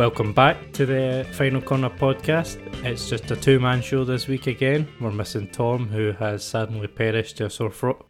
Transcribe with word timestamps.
Welcome 0.00 0.32
back 0.32 0.72
to 0.72 0.86
the 0.86 1.26
Final 1.32 1.60
Corner 1.60 1.90
podcast. 1.90 2.56
It's 2.86 3.06
just 3.06 3.30
a 3.30 3.36
two 3.36 3.60
man 3.60 3.82
show 3.82 4.02
this 4.02 4.28
week 4.28 4.46
again. 4.46 4.88
We're 4.98 5.10
missing 5.12 5.46
Tom, 5.48 5.88
who 5.88 6.12
has 6.12 6.42
suddenly 6.42 6.86
perished 6.86 7.36
to 7.36 7.44
a 7.44 7.50
sore 7.50 7.70
throat. 7.70 8.08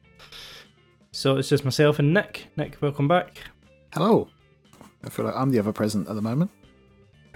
So 1.11 1.37
it's 1.37 1.49
just 1.49 1.65
myself 1.65 1.99
and 1.99 2.15
Nick. 2.15 2.47
Nick, 2.57 2.81
welcome 2.81 3.09
back. 3.09 3.39
Hello. 3.93 4.29
I 5.05 5.09
feel 5.09 5.25
like 5.25 5.35
I'm 5.35 5.51
the 5.51 5.59
other 5.59 5.73
present 5.73 6.09
at 6.09 6.15
the 6.15 6.23
moment. 6.23 6.53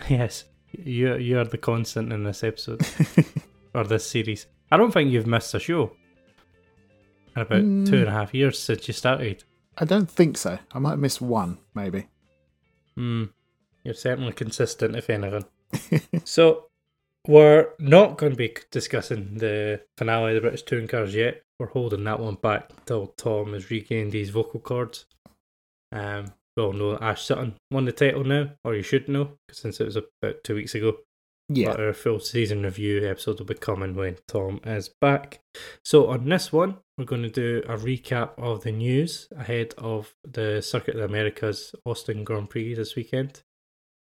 Yes, 0.09 0.45
you 0.71 1.17
you 1.17 1.41
are 1.41 1.45
the 1.45 1.59
constant 1.59 2.13
in 2.13 2.23
this 2.23 2.45
episode 2.45 2.81
or 3.75 3.83
this 3.83 4.07
series. 4.09 4.47
I 4.71 4.77
don't 4.77 4.93
think 4.93 5.11
you've 5.11 5.27
missed 5.27 5.53
a 5.55 5.59
show 5.59 5.97
in 7.35 7.43
about 7.43 7.63
Mm. 7.63 7.89
two 7.91 7.99
and 7.99 8.09
a 8.09 8.13
half 8.13 8.33
years 8.33 8.57
since 8.61 8.87
you 8.87 8.95
started. 8.95 9.43
I 9.77 9.85
don't 9.85 10.09
think 10.09 10.39
so. 10.39 10.61
I 10.71 10.79
might 10.79 10.91
have 10.91 10.99
missed 11.01 11.21
one, 11.21 11.59
maybe. 11.75 12.07
Hmm. 12.95 13.25
You're 13.85 13.95
certainly 13.95 14.33
consistent, 14.33 14.97
if 14.97 15.11
anything. 15.11 15.45
so, 16.25 16.67
we're 17.27 17.71
not 17.79 18.19
going 18.19 18.33
to 18.33 18.37
be 18.37 18.55
discussing 18.71 19.39
the 19.39 19.81
finale 19.97 20.31
of 20.31 20.35
the 20.37 20.41
British 20.43 20.63
Touring 20.63 20.89
Cars 20.89 21.15
yet. 21.15 21.43
We're 21.59 21.69
holding 21.69 22.05
that 22.05 22.21
one 22.21 22.35
back 22.35 22.71
till 22.87 23.09
Tom 23.09 23.53
has 23.53 23.71
regained 23.71 24.13
his 24.13 24.31
vocal 24.31 24.61
cords. 24.61 25.07
Um, 25.93 26.33
we 26.57 26.63
all 26.63 26.73
know 26.73 26.99
Ash 26.99 27.25
Sutton 27.25 27.55
won 27.71 27.85
the 27.85 27.93
title 27.93 28.25
now, 28.25 28.51
or 28.65 28.75
you 28.75 28.83
should 28.83 29.09
know, 29.09 29.33
since 29.51 29.81
it 29.81 29.85
was 29.85 29.97
about 29.97 30.45
two 30.45 30.55
weeks 30.55 30.75
ago. 30.75 30.99
Yeah. 31.49 31.73
But 31.73 31.81
our 31.81 31.93
full 31.93 32.21
season 32.21 32.63
review 32.63 33.07
episode 33.07 33.39
will 33.39 33.47
be 33.47 33.55
coming 33.55 33.95
when 33.95 34.17
Tom 34.27 34.61
is 34.65 34.91
back. 35.01 35.41
So 35.85 36.09
on 36.09 36.27
this 36.27 36.53
one, 36.53 36.79
we're 36.97 37.05
going 37.05 37.23
to 37.23 37.29
do 37.29 37.63
a 37.69 37.77
recap 37.77 38.31
of 38.39 38.63
the 38.63 38.73
news 38.73 39.29
ahead 39.37 39.75
of 39.77 40.15
the 40.25 40.63
Circuit 40.63 40.95
of 40.95 41.01
the 41.01 41.07
Americas 41.07 41.75
Austin 41.85 42.25
Grand 42.25 42.49
Prix 42.49 42.75
this 42.75 42.97
weekend, 42.97 43.43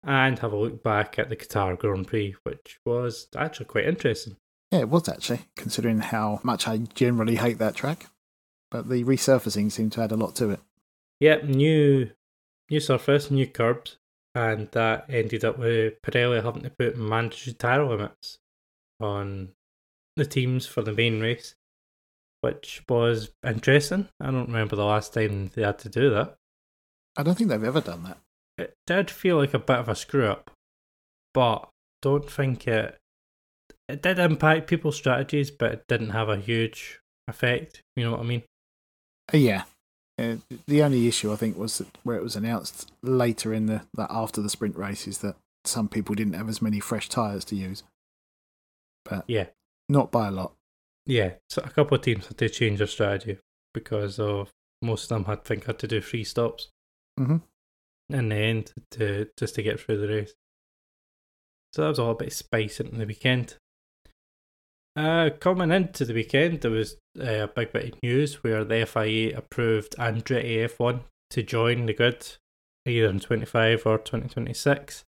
and 0.07 0.39
have 0.39 0.53
a 0.53 0.57
look 0.57 0.83
back 0.83 1.19
at 1.19 1.29
the 1.29 1.37
Qatar 1.37 1.77
Grand 1.77 2.07
Prix, 2.07 2.37
which 2.45 2.79
was 2.87 3.27
actually 3.37 3.67
quite 3.67 3.87
interesting. 3.87 4.37
Yeah, 4.71 4.81
it 4.81 4.89
was 4.89 5.09
actually, 5.09 5.41
considering 5.57 6.01
how 6.01 6.41
much 6.43 6.67
I 6.67 6.79
generally 6.79 7.37
hate 7.37 7.59
that 7.59 7.75
track. 7.75 8.07
But 8.71 8.89
the 8.89 9.05
resurfacing 9.05 9.71
seemed 9.71 9.93
to 9.93 10.03
add 10.03 10.12
a 10.12 10.17
lot 10.17 10.37
to 10.37 10.51
it. 10.51 10.61
Yep, 11.21 11.45
new 11.45 12.11
new 12.71 12.81
surface, 12.81 13.31
new 13.31 13.47
curbs, 13.47 13.97
and 14.34 14.69
that 14.73 15.07
ended 15.09 15.45
up 15.45 15.59
with 15.59 16.01
Pirelli 16.03 16.43
having 16.43 16.62
to 16.62 16.71
put 16.71 16.97
mandatory 16.97 17.55
tyre 17.55 17.84
limits 17.84 18.39
on 19.01 19.53
the 20.17 20.25
teams 20.25 20.67
for 20.67 20.83
the 20.83 20.93
main 20.93 21.21
race, 21.21 21.55
which 22.41 22.83
was 22.89 23.31
interesting. 23.45 24.09
I 24.21 24.27
don't 24.27 24.49
remember 24.49 24.77
the 24.77 24.84
last 24.84 25.15
time 25.15 25.51
they 25.55 25.62
had 25.62 25.79
to 25.81 25.89
do 25.89 26.11
that. 26.11 26.37
I 27.17 27.23
don't 27.23 27.37
think 27.37 27.51
they've 27.51 27.62
ever 27.62 27.81
done 27.81 28.03
that. 28.05 28.19
It 28.59 28.75
did 28.87 29.11
feel 29.11 29.37
like 29.37 29.55
a 29.55 29.59
bit 29.59 29.77
of 29.79 29.89
a 29.89 29.95
screw 29.95 30.27
up, 30.27 30.51
but 31.35 31.69
don't 32.03 32.31
think 32.31 32.67
it. 32.67 32.97
It 33.89 34.03
did 34.03 34.19
impact 34.19 34.67
people's 34.69 34.97
strategies, 34.97 35.51
but 35.51 35.73
it 35.73 35.85
didn't 35.89 36.11
have 36.11 36.29
a 36.29 36.37
huge 36.39 37.01
effect. 37.29 37.83
You 37.95 38.05
know 38.05 38.12
what 38.12 38.21
I 38.21 38.25
mean? 38.25 38.43
Uh, 39.33 39.37
yeah. 39.37 39.65
Uh, 40.19 40.37
the 40.67 40.83
only 40.83 41.07
issue 41.07 41.31
I 41.33 41.37
think 41.37 41.59
was 41.59 41.77
that 41.79 41.99
where 42.03 42.17
it 42.17 42.23
was 42.23 42.37
announced 42.37 42.91
later 43.03 43.53
in 43.53 43.67
the 43.67 43.83
that 43.95 44.09
after 44.11 44.41
the 44.41 44.49
sprint 44.49 44.77
races 44.77 45.19
that 45.19 45.37
some 45.65 45.89
people 45.89 46.15
didn't 46.15 46.33
have 46.34 46.49
as 46.49 46.62
many 46.62 46.81
fresh 46.81 47.09
tyres 47.11 47.45
to 47.47 47.57
use, 47.57 47.83
but 49.05 49.25
Yeah. 49.29 49.49
not 49.89 50.11
by 50.11 50.29
a 50.29 50.31
lot. 50.31 50.55
Yeah, 51.05 51.34
so 51.51 51.62
a 51.62 51.71
couple 51.71 51.97
of 51.97 52.03
teams 52.03 52.27
had 52.29 52.39
to 52.39 52.49
change 52.49 52.79
their 52.79 52.87
strategy 52.87 53.39
because 53.75 54.19
of 54.19 54.51
most 54.81 55.05
of 55.05 55.09
them 55.11 55.25
had 55.27 55.45
think 55.45 55.65
had 55.65 55.79
to 55.81 55.87
do 55.87 56.01
free 56.01 56.25
stops 56.25 56.69
Mhm. 57.21 57.43
In 58.11 58.29
the 58.29 58.37
end 58.37 58.73
to 58.93 59.29
just 59.37 59.55
to 59.57 59.62
get 59.62 59.81
through 59.81 59.99
the 59.99 60.09
race. 60.09 60.34
So 61.72 61.83
that 61.83 61.89
was 61.89 61.99
all 61.99 62.12
a 62.12 62.15
bit 62.15 62.28
of 62.28 62.34
spice 62.34 62.81
into 62.81 62.97
the 62.97 63.06
weekend. 63.06 63.56
Uh, 64.97 65.31
coming 65.41 65.71
into 65.71 66.06
the 66.06 66.15
weekend, 66.15 66.62
there 66.62 66.71
was 66.71 66.97
uh, 67.21 67.45
a 67.45 67.49
big 67.49 67.72
bit 67.72 67.93
of 67.93 68.03
news 68.03 68.43
where 68.43 68.65
the 68.65 68.87
FIA 68.87 69.37
approved 69.37 69.95
Andretti 69.97 70.66
F1 70.66 71.00
to 71.31 71.43
join 71.43 71.87
the 71.87 71.93
grid 71.93 72.37
either 72.87 73.09
in 73.09 73.21
25 73.21 73.84
or 73.84 73.99
2026 73.99 75.05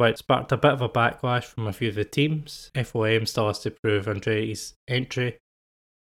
which 0.00 0.16
sparked 0.16 0.50
a 0.50 0.56
bit 0.56 0.72
of 0.72 0.80
a 0.80 0.88
backlash 0.88 1.44
from 1.44 1.66
a 1.66 1.74
few 1.74 1.90
of 1.90 1.94
the 1.94 2.06
teams. 2.06 2.70
FOM 2.74 3.26
still 3.26 3.48
has 3.48 3.58
to 3.58 3.70
prove 3.70 4.06
Andretti's 4.06 4.72
entry, 4.88 5.36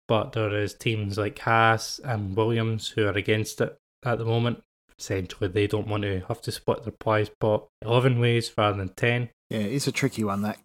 but 0.09 0.34
there 0.34 0.53
is 0.53 0.74
teams 0.74 1.18
like 1.18 1.40
Haas 1.40 1.97
and 2.03 2.36
Williams 2.36 2.90
who 2.90 3.06
are 3.06 3.18
against 3.18 3.62
it 3.62 3.78
at 4.03 4.18
the 4.18 4.25
moment. 4.25 4.62
Essentially, 5.00 5.47
they 5.47 5.68
don't 5.68 5.88
want 5.88 6.03
to 6.03 6.22
have 6.28 6.41
to 6.41 6.52
split 6.52 6.84
their 6.84 6.91
prize 6.91 7.30
pot 7.40 7.68
11 7.84 8.19
ways 8.19 8.52
rather 8.58 8.78
than 8.78 8.90
10. 8.90 9.30
Yeah, 9.50 9.59
it's 9.59 9.88
a 9.88 9.91
tricky 9.91 10.24
one 10.24 10.41
that 10.41 10.59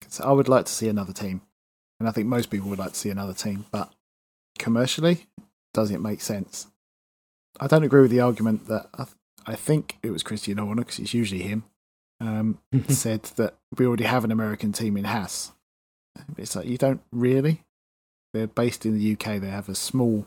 'cause 0.00 0.20
I 0.20 0.32
would 0.32 0.48
like 0.48 0.64
to 0.66 0.72
see 0.72 0.88
another 0.88 1.12
team, 1.12 1.42
and 2.00 2.08
I 2.08 2.12
think 2.12 2.26
most 2.26 2.50
people 2.50 2.68
would 2.70 2.78
like 2.78 2.92
to 2.92 2.98
see 2.98 3.10
another 3.10 3.34
team, 3.34 3.66
but 3.70 3.92
commercially, 4.58 5.26
does 5.74 5.90
it 5.90 6.00
make 6.00 6.20
sense? 6.20 6.68
I 7.60 7.66
don't 7.66 7.84
agree 7.84 8.02
with 8.02 8.10
the 8.10 8.20
argument 8.20 8.66
that 8.68 8.88
I, 8.94 9.04
th- 9.04 9.16
I 9.46 9.54
think 9.54 9.98
it 10.02 10.10
was 10.10 10.22
Christian 10.22 10.58
Horner 10.58 10.82
because 10.82 10.98
it's 10.98 11.14
usually 11.14 11.42
him. 11.42 11.64
Um, 12.18 12.60
said 12.88 13.24
that 13.36 13.56
we 13.76 13.86
already 13.86 14.04
have 14.04 14.24
an 14.24 14.32
American 14.32 14.72
team 14.72 14.96
in 14.96 15.04
Haas. 15.04 15.52
It's 16.38 16.56
like 16.56 16.66
you 16.66 16.78
don't 16.78 17.02
really. 17.12 17.62
They're 18.32 18.46
based 18.46 18.86
in 18.86 18.98
the 18.98 19.12
UK. 19.12 19.38
They 19.40 19.48
have 19.50 19.68
a 19.68 19.74
small 19.74 20.26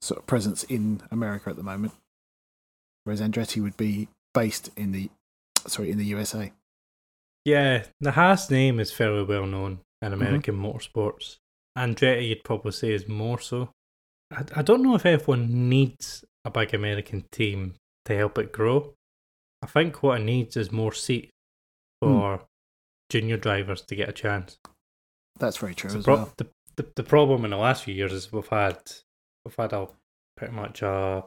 sort 0.00 0.20
of 0.20 0.26
presence 0.26 0.62
in 0.64 1.02
America 1.10 1.50
at 1.50 1.56
the 1.56 1.62
moment, 1.62 1.92
whereas 3.04 3.20
Andretti 3.20 3.62
would 3.62 3.76
be 3.76 4.08
based 4.34 4.70
in 4.76 4.92
the 4.92 5.10
sorry 5.66 5.90
in 5.90 5.98
the 5.98 6.04
USA. 6.06 6.52
Yeah, 7.44 7.84
the 8.00 8.12
Haas 8.12 8.50
name 8.50 8.78
is 8.78 8.92
fairly 8.92 9.24
well 9.24 9.46
known 9.46 9.80
in 10.00 10.10
mm-hmm. 10.10 10.20
American 10.20 10.56
motorsports. 10.56 11.38
Andretti, 11.76 12.28
you'd 12.28 12.44
probably 12.44 12.72
say, 12.72 12.92
is 12.92 13.08
more 13.08 13.40
so. 13.40 13.70
I, 14.32 14.44
I 14.56 14.62
don't 14.62 14.82
know 14.82 14.94
if 14.94 15.02
F1 15.02 15.48
needs 15.48 16.24
a 16.44 16.50
big 16.50 16.74
American 16.74 17.24
team 17.32 17.74
to 18.04 18.16
help 18.16 18.38
it 18.38 18.52
grow. 18.52 18.92
I 19.62 19.66
think 19.66 20.02
what 20.02 20.20
it 20.20 20.24
needs 20.24 20.56
is 20.56 20.72
more 20.72 20.92
seats 20.92 21.30
hmm. 22.02 22.08
for 22.08 22.42
junior 23.10 23.36
drivers 23.36 23.82
to 23.82 23.94
get 23.94 24.08
a 24.08 24.12
chance. 24.12 24.58
That's 25.38 25.56
very 25.56 25.74
true 25.74 25.90
as 25.90 26.04
pro- 26.04 26.16
well. 26.16 26.32
the, 26.36 26.46
the 26.76 26.86
the 26.96 27.02
problem 27.02 27.44
in 27.44 27.50
the 27.50 27.56
last 27.56 27.84
few 27.84 27.94
years 27.94 28.12
is 28.12 28.32
we've 28.32 28.46
had 28.48 28.78
we've 29.44 29.56
had 29.56 29.72
a 29.72 29.88
pretty 30.36 30.54
much 30.54 30.82
a, 30.82 31.24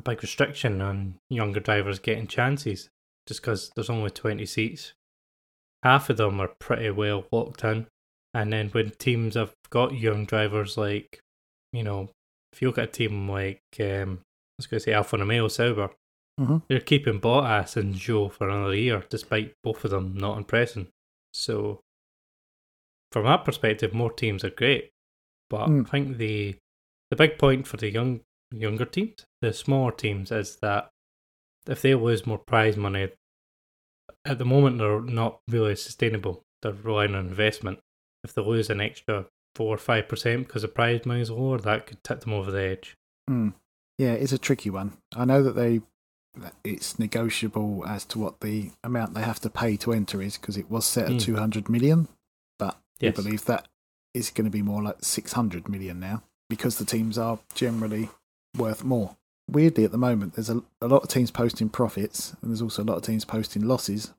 a 0.00 0.02
big 0.02 0.22
restriction 0.22 0.80
on 0.80 1.16
younger 1.30 1.60
drivers 1.60 1.98
getting 1.98 2.26
chances 2.26 2.88
just 3.26 3.40
because 3.40 3.70
there's 3.74 3.90
only 3.90 4.10
twenty 4.10 4.46
seats. 4.46 4.92
Half 5.82 6.10
of 6.10 6.16
them 6.16 6.40
are 6.40 6.52
pretty 6.58 6.90
well 6.90 7.26
locked 7.30 7.62
in, 7.64 7.86
and 8.32 8.52
then 8.52 8.68
when 8.70 8.90
teams 8.92 9.34
have 9.34 9.52
got 9.70 9.94
young 9.94 10.24
drivers 10.24 10.76
like, 10.76 11.20
you 11.72 11.82
know, 11.82 12.10
if 12.52 12.62
you 12.62 12.68
look 12.68 12.78
at 12.78 12.84
a 12.88 12.92
team 12.92 13.28
like 13.28 13.60
um, 13.80 14.20
I 14.22 14.56
was 14.58 14.66
going 14.66 14.78
to 14.78 14.80
say 14.80 14.92
Alfa 14.92 15.18
Romeo 15.18 15.48
Sauber, 15.48 15.90
Mhm. 16.40 16.62
they're 16.68 16.80
keeping 16.80 17.20
Bottas 17.20 17.76
and 17.76 17.94
Zhou 17.94 18.32
for 18.32 18.48
another 18.48 18.74
year, 18.74 19.04
despite 19.08 19.54
both 19.62 19.84
of 19.84 19.90
them 19.92 20.16
not 20.16 20.36
impressing. 20.38 20.88
So, 21.32 21.80
from 23.12 23.24
that 23.24 23.44
perspective, 23.44 23.92
more 23.94 24.12
teams 24.12 24.42
are 24.44 24.50
great. 24.50 24.90
But 25.50 25.68
Mm. 25.68 25.86
I 25.86 25.90
think 25.90 26.16
the 26.16 26.56
the 27.10 27.16
big 27.16 27.38
point 27.38 27.66
for 27.68 27.76
the 27.76 27.90
young 27.90 28.22
younger 28.54 28.84
teams, 28.84 29.24
the 29.40 29.52
smaller 29.52 29.92
teams, 29.92 30.30
is 30.32 30.56
that 30.56 30.90
if 31.66 31.82
they 31.82 31.94
lose 31.94 32.26
more 32.26 32.38
prize 32.38 32.76
money, 32.76 33.10
at 34.24 34.38
the 34.38 34.44
moment 34.44 34.78
they're 34.78 35.00
not 35.00 35.38
really 35.48 35.76
sustainable. 35.76 36.42
They're 36.62 36.72
relying 36.72 37.14
on 37.14 37.26
investment. 37.26 37.78
If 38.22 38.34
they 38.34 38.42
lose 38.42 38.70
an 38.70 38.80
extra 38.80 39.26
four 39.54 39.74
or 39.74 39.78
five 39.78 40.08
percent 40.08 40.46
because 40.46 40.62
the 40.62 40.68
prize 40.68 41.04
money 41.06 41.20
is 41.20 41.30
lower, 41.30 41.58
that 41.58 41.86
could 41.86 42.02
tip 42.02 42.20
them 42.20 42.32
over 42.32 42.50
the 42.50 42.62
edge. 42.62 42.94
Mm. 43.30 43.54
Yeah, 43.98 44.12
it's 44.12 44.32
a 44.32 44.38
tricky 44.38 44.70
one. 44.70 44.94
I 45.14 45.24
know 45.24 45.42
that 45.42 45.52
they 45.56 45.82
it's 46.64 46.98
negotiable 46.98 47.84
as 47.86 48.04
to 48.06 48.18
what 48.18 48.40
the 48.40 48.70
amount 48.82 49.14
they 49.14 49.22
have 49.22 49.38
to 49.40 49.50
pay 49.50 49.76
to 49.76 49.92
enter 49.92 50.20
is 50.20 50.36
because 50.36 50.56
it 50.56 50.68
was 50.68 50.84
set 50.84 51.04
at 51.06 51.12
Mm. 51.12 51.20
200 51.20 51.68
million, 51.68 52.08
but 52.58 52.76
Yes. 52.98 53.16
I 53.18 53.22
believe 53.22 53.44
that 53.44 53.68
is 54.14 54.30
going 54.30 54.44
to 54.46 54.50
be 54.50 54.62
more 54.62 54.82
like 54.82 54.96
600 55.00 55.68
million 55.68 56.00
now 56.00 56.22
because 56.50 56.78
the 56.78 56.84
teams 56.84 57.18
are 57.18 57.38
generally 57.54 58.08
worth 58.56 58.84
more. 58.84 59.16
Weirdly, 59.50 59.84
at 59.84 59.92
the 59.92 59.98
moment, 59.98 60.34
there's 60.34 60.50
a, 60.50 60.62
a 60.80 60.88
lot 60.88 61.02
of 61.02 61.08
teams 61.08 61.30
posting 61.30 61.68
profits 61.68 62.34
and 62.40 62.50
there's 62.50 62.62
also 62.62 62.82
a 62.82 62.84
lot 62.84 62.96
of 62.96 63.02
teams 63.02 63.24
posting 63.24 63.62
losses, 63.62 64.12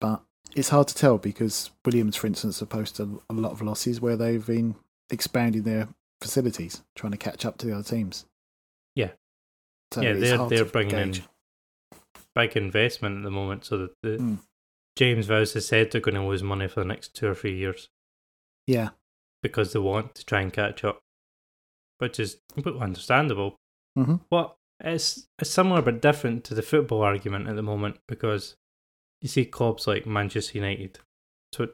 but 0.00 0.22
it's 0.56 0.70
hard 0.70 0.88
to 0.88 0.94
tell 0.94 1.18
because 1.18 1.70
Williams, 1.84 2.16
for 2.16 2.26
instance, 2.26 2.60
have 2.60 2.68
posted 2.68 3.08
a 3.28 3.32
lot 3.32 3.52
of 3.52 3.62
losses 3.62 4.00
where 4.00 4.16
they've 4.16 4.46
been 4.46 4.74
expanding 5.10 5.62
their 5.62 5.88
facilities, 6.20 6.82
trying 6.96 7.12
to 7.12 7.18
catch 7.18 7.44
up 7.44 7.58
to 7.58 7.66
the 7.66 7.74
other 7.74 7.84
teams. 7.84 8.24
Yeah. 8.94 9.10
So 9.92 10.02
yeah, 10.02 10.14
they're 10.14 10.48
they're 10.48 10.64
bringing 10.64 11.12
gauge. 11.12 11.18
in 11.18 11.98
big 12.34 12.56
investment 12.56 13.18
at 13.18 13.22
the 13.24 13.30
moment, 13.30 13.64
so 13.64 13.78
that 13.78 13.90
the 14.02 14.18
Mm. 14.18 14.38
James 14.96 15.28
Vowles 15.28 15.54
has 15.54 15.66
said 15.66 15.92
they're 15.92 16.00
going 16.00 16.16
to 16.16 16.26
lose 16.26 16.42
money 16.42 16.66
for 16.66 16.80
the 16.80 16.86
next 16.86 17.14
two 17.14 17.28
or 17.28 17.34
three 17.34 17.56
years 17.56 17.88
Yeah, 18.66 18.90
because 19.42 19.72
they 19.72 19.78
want 19.78 20.14
to 20.16 20.24
try 20.26 20.40
and 20.40 20.52
catch 20.52 20.82
up, 20.82 21.02
which 21.98 22.18
is 22.20 22.40
completely 22.52 22.80
understandable. 22.80 23.56
Mhm. 23.98 24.20
What 24.28 24.56
It's, 24.80 25.26
it's 25.40 25.50
similar 25.50 25.82
but 25.82 26.00
different 26.00 26.44
to 26.44 26.54
the 26.54 26.62
football 26.62 27.02
argument 27.02 27.48
at 27.48 27.56
the 27.56 27.62
moment 27.62 27.98
because 28.06 28.56
you 29.20 29.28
see 29.28 29.44
clubs 29.44 29.88
like 29.88 30.06
Manchester 30.06 30.56
United, 30.58 31.00
so 31.52 31.68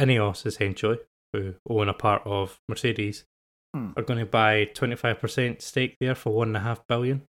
Ineos 0.00 0.44
essentially, 0.44 0.98
who 1.32 1.54
own 1.68 1.88
a 1.88 1.94
part 1.94 2.22
of 2.26 2.58
Mercedes, 2.68 3.24
Hmm. 3.72 3.90
are 3.96 4.02
going 4.02 4.18
to 4.20 4.26
buy 4.26 4.64
25% 4.66 5.60
stake 5.62 5.96
there 6.00 6.14
for 6.16 6.32
one 6.32 6.48
and 6.48 6.56
a 6.56 6.60
half 6.60 6.84
billion. 6.88 7.26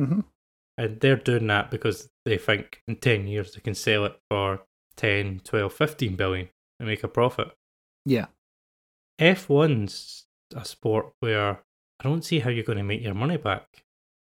Mm-hmm. 0.00 0.20
And 0.76 1.00
they're 1.00 1.16
doing 1.16 1.48
that 1.48 1.70
because 1.70 2.08
they 2.24 2.38
think 2.38 2.82
in 2.86 2.96
10 2.96 3.26
years 3.28 3.52
they 3.54 3.60
can 3.60 3.74
sell 3.74 4.04
it 4.04 4.20
for 4.30 4.64
10, 4.96 5.40
12, 5.40 5.72
15 5.72 6.14
billion 6.16 6.48
and 6.78 6.88
make 6.88 7.02
a 7.04 7.08
profit. 7.08 7.48
Yeah. 8.04 8.26
F1's 9.20 10.26
a 10.54 10.64
sport 10.64 11.12
where 11.20 11.60
I 12.00 12.04
don't 12.04 12.24
see 12.24 12.40
how 12.40 12.50
you're 12.50 12.64
going 12.64 12.78
to 12.78 12.84
make 12.84 13.02
your 13.02 13.14
money 13.14 13.36
back. 13.36 13.66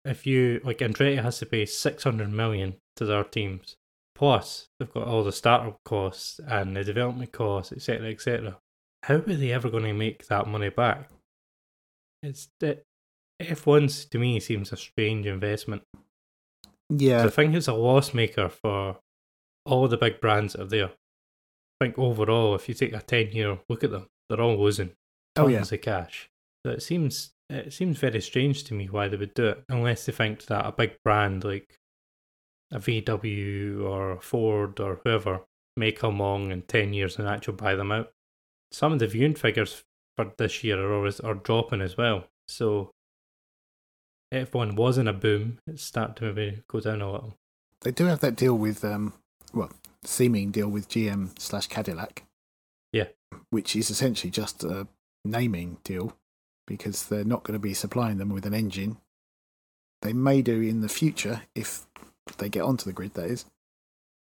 If 0.05 0.27
you, 0.27 0.61
like, 0.65 0.79
Andretti 0.79 1.23
has 1.23 1.39
to 1.39 1.47
pay 1.47 1.67
600 1.67 2.33
million 2.33 2.77
to 2.97 3.05
their 3.05 3.25
teams, 3.25 3.77
plus 4.15 4.69
they've 4.79 4.93
got 4.93 5.07
all 5.07 5.25
the 5.25 5.33
startup 5.33 5.79
costs 5.85 6.41
and 6.47 6.77
the 6.77 6.85
development 6.85 7.33
costs, 7.33 7.73
etc., 7.73 8.11
etc. 8.11 8.59
How 9.05 9.17
are 9.17 9.21
they 9.21 9.53
ever 9.53 9.71
going 9.71 9.85
to 9.85 9.93
make 9.93 10.27
that 10.27 10.47
money 10.47 10.71
back? 10.71 11.11
It's 12.23 12.49
it, 12.61 12.85
F1's 13.41 14.05
to 14.07 14.19
me 14.19 14.41
seems 14.41 14.73
a 14.73 14.77
strange 14.77 15.27
investment. 15.27 15.83
Yeah. 16.91 17.25
I 17.25 17.29
think 17.29 17.55
it's 17.55 17.69
a 17.69 17.73
loss 17.73 18.13
maker 18.13 18.49
for 18.49 18.99
all 19.65 19.89
the 19.89 19.97
big 19.97 20.21
brands 20.21 20.55
that 20.55 20.63
are 20.63 20.67
there. 20.67 20.91
I 21.81 21.85
think 21.85 21.99
overall, 21.99 22.55
if 22.55 22.69
you 22.69 22.75
take 22.75 22.93
a 22.93 23.01
ten 23.01 23.33
year 23.33 23.59
look 23.69 23.85
at 23.85 23.91
them, 23.91 24.07
they're 24.29 24.41
all 24.41 24.59
losing 24.59 24.93
Oh, 25.37 25.49
tons 25.51 25.71
yeah. 25.71 25.77
of 25.77 25.83
cash. 25.83 26.31
So 26.65 26.73
it 26.73 26.83
seems 26.83 27.31
it 27.49 27.73
seems 27.73 27.99
very 27.99 28.21
strange 28.21 28.65
to 28.65 28.75
me 28.75 28.87
why 28.87 29.09
they 29.09 29.17
would 29.17 29.35
do 29.35 29.49
it, 29.49 29.65
unless 29.69 30.07
they 30.07 30.13
think 30.13 30.47
that 30.47 30.67
a 30.67 30.73
big 30.73 30.97
brand 31.05 31.45
like 31.45 31.77
a 32.73 32.79
VW 32.79 33.83
or 33.83 34.21
Ford 34.21 34.79
or 34.79 35.01
whoever 35.03 35.41
may 35.77 35.93
come 35.93 36.21
along 36.21 36.53
in 36.53 36.63
ten 36.63 36.93
years 36.93 37.19
and 37.19 37.27
actually 37.27 37.55
buy 37.57 37.75
them 37.75 37.93
out. 37.93 38.13
Some 38.73 38.93
of 38.93 38.99
the 39.01 39.09
viewing 39.09 39.35
figures 39.35 39.83
for 40.17 40.33
this 40.37 40.63
year 40.63 40.81
are 40.81 40.95
always 40.95 41.19
are 41.21 41.35
dropping 41.35 41.81
as 41.81 41.97
well. 41.97 42.25
So 42.47 42.91
F1 44.33 44.77
wasn't 44.77 45.09
a 45.09 45.13
boom. 45.13 45.59
It's 45.67 45.83
starting 45.83 46.15
to 46.17 46.33
maybe 46.33 46.63
go 46.69 46.81
down 46.81 47.03
a 47.03 47.11
little. 47.11 47.37
They 47.81 47.91
do 47.91 48.05
have 48.07 48.21
that 48.21 48.37
deal 48.37 48.57
with, 48.57 48.85
um, 48.85 49.15
well, 49.53 49.71
seeming 50.05 50.51
deal 50.51 50.69
with 50.69 50.89
GM 50.89 51.39
slash 51.39 51.67
Cadillac. 51.67 52.25
Yeah. 52.93 53.09
Which 53.51 53.75
is 53.75 53.91
essentially 53.91 54.31
just 54.31 54.63
a 54.63 54.87
naming 55.25 55.79
deal 55.85 56.17
because 56.67 57.07
they're 57.07 57.25
not 57.25 57.43
going 57.43 57.55
to 57.55 57.63
be 57.63 57.75
supplying 57.75 58.19
them 58.19 58.31
with 58.31 58.47
an 58.47 58.55
engine. 58.55 58.99
They 60.03 60.13
may 60.13 60.41
do 60.41 60.61
in 60.61 60.81
the 60.81 60.89
future 60.89 61.43
if 61.55 61.87
they 62.39 62.49
get 62.49 62.63
onto 62.63 62.85
the 62.85 62.93
grid, 62.93 63.15
that 63.15 63.27
is. 63.27 63.45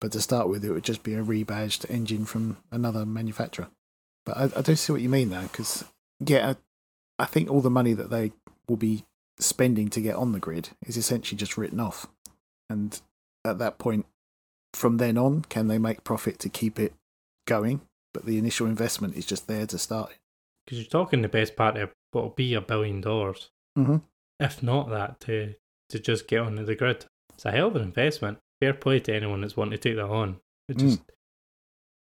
But 0.02 0.12
to 0.14 0.22
start 0.22 0.50
with, 0.50 0.64
it 0.64 0.72
would 0.72 0.84
just 0.84 1.04
be 1.04 1.14
a 1.14 1.24
rebadged 1.24 1.90
engine 1.90 2.26
from 2.26 2.58
another 2.72 3.06
manufacturer. 3.06 3.68
But 4.26 4.38
I, 4.38 4.60
I 4.60 4.62
do 4.62 4.76
see 4.76 4.92
what 4.92 5.02
you 5.02 5.10
mean, 5.10 5.30
though, 5.30 5.44
because, 5.44 5.86
yeah, 6.26 6.54
I, 7.20 7.24
I 7.24 7.26
think 7.26 7.50
all 7.50 7.62
the 7.62 7.70
money 7.70 7.94
that 7.94 8.10
they 8.10 8.32
will 8.68 8.78
be 8.78 9.06
spending 9.40 9.90
to 9.90 10.02
get 10.02 10.16
on 10.16 10.32
the 10.32 10.40
grid 10.40 10.70
is 10.86 10.98
essentially 10.98 11.38
just 11.38 11.58
written 11.58 11.80
off. 11.80 12.08
And 12.70 13.00
at 13.46 13.60
that 13.60 13.78
point, 13.78 14.06
from 14.74 14.98
then 14.98 15.18
on, 15.18 15.42
can 15.44 15.68
they 15.68 15.78
make 15.78 16.04
profit 16.04 16.40
to 16.40 16.50
keep 16.50 16.80
it 16.80 16.94
going? 17.46 17.82
But 18.14 18.26
the 18.26 18.38
initial 18.38 18.68
investment 18.68 19.16
is 19.16 19.26
just 19.26 19.48
there 19.48 19.66
to 19.68 19.78
start 19.78 20.12
it. 20.12 20.18
Because 20.70 20.84
you're 20.84 20.90
talking 20.90 21.24
the 21.24 21.28
best 21.30 21.56
part 21.56 21.78
of 21.78 21.90
what 22.12 22.24
will 22.24 22.30
be 22.30 22.54
a 22.54 22.62
billion 22.62 23.02
dollars, 23.02 23.50
Mm-hmm. 23.78 23.98
if 24.40 24.62
not 24.62 24.90
that, 24.90 25.20
to 25.22 25.56
to 25.90 25.98
just 26.00 26.28
get 26.28 26.42
onto 26.42 26.64
the 26.64 26.76
grid. 26.76 27.06
It's 27.34 27.46
a 27.46 27.52
hell 27.52 27.68
of 27.70 27.76
an 27.76 27.82
investment. 27.82 28.38
Fair 28.62 28.74
play 28.76 29.00
to 29.00 29.16
anyone 29.16 29.42
that's 29.42 29.58
wanting 29.58 29.72
to 29.72 29.78
take 29.80 29.96
that 29.96 30.06
on. 30.06 30.40
It 30.68 30.78
Mm. 30.78 30.80
just 30.82 31.02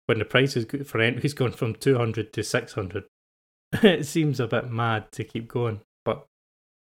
when 0.06 0.18
the 0.18 0.24
price 0.24 0.56
is 0.56 0.64
good 0.64 0.88
for 0.88 1.00
entries 1.00 1.34
going 1.34 1.52
from 1.52 1.74
two 1.74 1.96
hundred 1.96 2.32
to 2.32 2.42
six 2.42 2.72
hundred, 2.72 3.04
it 3.82 4.04
seems 4.06 4.40
a 4.40 4.48
bit 4.48 4.68
mad 4.70 5.12
to 5.12 5.22
keep 5.22 5.46
going. 5.46 5.82
But 6.04 6.26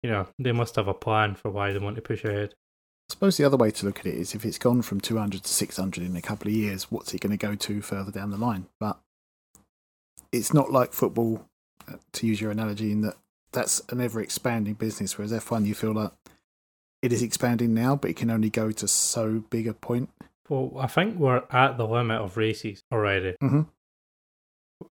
you 0.02 0.10
know 0.10 0.26
they 0.38 0.52
must 0.52 0.76
have 0.76 0.88
a 0.88 0.92
plan 0.94 1.34
for 1.34 1.50
why 1.50 1.72
they 1.72 1.78
want 1.78 1.96
to 1.96 2.02
push 2.02 2.24
ahead. 2.24 2.52
I 3.08 3.12
suppose 3.12 3.36
the 3.38 3.44
other 3.44 3.56
way 3.56 3.70
to 3.70 3.86
look 3.86 4.00
at 4.00 4.06
it 4.06 4.14
is 4.16 4.34
if 4.34 4.44
it's 4.44 4.58
gone 4.58 4.82
from 4.82 5.00
200 5.00 5.42
to 5.42 5.48
600 5.48 6.04
in 6.04 6.16
a 6.16 6.22
couple 6.22 6.48
of 6.48 6.54
years, 6.54 6.90
what's 6.90 7.14
it 7.14 7.20
going 7.20 7.36
to 7.36 7.46
go 7.46 7.54
to 7.54 7.80
further 7.82 8.10
down 8.10 8.30
the 8.30 8.36
line? 8.38 8.66
But 8.80 8.98
it's 10.32 10.52
not 10.54 10.72
like 10.72 10.92
football, 10.94 11.46
to 12.12 12.26
use 12.26 12.40
your 12.40 12.50
analogy, 12.50 12.92
in 12.92 13.00
that 13.02 13.16
that's 13.52 13.80
an 13.90 14.00
ever 14.00 14.20
expanding 14.20 14.74
business, 14.74 15.16
whereas 15.16 15.32
F1, 15.32 15.66
you 15.66 15.74
feel 15.74 15.92
like 15.92 16.10
it 17.02 17.12
is 17.12 17.22
expanding 17.22 17.72
now, 17.74 17.94
but 17.96 18.10
it 18.10 18.16
can 18.16 18.30
only 18.30 18.50
go 18.50 18.70
to 18.72 18.88
so 18.88 19.44
big 19.50 19.68
a 19.68 19.74
point. 19.74 20.10
Well, 20.48 20.72
I 20.78 20.86
think 20.88 21.18
we're 21.18 21.42
at 21.50 21.78
the 21.78 21.86
limit 21.86 22.20
of 22.20 22.36
races 22.36 22.82
already. 22.92 23.36
Mm-hmm. 23.42 23.62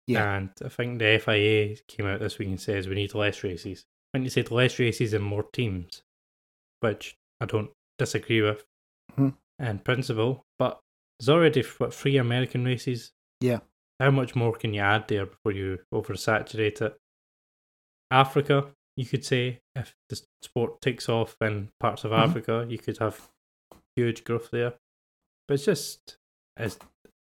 Yeah. 0.06 0.36
And 0.36 0.50
I 0.64 0.68
think 0.68 0.98
the 0.98 1.18
FIA 1.24 1.76
came 1.88 2.06
out 2.06 2.20
this 2.20 2.38
week 2.38 2.48
and 2.48 2.60
says 2.60 2.86
we 2.88 2.94
need 2.94 3.14
less 3.14 3.42
races. 3.42 3.84
When 4.12 4.24
you 4.24 4.30
said 4.30 4.50
less 4.50 4.78
races 4.78 5.14
and 5.14 5.24
more 5.24 5.44
teams, 5.52 6.02
which 6.80 7.16
I 7.40 7.46
don't 7.46 7.70
disagree 7.98 8.42
with 8.42 8.64
Mhm. 9.16 9.36
in 9.58 9.78
principle, 9.80 10.44
but 10.58 10.80
there's 11.18 11.28
already 11.28 11.62
what 11.78 11.94
three 11.94 12.16
American 12.16 12.64
races. 12.64 13.12
Yeah. 13.40 13.60
How 14.00 14.10
much 14.10 14.34
more 14.34 14.52
can 14.54 14.72
you 14.74 14.80
add 14.80 15.06
there 15.08 15.26
before 15.26 15.52
you 15.52 15.78
oversaturate 15.94 16.80
it? 16.80 16.96
Africa, 18.10 18.72
you 18.96 19.04
could 19.04 19.24
say, 19.24 19.60
if 19.76 19.94
the 20.08 20.20
sport 20.42 20.80
takes 20.80 21.08
off 21.08 21.36
in 21.40 21.70
parts 21.78 22.04
of 22.04 22.10
Mhm. 22.10 22.18
Africa, 22.28 22.66
you 22.68 22.78
could 22.78 22.98
have 22.98 23.30
huge 23.94 24.24
growth 24.24 24.50
there. 24.50 24.74
But 25.46 25.54
it's 25.54 25.64
just 25.64 26.16
it's 26.56 26.78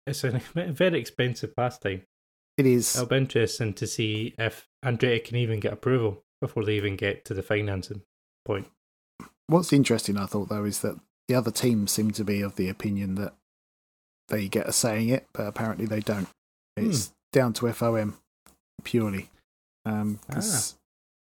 it's 0.07 0.23
a 0.23 0.31
very 0.55 1.01
expensive 1.01 1.57
pastime. 1.57 2.03
It 2.57 2.67
is. 2.67 2.95
It'll 2.95 3.09
be 3.09 3.17
interesting 3.17 3.75
to 3.75 3.87
see 3.87 4.35
if 4.39 4.69
Andretti 4.85 5.25
can 5.25 5.37
even 5.37 5.61
get 5.61 5.73
approval 5.73 6.25
before 6.41 6.65
they 6.65 6.77
even 6.77 6.97
get 6.97 7.25
to 7.25 7.35
the 7.35 7.43
financing 7.43 8.03
point. 8.45 8.71
What's 9.49 9.73
interesting, 9.73 10.17
I 10.17 10.27
thought, 10.27 10.49
though, 10.49 10.65
is 10.65 10.81
that 10.81 10.99
the 11.29 11.35
other 11.35 11.51
teams 11.51 11.91
seem 11.93 12.11
to 12.13 12.25
be 12.25 12.41
of 12.43 12.57
the 12.57 12.69
opinion 12.69 13.15
that 13.17 13.35
they 14.29 14.49
get 14.49 14.69
a 14.69 14.73
say 14.73 15.03
in 15.03 15.15
it, 15.15 15.27
but 15.33 15.47
apparently 15.47 15.87
they 15.87 16.01
don't. 16.01 16.29
It's 16.77 17.13
down 17.33 17.53
to 17.55 17.67
FOM 17.73 18.15
purely. 18.85 19.31
Um 19.85 20.21
'cause 20.31 20.77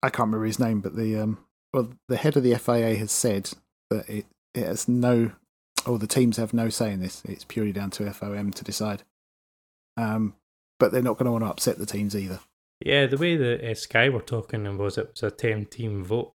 I 0.03 0.09
can't 0.11 0.29
remember 0.29 0.47
his 0.47 0.59
name, 0.59 0.81
but 0.81 0.97
the 0.97 1.17
um, 1.19 1.38
well, 1.73 1.91
the 2.09 2.17
head 2.17 2.37
of 2.37 2.43
the 2.43 2.55
FIA 2.55 2.97
has 2.97 3.12
said 3.12 3.50
that 3.91 4.09
it, 4.09 4.26
it 4.55 4.67
has 4.67 4.88
no, 4.88 5.33
or 5.87 5.99
the 5.99 6.07
teams 6.07 6.37
have 6.38 6.53
no 6.55 6.69
say 6.69 6.93
in 6.93 7.00
this. 7.00 7.23
It's 7.26 7.45
purely 7.45 7.73
down 7.73 7.91
to 7.93 8.05
FOM 8.12 8.53
to 8.55 8.64
decide. 8.64 9.03
Um, 9.97 10.35
but 10.79 10.91
they're 10.91 11.03
not 11.03 11.19
going 11.19 11.26
to 11.26 11.33
want 11.33 11.45
to 11.45 11.50
upset 11.50 11.79
the 11.79 11.87
teams 11.87 12.17
either. 12.17 12.41
Yeah, 12.85 13.07
the 13.07 13.19
way 13.19 13.37
that 13.37 13.62
uh, 13.62 13.75
Sky 13.75 14.09
were 14.09 14.23
talking 14.23 14.79
was 14.79 14.97
it 14.97 15.11
was 15.12 15.23
a 15.23 15.31
10 15.31 15.67
team 15.67 16.03
vote, 16.03 16.33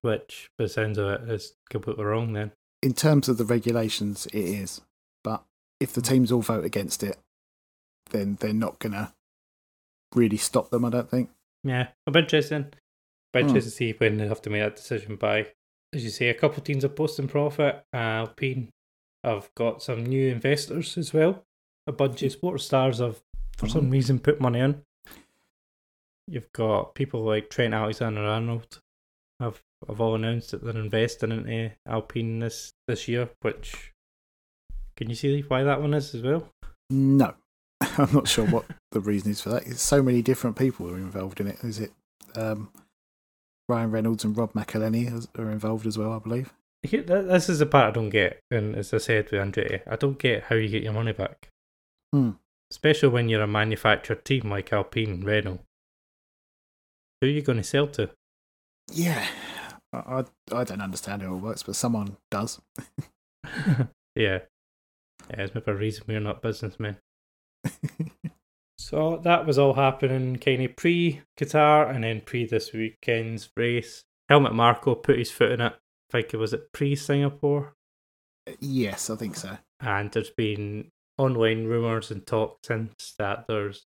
which, 0.00 0.48
by 0.56 0.64
the 0.64 0.68
sounds 0.68 0.98
of 0.98 1.08
it, 1.08 1.28
is 1.28 1.54
completely 1.70 2.04
wrong 2.04 2.32
then. 2.32 2.52
In 2.82 2.94
terms 2.94 3.28
of 3.28 3.36
the 3.38 3.44
regulations, 3.44 4.26
it 4.26 4.36
is. 4.44 4.80
But 5.24 5.42
if 5.80 5.92
the 5.92 6.02
teams 6.02 6.30
all 6.30 6.42
vote 6.42 6.64
against 6.64 7.02
it, 7.02 7.18
then 8.12 8.36
they're 8.40 8.52
not 8.52 8.78
going 8.78 8.92
to 8.92 9.12
really 10.14 10.36
stop 10.36 10.70
them, 10.70 10.84
I 10.84 10.90
don't 10.90 11.10
think. 11.10 11.30
Yeah, 11.64 11.88
it'll 12.06 12.14
be 12.14 12.20
interesting. 12.20 12.72
Be 13.32 13.40
Hmm. 13.40 13.46
interesting 13.48 13.70
to 13.70 13.76
see 13.76 13.92
when 13.92 14.18
they 14.18 14.28
have 14.28 14.42
to 14.42 14.50
make 14.50 14.62
that 14.62 14.76
decision 14.76 15.16
by. 15.16 15.48
As 15.94 16.04
you 16.04 16.10
say, 16.10 16.28
a 16.28 16.34
couple 16.34 16.58
of 16.58 16.64
teams 16.64 16.84
are 16.84 16.88
posting 16.88 17.28
profit. 17.28 17.84
Uh, 17.92 17.96
Alpine 17.96 18.70
have 19.24 19.50
got 19.54 19.82
some 19.82 20.04
new 20.06 20.30
investors 20.30 20.96
as 20.96 21.12
well. 21.12 21.44
A 21.86 21.92
bunch 21.92 22.22
of 22.22 22.32
sports 22.32 22.64
stars 22.64 22.98
have, 22.98 23.20
for 23.56 23.68
some 23.68 23.88
Mhm. 23.88 23.92
reason, 23.92 24.18
put 24.18 24.40
money 24.40 24.60
in. 24.60 24.82
You've 26.28 26.52
got 26.52 26.94
people 26.94 27.22
like 27.22 27.50
Trent 27.50 27.74
Alexander 27.74 28.22
Arnold 28.22 28.80
have, 29.40 29.60
have 29.88 30.00
all 30.00 30.14
announced 30.14 30.52
that 30.52 30.62
they're 30.64 30.76
investing 30.76 31.32
into 31.32 31.72
Alpine 31.86 32.38
this, 32.38 32.72
this 32.86 33.08
year, 33.08 33.30
which 33.40 33.92
can 34.96 35.08
you 35.10 35.16
see 35.16 35.40
why 35.42 35.62
that 35.64 35.80
one 35.80 35.94
is 35.94 36.14
as 36.14 36.22
well? 36.22 36.48
No. 36.90 37.34
I'm 37.98 38.12
not 38.12 38.28
sure 38.28 38.46
what 38.46 38.64
the 38.92 39.00
reason 39.00 39.30
is 39.30 39.40
for 39.40 39.50
that. 39.50 39.66
It's 39.66 39.82
so 39.82 40.02
many 40.02 40.22
different 40.22 40.56
people 40.56 40.86
who 40.86 40.94
are 40.94 40.98
involved 40.98 41.40
in 41.40 41.46
it. 41.48 41.58
Is 41.62 41.78
it 41.78 41.92
um, 42.36 42.70
Ryan 43.68 43.90
Reynolds 43.90 44.24
and 44.24 44.36
Rob 44.36 44.52
McElhenney 44.52 45.28
are 45.38 45.50
involved 45.50 45.86
as 45.86 45.98
well, 45.98 46.12
I 46.12 46.18
believe? 46.18 46.52
Th- 46.86 47.06
This 47.06 47.48
is 47.48 47.58
the 47.60 47.66
part 47.66 47.88
I 47.88 47.90
don't 47.92 48.10
get, 48.10 48.40
and 48.50 48.74
as 48.74 48.92
I 48.92 48.98
said 48.98 49.30
with 49.30 49.40
Andretti, 49.40 49.82
I 49.86 49.96
don't 49.96 50.18
get 50.18 50.44
how 50.44 50.56
you 50.56 50.68
get 50.68 50.82
your 50.82 50.92
money 50.92 51.12
back. 51.12 51.48
Hmm. 52.12 52.30
Especially 52.70 53.10
when 53.10 53.28
you're 53.28 53.42
a 53.42 53.46
manufactured 53.46 54.24
team 54.24 54.48
like 54.50 54.72
Alpine 54.72 55.10
and 55.10 55.24
Renault. 55.24 55.60
Who 57.20 57.26
are 57.28 57.30
you 57.30 57.42
going 57.42 57.58
to 57.58 57.62
sell 57.64 57.86
to? 57.88 58.10
Yeah. 58.90 59.26
I, 59.92 59.98
I, 59.98 60.24
I 60.60 60.64
don't 60.64 60.80
understand 60.80 61.22
how 61.22 61.34
it 61.34 61.38
works, 61.38 61.62
but 61.62 61.76
someone 61.76 62.16
does. 62.30 62.60
yeah. 64.16 64.40
Yeah, 65.30 65.38
it's 65.38 65.54
maybe 65.54 65.70
a 65.70 65.74
reason 65.74 66.04
we're 66.08 66.18
not 66.20 66.42
businessmen. 66.42 66.96
So 68.78 69.20
that 69.22 69.46
was 69.46 69.58
all 69.58 69.74
happening 69.74 70.36
kind 70.36 70.60
of 70.64 70.74
pre 70.74 71.20
Qatar 71.38 71.94
and 71.94 72.02
then 72.02 72.20
pre 72.20 72.44
this 72.46 72.72
weekend's 72.72 73.48
race. 73.56 74.02
Helmut 74.28 74.54
Marko 74.54 74.96
put 74.96 75.18
his 75.18 75.30
foot 75.30 75.52
in 75.52 75.60
it. 75.60 75.72
I 75.72 76.12
think 76.12 76.34
it 76.34 76.38
was 76.38 76.52
it 76.52 76.72
pre 76.72 76.96
Singapore, 76.96 77.74
Yes, 78.58 79.08
I 79.08 79.14
think 79.16 79.36
so. 79.36 79.56
and 79.80 80.10
there's 80.10 80.30
been 80.30 80.88
online 81.16 81.64
rumours 81.66 82.10
and 82.10 82.26
talk 82.26 82.58
since 82.64 83.14
that 83.18 83.46
there's 83.46 83.84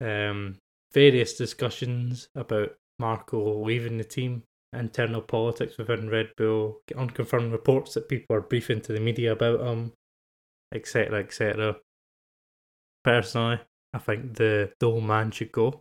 um, 0.00 0.56
various 0.92 1.36
discussions 1.36 2.28
about 2.34 2.74
Marko 2.98 3.62
leaving 3.62 3.96
the 3.96 4.04
team, 4.04 4.42
internal 4.72 5.22
politics 5.22 5.78
within 5.78 6.10
Red 6.10 6.30
Bull, 6.36 6.80
unconfirmed 6.96 7.52
reports 7.52 7.94
that 7.94 8.08
people 8.08 8.34
are 8.34 8.40
briefing 8.40 8.80
to 8.82 8.92
the 8.92 9.00
media 9.00 9.32
about 9.32 9.60
him, 9.60 9.92
etc., 10.74 11.20
etc. 11.20 11.76
Personally, 13.06 13.60
I 13.94 13.98
think 13.98 14.34
the 14.34 14.72
the 14.80 14.86
old 14.86 15.04
man 15.04 15.30
should 15.30 15.52
go 15.52 15.80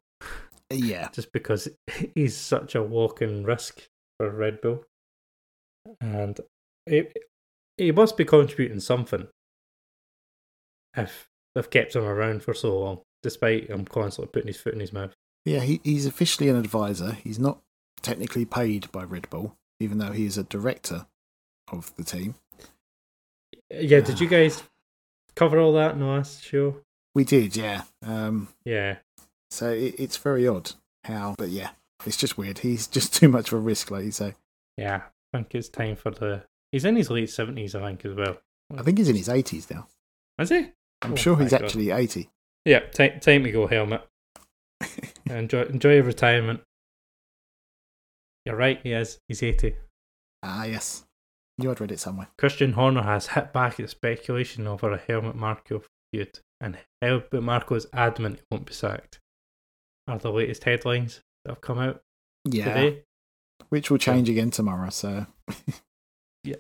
Yeah, 0.72 1.10
just 1.12 1.32
because 1.32 1.68
he's 2.14 2.38
such 2.38 2.76
a 2.76 2.84
walking 2.84 3.44
risk 3.44 3.82
for 4.20 4.30
Red 4.30 4.62
Bull, 4.62 4.86
and 6.00 6.40
he, 6.86 7.08
he 7.78 7.92
must 7.92 8.16
be 8.16 8.26
contributing 8.26 8.80
something 8.80 9.28
if 10.96 11.28
they've 11.56 11.68
kept 11.68 11.96
him 11.96 12.04
around 12.04 12.44
for 12.44 12.54
so 12.54 12.80
long, 12.80 13.02
despite 13.24 13.72
him 13.72 13.86
constantly 13.86 14.30
putting 14.32 14.48
his 14.48 14.62
foot 14.62 14.76
in 14.76 14.80
his 14.80 14.94
mouth. 14.94 15.16
yeah. 15.46 15.62
He, 15.62 15.82
he's 15.84 16.06
officially 16.06 16.48
an 16.48 16.58
advisor. 16.58 17.14
He's 17.14 17.40
not 17.40 17.60
technically 18.04 18.46
paid 18.46 18.92
by 18.92 19.04
Red 19.04 19.32
Bull, 19.32 19.58
even 19.80 19.98
though 19.98 20.12
he 20.12 20.28
is 20.28 20.38
a 20.38 20.44
director 20.44 21.08
of 21.72 21.92
the 21.96 22.04
team. 22.04 22.36
Yeah, 23.72 24.02
did 24.02 24.20
you 24.20 24.28
guys 24.28 24.62
cover 25.36 25.58
all 25.58 25.74
that 25.74 25.94
in 25.94 26.02
the 26.02 26.06
last 26.06 26.44
show? 26.44 26.82
We 27.16 27.24
did, 27.24 27.56
yeah. 27.56 27.84
Um, 28.06 28.50
Yeah, 28.66 28.98
so 29.50 29.70
it, 29.72 29.96
it's 29.98 30.18
very 30.18 30.48
odd 30.48 30.74
how, 31.06 31.34
but 31.38 31.50
yeah, 31.50 31.70
it's 32.06 32.18
just 32.18 32.38
weird. 32.38 32.60
He's 32.60 32.88
just 32.98 33.14
too 33.16 33.30
much 33.30 33.48
of 33.48 33.54
a 33.54 33.62
risk, 33.62 33.90
like 33.92 34.06
you 34.06 34.12
say. 34.12 34.36
yeah. 34.78 35.04
I 35.34 35.40
think 35.40 35.56
it's 35.56 35.68
time 35.70 35.96
for 35.98 36.12
the. 36.12 36.44
He's 36.72 36.86
in 36.86 36.96
his 36.96 37.10
late 37.10 37.30
seventies, 37.30 37.76
I 37.76 37.82
think, 37.82 38.06
as 38.06 38.16
well. 38.16 38.38
I 38.78 38.84
think 38.84 38.98
he's 39.00 39.10
in 39.10 39.18
his 39.18 39.28
80s 39.28 39.70
now. 39.70 39.88
Is 40.40 40.50
he? 40.50 40.68
I'm 41.02 41.12
Oh, 41.14 41.16
sure 41.16 41.38
he's 41.38 41.52
God. 41.52 41.64
actually 41.64 41.92
80. 41.92 42.30
Yeah, 42.64 42.80
time 42.92 43.20
time 43.20 43.44
to 43.44 43.52
go, 43.52 43.68
Helmut. 43.68 44.08
enjoy 45.30 45.64
enjoy 45.64 45.96
your 45.96 46.04
retirement. 46.04 46.62
You're 48.46 48.56
right. 48.56 48.80
He 48.84 48.92
is. 48.94 49.20
He's 49.28 49.44
eighty. 49.44 49.76
Ah, 50.44 50.66
yes. 50.66 51.04
You 51.58 51.70
had 51.70 51.82
read 51.82 51.92
it 51.92 52.00
somewhere. 52.00 52.28
Christian 52.38 52.74
Horner 52.74 53.04
has 53.04 53.28
hit 53.28 53.52
back 53.54 53.80
at 53.80 53.90
speculation 53.90 54.68
over 54.68 54.92
a 54.92 54.98
Helmut 54.98 55.36
Marko 55.36 55.84
feud, 56.14 56.40
and 56.66 57.44
Marko 57.44 57.76
is 57.76 57.88
adamant 57.94 58.40
he 58.40 58.46
won't 58.52 58.66
be 58.66 58.74
sacked. 58.74 59.20
Are 60.08 60.18
the 60.18 60.32
latest 60.32 60.64
headlines 60.64 61.22
that 61.44 61.52
have 61.52 61.62
come 61.62 61.80
out 61.80 62.02
Yeah. 62.46 62.66
today? 62.74 63.04
Which 63.70 63.90
will 63.90 63.98
change 63.98 64.30
again 64.30 64.52
tomorrow, 64.52 64.90
so. 64.90 65.28
Yeah, 66.44 66.58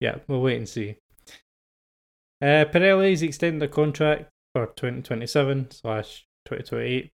Yeah, 0.00 0.16
we'll 0.28 0.42
wait 0.42 0.58
and 0.58 0.68
see. 0.68 0.96
Uh, 2.40 2.64
Pirelli's 2.70 3.22
extended 3.22 3.60
the 3.62 3.72
contract 3.72 4.30
for 4.54 4.66
2027 4.66 5.70
slash 5.72 6.26
2028. 6.44 7.10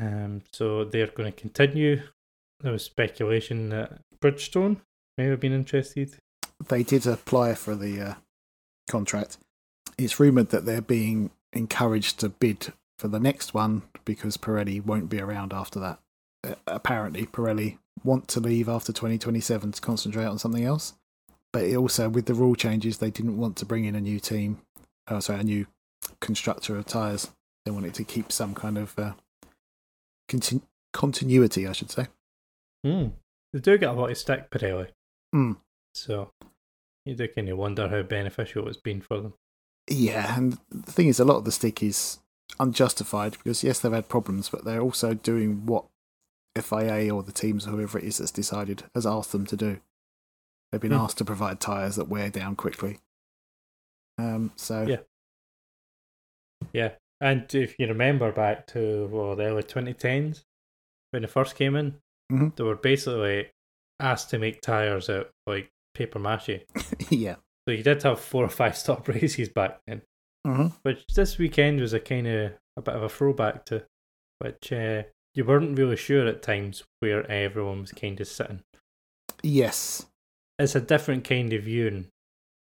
Um, 0.00 0.42
so 0.52 0.84
they're 0.84 1.06
going 1.08 1.32
to 1.32 1.38
continue. 1.40 2.02
There 2.60 2.72
was 2.72 2.84
speculation 2.84 3.68
that 3.68 4.00
Bridgestone 4.20 4.80
may 5.16 5.26
have 5.26 5.40
been 5.40 5.52
interested. 5.52 6.16
they 6.68 6.82
did 6.82 7.06
apply 7.06 7.54
for 7.54 7.76
the 7.76 8.00
uh, 8.00 8.14
contract. 8.90 9.38
It's 9.98 10.20
rumoured 10.20 10.50
that 10.50 10.64
they're 10.64 10.80
being 10.80 11.30
encouraged 11.52 12.20
to 12.20 12.28
bid 12.28 12.72
for 12.98 13.08
the 13.08 13.20
next 13.20 13.52
one 13.52 13.82
because 14.04 14.36
Pirelli 14.36 14.84
won't 14.84 15.08
be 15.08 15.20
around 15.20 15.52
after 15.52 15.78
that. 15.80 15.98
Uh, 16.46 16.54
apparently, 16.66 17.26
Pirelli 17.26 17.78
want 18.04 18.28
to 18.28 18.40
leave 18.40 18.68
after 18.68 18.92
2027 18.92 19.72
to 19.72 19.80
concentrate 19.80 20.24
on 20.24 20.38
something 20.38 20.64
else. 20.64 20.94
But 21.52 21.64
it 21.64 21.76
also, 21.76 22.08
with 22.08 22.26
the 22.26 22.34
rule 22.34 22.54
changes, 22.54 22.98
they 22.98 23.10
didn't 23.10 23.38
want 23.38 23.56
to 23.56 23.66
bring 23.66 23.84
in 23.84 23.94
a 23.94 24.00
new 24.00 24.20
team, 24.20 24.58
oh, 25.08 25.20
sorry, 25.20 25.40
a 25.40 25.44
new 25.44 25.66
constructor 26.20 26.76
of 26.76 26.86
tyres. 26.86 27.30
They 27.64 27.70
wanted 27.70 27.94
to 27.94 28.04
keep 28.04 28.30
some 28.30 28.54
kind 28.54 28.78
of 28.78 28.98
uh, 28.98 29.12
contin- 30.30 30.62
continuity, 30.92 31.66
I 31.66 31.72
should 31.72 31.90
say. 31.90 32.06
Hmm. 32.84 33.08
They 33.52 33.60
do 33.60 33.78
get 33.78 33.90
a 33.90 33.92
lot 33.92 34.10
of 34.10 34.18
stick, 34.18 34.50
Pirelli. 34.50 34.88
Hmm. 35.32 35.52
So 35.94 36.30
you 37.04 37.14
do 37.14 37.26
kind 37.28 37.48
of 37.48 37.58
wonder 37.58 37.88
how 37.88 38.02
beneficial 38.02 38.68
it's 38.68 38.76
been 38.76 39.00
for 39.00 39.20
them. 39.20 39.34
Yeah, 39.90 40.36
and 40.36 40.58
the 40.70 40.92
thing 40.92 41.08
is, 41.08 41.18
a 41.20 41.24
lot 41.24 41.36
of 41.38 41.44
the 41.44 41.52
stick 41.52 41.82
is 41.82 42.18
unjustified 42.60 43.32
because 43.32 43.62
yes, 43.64 43.80
they've 43.80 43.92
had 43.92 44.08
problems, 44.08 44.48
but 44.48 44.64
they're 44.64 44.80
also 44.80 45.14
doing 45.14 45.66
what 45.66 45.86
FIA 46.56 47.10
or 47.14 47.22
the 47.22 47.32
teams 47.32 47.66
or 47.66 47.70
whoever 47.70 47.98
it 47.98 48.04
is 48.04 48.18
that's 48.18 48.30
decided 48.30 48.84
has 48.94 49.06
asked 49.06 49.32
them 49.32 49.46
to 49.46 49.56
do. 49.56 49.80
They've 50.70 50.80
been 50.80 50.90
Hmm. 50.92 50.98
asked 50.98 51.18
to 51.18 51.24
provide 51.24 51.60
tyres 51.60 51.96
that 51.96 52.08
wear 52.08 52.28
down 52.30 52.56
quickly. 52.56 52.98
Um, 54.18 54.52
so 54.56 54.82
Yeah. 54.82 55.00
Yeah. 56.72 56.94
And 57.20 57.52
if 57.54 57.76
you 57.78 57.86
remember 57.86 58.30
back 58.32 58.66
to 58.68 59.06
well, 59.10 59.36
the 59.36 59.44
early 59.44 59.62
2010s, 59.62 60.44
when 61.10 61.22
they 61.22 61.28
first 61.28 61.56
came 61.56 61.76
in, 61.76 62.00
Mhm. 62.30 62.54
they 62.56 62.64
were 62.64 62.76
basically 62.76 63.50
asked 64.00 64.30
to 64.30 64.38
make 64.38 64.60
tyres 64.60 65.08
out 65.08 65.26
of, 65.26 65.32
like 65.46 65.70
paper 65.94 66.18
mache. 66.18 66.64
yeah, 67.10 67.36
So 67.68 67.72
you 67.72 67.82
did 67.82 68.02
have 68.04 68.18
four 68.18 68.46
or 68.46 68.48
five 68.48 68.74
stop 68.82 69.06
races 69.08 69.50
back 69.50 69.80
then, 69.86 70.00
hmm 70.46 70.68
which 70.84 71.04
this 71.14 71.36
weekend 71.36 71.80
was 71.80 71.92
a 71.92 72.00
kind 72.00 72.26
of 72.26 72.52
a 72.78 72.80
bit 72.80 72.94
of 72.96 73.02
a 73.02 73.10
throwback 73.10 73.66
to, 73.66 73.84
which 74.38 74.72
uh, 74.72 75.02
you 75.34 75.44
weren't 75.44 75.76
really 75.76 75.96
sure 75.96 76.26
at 76.26 76.40
times 76.40 76.84
where 77.00 77.30
everyone 77.30 77.82
was 77.82 77.92
kind 77.92 78.18
of 78.22 78.26
sitting. 78.26 78.62
yes, 79.42 80.06
It's 80.58 80.74
a 80.74 80.80
different 80.80 81.24
kind 81.24 81.52
of 81.52 81.64
viewing 81.64 82.06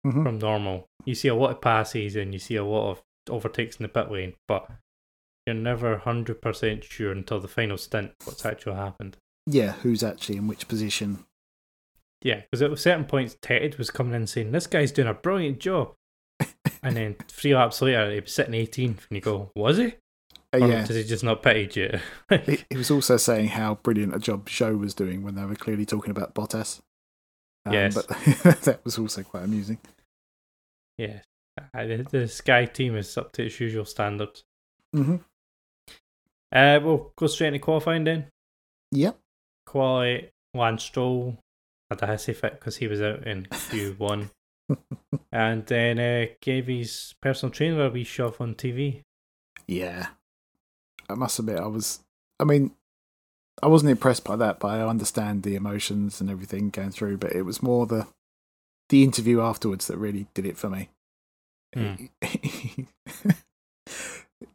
hmm 0.03 0.23
from 0.23 0.39
normal. 0.39 0.87
You 1.05 1.13
see 1.13 1.27
a 1.27 1.35
lot 1.35 1.51
of 1.51 1.61
passes 1.61 2.15
and 2.15 2.33
you 2.33 2.39
see 2.39 2.55
a 2.55 2.65
lot 2.65 2.89
of 2.89 3.03
overtakes 3.29 3.75
in 3.75 3.83
the 3.83 3.89
pit 3.89 4.09
lane, 4.11 4.33
but 4.47 4.67
you're 5.45 5.53
never 5.55 5.99
hundred 5.99 6.41
percent 6.41 6.83
sure 6.83 7.11
until 7.11 7.39
the 7.39 7.47
final 7.47 7.77
stint 7.77 8.13
what's 8.23 8.43
actually 8.43 8.77
happened. 8.77 9.17
yeah. 9.45 9.73
Who's 9.73 10.01
actually 10.01 10.37
in 10.37 10.47
which 10.47 10.67
position? 10.67 11.25
Yeah, 12.25 12.41
because 12.41 12.61
at 12.63 12.77
certain 12.79 13.05
points 13.05 13.37
Ted 13.39 13.77
was 13.77 13.91
coming 13.91 14.15
in 14.15 14.25
saying 14.25 14.51
this 14.51 14.65
guy's 14.65 14.91
doing 14.91 15.07
a 15.07 15.13
brilliant 15.13 15.59
job, 15.59 15.93
and 16.81 16.97
then 16.97 17.15
three 17.27 17.53
laps 17.55 17.81
later 17.83 18.11
he 18.11 18.19
was 18.19 18.33
sitting 18.33 18.53
18th, 18.53 19.07
and 19.07 19.11
you 19.11 19.21
go, 19.21 19.51
was 19.55 19.77
he? 19.77 19.93
Uh, 20.51 20.57
Or 20.59 20.67
yeah, 20.67 20.85
does 20.85 20.95
he 20.95 21.03
just 21.03 21.23
not 21.23 21.43
pitted 21.43 21.75
yet? 21.75 22.01
he, 22.47 22.63
he 22.71 22.77
was 22.77 22.89
also 22.89 23.17
saying 23.17 23.49
how 23.49 23.75
brilliant 23.75 24.15
a 24.15 24.19
job 24.19 24.49
Zhou 24.49 24.79
was 24.79 24.95
doing 24.95 25.21
when 25.23 25.35
they 25.35 25.45
were 25.45 25.53
clearly 25.55 25.85
talking 25.85 26.09
about 26.09 26.33
Bottas. 26.33 26.81
Um, 27.65 27.73
Yes. 27.73 27.93
but 27.95 28.07
that 28.63 28.79
was 28.83 28.97
also 28.97 29.21
quite 29.21 29.43
amusing. 29.43 29.77
yes, 30.97 31.23
Uh, 31.75 31.85
the, 31.85 32.07
the 32.09 32.27
Sky 32.27 32.65
team 32.65 32.95
is 32.97 33.15
up 33.19 33.33
to 33.33 33.45
its 33.45 33.59
usual 33.59 33.85
standards. 33.85 34.43
hmm 34.93 35.17
Uh, 36.51 36.79
we'll 36.81 37.11
go 37.15 37.27
straight 37.27 37.47
into 37.49 37.59
qualifying 37.59 38.03
then. 38.03 38.25
Yep. 38.93 39.19
Quali 39.67 40.31
Lance 40.55 40.83
Stroll 40.83 41.37
had 41.89 42.01
a 42.01 42.07
hissy 42.07 42.35
fit 42.35 42.53
because 42.59 42.77
he 42.77 42.87
was 42.87 43.01
out 43.01 43.25
in 43.25 43.45
Q1. 43.51 44.29
and 45.31 45.65
then 45.67 45.99
uh, 45.99 46.25
gave 46.41 46.67
his 46.67 47.13
personal 47.21 47.51
trainer 47.51 47.85
a 47.85 47.89
wee 47.89 48.03
shove 48.03 48.41
on 48.41 48.55
TV. 48.55 49.03
Yeah. 49.67 50.07
I 51.09 51.13
must 51.13 51.39
admit, 51.39 51.59
I 51.59 51.67
was. 51.67 51.99
I 52.39 52.43
mean, 52.43 52.71
I 53.61 53.67
wasn't 53.67 53.91
impressed 53.91 54.23
by 54.23 54.35
that, 54.37 54.59
but 54.59 54.69
I 54.69 54.81
understand 54.81 55.43
the 55.43 55.55
emotions 55.55 56.19
and 56.19 56.29
everything 56.29 56.69
going 56.69 56.91
through. 56.91 57.17
But 57.17 57.33
it 57.33 57.43
was 57.43 57.61
more 57.61 57.85
the 57.85 58.07
the 58.89 59.03
interview 59.03 59.41
afterwards 59.41 59.87
that 59.87 59.97
really 59.97 60.27
did 60.33 60.45
it 60.45 60.57
for 60.57 60.69
me. 60.69 60.89
Hmm. 61.73 62.05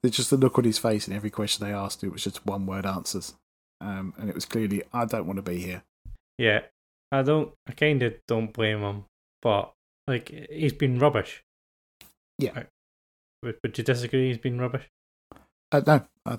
It's 0.02 0.16
just 0.16 0.30
the 0.30 0.36
look 0.36 0.56
on 0.58 0.64
his 0.64 0.78
face 0.78 1.06
in 1.06 1.14
every 1.14 1.30
question 1.30 1.66
they 1.66 1.72
asked. 1.72 2.02
It 2.02 2.12
was 2.12 2.24
just 2.24 2.46
one 2.46 2.66
word 2.66 2.86
answers, 2.86 3.34
um, 3.80 4.14
and 4.16 4.28
it 4.28 4.34
was 4.34 4.44
clearly, 4.44 4.82
"I 4.92 5.04
don't 5.04 5.26
want 5.26 5.36
to 5.36 5.42
be 5.42 5.58
here." 5.58 5.82
Yeah, 6.38 6.60
I 7.12 7.22
don't, 7.22 7.52
I 7.66 7.72
kind 7.72 8.02
of 8.02 8.14
don't 8.28 8.52
blame 8.52 8.80
him, 8.80 9.04
but 9.42 9.72
like 10.06 10.28
he's 10.50 10.72
been 10.72 10.98
rubbish. 10.98 11.42
Yeah. 12.38 12.64
Would, 13.42 13.58
would 13.62 13.78
you 13.78 13.84
disagree? 13.84 14.28
He's 14.28 14.38
been 14.38 14.60
rubbish. 14.60 14.88
Uh, 15.72 15.82
no, 15.86 16.06
uh, 16.26 16.36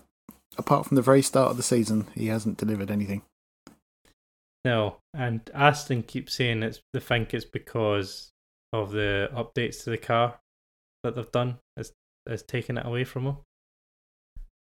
apart 0.57 0.85
from 0.85 0.95
the 0.95 1.01
very 1.01 1.21
start 1.21 1.51
of 1.51 1.57
the 1.57 1.63
season, 1.63 2.07
he 2.15 2.27
hasn't 2.27 2.57
delivered 2.57 2.91
anything. 2.91 3.21
No, 4.63 4.97
and 5.13 5.41
Aston 5.53 6.03
keeps 6.03 6.35
saying 6.35 6.63
it's 6.63 6.81
they 6.93 6.99
think 6.99 7.33
it's 7.33 7.45
because 7.45 8.29
of 8.71 8.91
the 8.91 9.29
updates 9.33 9.83
to 9.83 9.89
the 9.89 9.97
car 9.97 10.39
that 11.03 11.15
they've 11.15 11.31
done. 11.31 11.57
It's 11.75 11.91
it's 12.27 12.43
taken 12.43 12.77
it 12.77 12.85
away 12.85 13.03
from 13.03 13.25
him. 13.25 13.37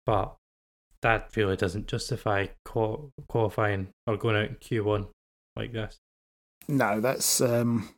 But 0.05 0.37
that 1.03 1.31
really 1.37 1.57
doesn't 1.57 1.89
justify 1.89 2.49
qual- 2.65 3.11
qualifying 3.29 3.89
or 4.07 4.17
going 4.17 4.37
out 4.37 4.49
in 4.49 4.57
Q 4.57 4.85
one 4.85 5.07
like 5.57 5.73
this. 5.73 5.99
No, 6.69 7.01
that's 7.01 7.41
um, 7.41 7.89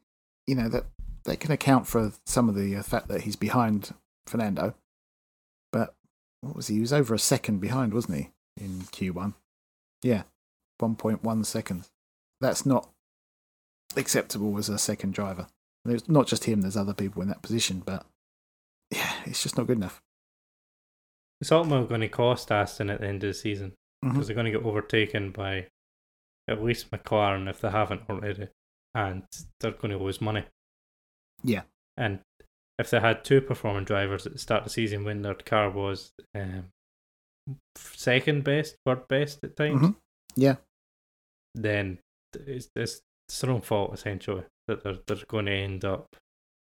you 0.47 0.55
know 0.55 0.69
that 0.69 0.85
that 1.25 1.41
can 1.41 1.51
account 1.53 1.87
for 1.87 2.13
some 2.27 2.49
of 2.49 2.55
the 2.55 2.77
uh, 2.77 2.83
fact 2.83 3.09
that 3.09 3.23
he's 3.23 3.37
behind 3.37 3.93
Fernando. 4.27 4.75
But 5.73 5.95
what 6.41 6.57
was 6.57 6.69
he? 6.69 6.77
He 6.77 6.81
was 6.81 6.93
over 6.93 7.15
a 7.15 7.19
second 7.19 7.59
behind, 7.61 7.93
wasn't 7.93 8.17
he, 8.19 8.31
in 8.57 8.81
Q1? 8.93 9.35
Yeah. 10.03 10.23
1.1 10.81 11.45
seconds. 11.45 11.91
That's 12.41 12.65
not 12.65 12.89
acceptable 13.97 14.57
as 14.59 14.69
a 14.69 14.79
second 14.79 15.13
driver. 15.13 15.49
It's 15.85 16.09
not 16.09 16.27
just 16.29 16.45
him, 16.45 16.61
there's 16.61 16.77
other 16.77 16.95
people 16.95 17.21
in 17.23 17.29
that 17.29 17.43
position, 17.43 17.83
but 17.85 18.07
yeah, 18.91 19.13
it's 19.27 19.43
just 19.43 19.57
not 19.59 19.67
good 19.67 19.79
enough. 19.79 20.01
It's 21.41 21.51
ultimately 21.53 21.89
going 21.89 22.01
to 22.03 22.09
cost 22.09 22.51
Aston 22.53 22.91
at 22.91 23.01
the 23.01 23.07
end 23.09 23.25
of 23.25 23.29
the 23.29 23.35
season 23.35 23.73
because 24.03 24.19
Mhm. 24.19 24.27
they're 24.27 24.35
going 24.35 24.53
to 24.53 24.59
get 24.59 24.65
overtaken 24.67 25.31
by 25.33 25.67
at 26.49 26.63
least 26.63 26.91
McLaren 26.91 27.49
if 27.49 27.61
they 27.61 27.71
haven't 27.71 28.03
already, 28.09 28.49
and 28.95 29.23
they're 29.61 29.73
going 29.73 29.97
to 29.97 30.03
lose 30.03 30.21
money. 30.21 30.45
Yeah. 31.43 31.63
And 31.97 32.21
if 32.79 32.91
they 32.91 33.01
had 33.01 33.25
two 33.25 33.41
performing 33.41 33.85
drivers 33.85 34.27
at 34.27 34.33
the 34.33 34.39
start 34.39 34.61
of 34.61 34.65
the 34.65 34.71
season 34.71 35.05
when 35.05 35.23
their 35.23 35.35
car 35.35 35.71
was 35.71 36.13
um, 36.35 36.67
second 37.77 38.45
best, 38.45 38.77
third 38.87 39.07
best 39.09 39.41
at 39.45 39.57
times, 39.57 39.81
Mhm. 39.83 39.97
Yeah. 40.37 40.57
then 41.55 41.99
it's, 42.35 42.69
it's, 42.77 43.01
it's 43.29 43.41
their 43.41 43.51
own 43.51 43.61
fault 43.63 43.93
essentially 43.95 44.45
that 44.69 44.83
they're 44.83 44.99
they're 45.07 45.25
going 45.29 45.47
to 45.47 45.53
end 45.53 45.85
up 45.85 46.07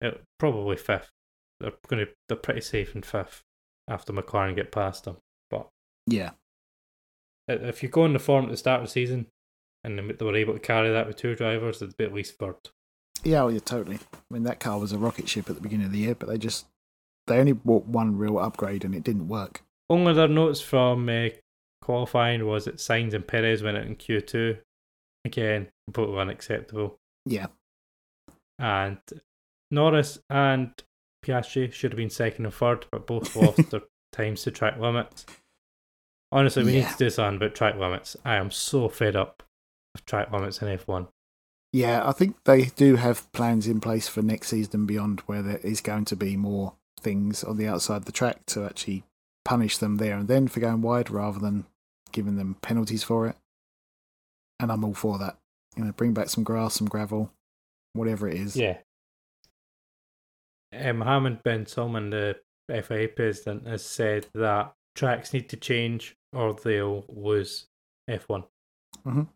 at 0.02 0.21
probably 0.38 0.76
fifth. 0.76 1.11
They're 1.61 1.73
going 1.88 2.07
to 2.07 2.12
they're 2.28 2.37
pretty 2.37 2.61
safe 2.61 2.95
in 2.95 3.02
fifth 3.02 3.43
after 3.88 4.12
McLaren 4.12 4.54
get 4.57 4.73
past 4.73 5.04
them. 5.04 5.16
But 5.50 5.69
Yeah. 6.07 6.33
if 7.49 7.83
you 7.83 7.88
go 7.88 8.04
in 8.04 8.12
the 8.12 8.19
form 8.19 8.45
at 8.47 8.50
the 8.50 8.57
start 8.57 8.81
of 8.81 8.87
the 8.88 8.93
season 8.93 9.26
and 9.85 9.99
they 9.99 10.25
were 10.25 10.35
able 10.35 10.55
to 10.55 10.61
carry 10.61 10.91
that 10.91 11.07
with 11.07 11.17
two 11.17 11.35
drivers, 11.35 11.83
it'd 11.83 11.97
be 11.97 12.05
at 12.05 12.14
least 12.14 12.38
third. 12.38 12.57
Yeah, 13.23 13.43
oh, 13.43 13.49
yeah, 13.49 13.61
totally. 13.61 13.99
I 14.14 14.19
mean, 14.31 14.43
that 14.45 14.61
car 14.61 14.79
was 14.79 14.93
a 14.93 14.99
rocket 14.99 15.29
ship 15.29 15.49
at 15.49 15.57
the 15.57 15.62
beginning 15.62 15.87
of 15.87 15.93
the 15.93 15.99
year, 15.99 16.14
but 16.14 16.29
they 16.29 16.38
just 16.38 16.67
they 17.26 17.38
only 17.38 17.53
bought 17.53 17.87
one 17.87 18.19
real 18.19 18.38
upgrade 18.38 18.85
and 18.85 18.95
it 18.95 19.05
didn't 19.05 19.29
work. 19.29 19.62
Only 19.88 20.12
other 20.12 20.29
notes 20.29 20.61
from 20.61 21.09
uh, 21.09 21.29
qualifying 21.81 22.47
was 22.47 22.64
that 22.64 22.76
Sainz 22.76 23.14
and 23.14 23.26
Perez 23.26 23.62
went 23.62 23.76
out 23.76 23.87
in 23.87 23.97
Q2. 23.97 24.59
Again, 25.25 25.69
completely 25.87 26.19
unacceptable. 26.19 26.99
Yeah, 27.26 27.47
And 28.59 28.99
Norris 29.71 30.19
and 30.29 30.73
Piastri 31.25 31.73
should 31.73 31.93
have 31.93 31.97
been 31.97 32.11
second 32.11 32.45
and 32.45 32.53
third, 32.53 32.87
but 32.91 33.07
both 33.07 33.35
lost 33.37 33.71
their 33.71 33.83
times 34.12 34.43
to 34.43 34.50
track 34.50 34.79
limits. 34.79 35.25
Honestly, 36.31 36.64
we 36.64 36.73
need 36.73 36.88
to 36.88 36.97
do 36.99 37.11
something 37.11 37.37
about 37.37 37.55
track 37.55 37.76
limits. 37.76 38.17
I 38.25 38.37
am 38.37 38.50
so 38.50 38.88
fed 38.88 39.17
up 39.17 39.43
of 39.94 40.04
track 40.06 40.32
limits 40.32 40.60
in 40.62 40.68
F1. 40.68 41.08
yeah. 41.72 42.06
I 42.06 42.12
think 42.12 42.36
they 42.44 42.66
do 42.66 42.96
have 42.96 43.30
plans 43.32 43.66
in 43.66 43.80
place 43.80 44.08
for 44.08 44.22
next 44.22 44.48
season 44.48 44.80
and 44.80 44.86
beyond, 44.88 45.20
where 45.26 45.42
there 45.42 45.58
is 45.58 45.80
going 45.80 46.04
to 46.06 46.16
be 46.16 46.36
more 46.36 46.74
things 47.00 47.44
on 47.44 47.56
the 47.56 47.68
outside 47.68 47.96
of 47.98 48.04
the 48.06 48.12
track 48.12 48.46
to 48.46 48.64
actually 48.64 49.04
punish 49.44 49.76
them 49.78 49.98
there 49.98 50.16
and 50.16 50.28
then 50.28 50.48
for 50.48 50.60
going 50.60 50.82
wide, 50.82 51.10
rather 51.10 51.38
than 51.38 51.66
giving 52.12 52.36
them 52.36 52.56
penalties 52.62 53.02
for 53.02 53.26
it. 53.26 53.36
And 54.60 54.70
I'm 54.72 54.84
all 54.84 54.94
for 54.94 55.18
that. 55.18 55.36
You 55.76 55.84
know, 55.84 55.92
bring 55.92 56.14
back 56.14 56.28
some 56.28 56.44
grass, 56.44 56.74
some 56.74 56.88
gravel, 56.88 57.32
whatever 57.92 58.28
it 58.28 58.36
is. 58.36 58.56
Yeah. 58.56 58.78
Mohammed 60.72 61.42
Ben 61.42 61.64
Sulayem, 61.66 62.10
the 62.10 62.82
FIA 62.82 63.08
president, 63.08 63.66
has 63.66 63.84
said 63.84 64.26
that 64.34 64.72
tracks 64.94 65.32
need 65.32 65.48
to 65.50 65.56
change 65.56 66.16
or 66.32 66.54
they'll 66.54 67.04
lose 67.08 67.66
F1. 68.08 68.44
Mhm. 69.04 69.28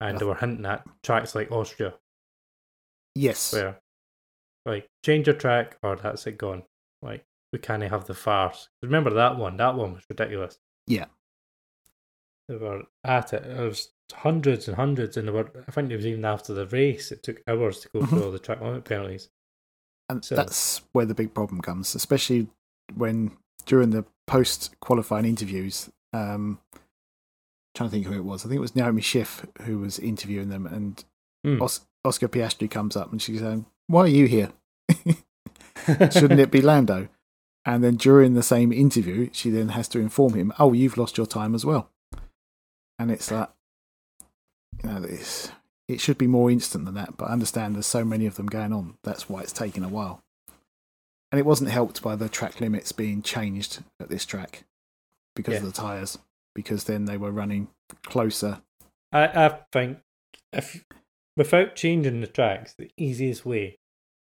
And 0.00 0.18
they 0.18 0.24
were 0.24 0.34
hinting 0.34 0.66
at 0.66 0.84
tracks 1.02 1.34
like 1.34 1.50
Austria, 1.50 1.94
Yes. 3.14 3.52
where, 3.52 3.80
like, 4.66 4.88
change 5.04 5.26
your 5.26 5.36
track 5.36 5.78
or 5.82 5.96
that's 5.96 6.26
it 6.26 6.36
gone. 6.38 6.64
Like, 7.00 7.24
we 7.52 7.58
can't 7.58 7.82
have 7.82 8.06
the 8.06 8.14
farce. 8.14 8.68
Remember 8.82 9.10
that 9.10 9.36
one? 9.38 9.56
That 9.56 9.76
one 9.76 9.94
was 9.94 10.04
ridiculous. 10.10 10.58
Yeah. 10.86 11.06
They 12.48 12.56
were 12.56 12.82
at 13.04 13.32
it. 13.32 13.44
There 13.44 13.64
was 13.66 13.92
hundreds 14.12 14.68
and 14.68 14.76
hundreds, 14.76 15.16
and 15.16 15.28
there 15.28 15.34
were, 15.34 15.50
I 15.66 15.70
think 15.70 15.90
it 15.90 15.96
was 15.96 16.06
even 16.06 16.24
after 16.24 16.52
the 16.52 16.66
race, 16.66 17.10
it 17.12 17.22
took 17.22 17.42
hours 17.46 17.80
to 17.80 17.88
go 17.94 18.00
Mhm. 18.00 18.08
through 18.10 18.24
all 18.24 18.30
the 18.32 18.38
track 18.38 18.60
limit 18.60 18.84
penalties. 18.84 19.30
And 20.10 20.22
So- 20.24 20.34
that's 20.36 20.78
where 20.92 21.06
the 21.06 21.14
big 21.14 21.32
problem 21.32 21.62
comes, 21.62 21.94
especially 21.94 22.48
when 22.94 23.36
during 23.64 23.90
the 23.90 24.04
post 24.26 24.78
qualifying 24.80 25.24
interviews, 25.24 25.88
um, 26.12 26.60
trying 27.74 27.88
to 27.88 27.92
think 27.92 28.06
who 28.06 28.12
it 28.14 28.24
was. 28.24 28.44
I 28.44 28.48
think 28.48 28.58
it 28.58 28.60
was 28.60 28.76
Naomi 28.76 29.02
Schiff 29.02 29.44
who 29.62 29.78
was 29.78 29.98
interviewing 29.98 30.48
them, 30.48 30.66
and 30.66 31.02
Hmm. 31.44 31.60
Os- 31.60 31.84
Oscar 32.06 32.28
Piastri 32.28 32.70
comes 32.70 32.96
up 32.96 33.12
and 33.12 33.20
she's 33.20 33.40
saying, 33.40 33.66
"Why 33.86 34.00
are 34.02 34.06
you 34.08 34.26
here? 34.26 34.52
Shouldn't 36.10 36.40
it 36.40 36.50
be 36.50 36.62
Lando?" 36.62 37.08
And 37.66 37.82
then 37.82 37.96
during 37.96 38.34
the 38.34 38.42
same 38.42 38.72
interview, 38.72 39.30
she 39.32 39.50
then 39.50 39.70
has 39.70 39.88
to 39.88 39.98
inform 39.98 40.34
him, 40.34 40.52
"Oh, 40.58 40.72
you've 40.72 40.96
lost 40.96 41.16
your 41.16 41.26
time 41.26 41.54
as 41.54 41.64
well." 41.64 41.90
And 42.98 43.10
it's 43.10 43.30
like, 43.30 43.48
you 44.82 44.88
know, 44.90 45.02
it's, 45.02 45.50
it 45.88 46.00
should 46.00 46.16
be 46.18 46.26
more 46.26 46.50
instant 46.50 46.84
than 46.84 46.94
that. 46.94 47.16
But 47.16 47.26
I 47.28 47.32
understand 47.32 47.74
there's 47.74 47.86
so 47.86 48.04
many 48.04 48.24
of 48.26 48.36
them 48.36 48.46
going 48.46 48.72
on. 48.72 48.96
That's 49.02 49.28
why 49.28 49.40
it's 49.40 49.52
taken 49.52 49.82
a 49.82 49.88
while. 49.88 50.22
And 51.32 51.38
it 51.40 51.44
wasn't 51.46 51.70
helped 51.70 52.02
by 52.02 52.14
the 52.16 52.28
track 52.28 52.60
limits 52.60 52.92
being 52.92 53.20
changed 53.20 53.82
at 53.98 54.08
this 54.08 54.24
track 54.24 54.64
because 55.34 55.54
Yeah. 55.54 55.60
of 55.60 55.66
the 55.66 55.72
tyres. 55.72 56.18
Because 56.54 56.84
then 56.84 57.04
they 57.06 57.16
were 57.16 57.32
running 57.32 57.68
closer. 58.04 58.62
I, 59.12 59.26
I 59.46 59.58
think 59.72 59.98
if 60.52 60.84
without 61.36 61.74
changing 61.76 62.20
the 62.20 62.26
tracks, 62.26 62.74
the 62.78 62.90
easiest 62.96 63.44
way 63.44 63.76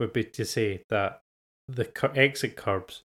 would 0.00 0.12
be 0.12 0.24
to 0.24 0.44
say 0.44 0.82
that 0.88 1.20
the 1.68 1.90
exit 2.14 2.56
curbs 2.56 3.02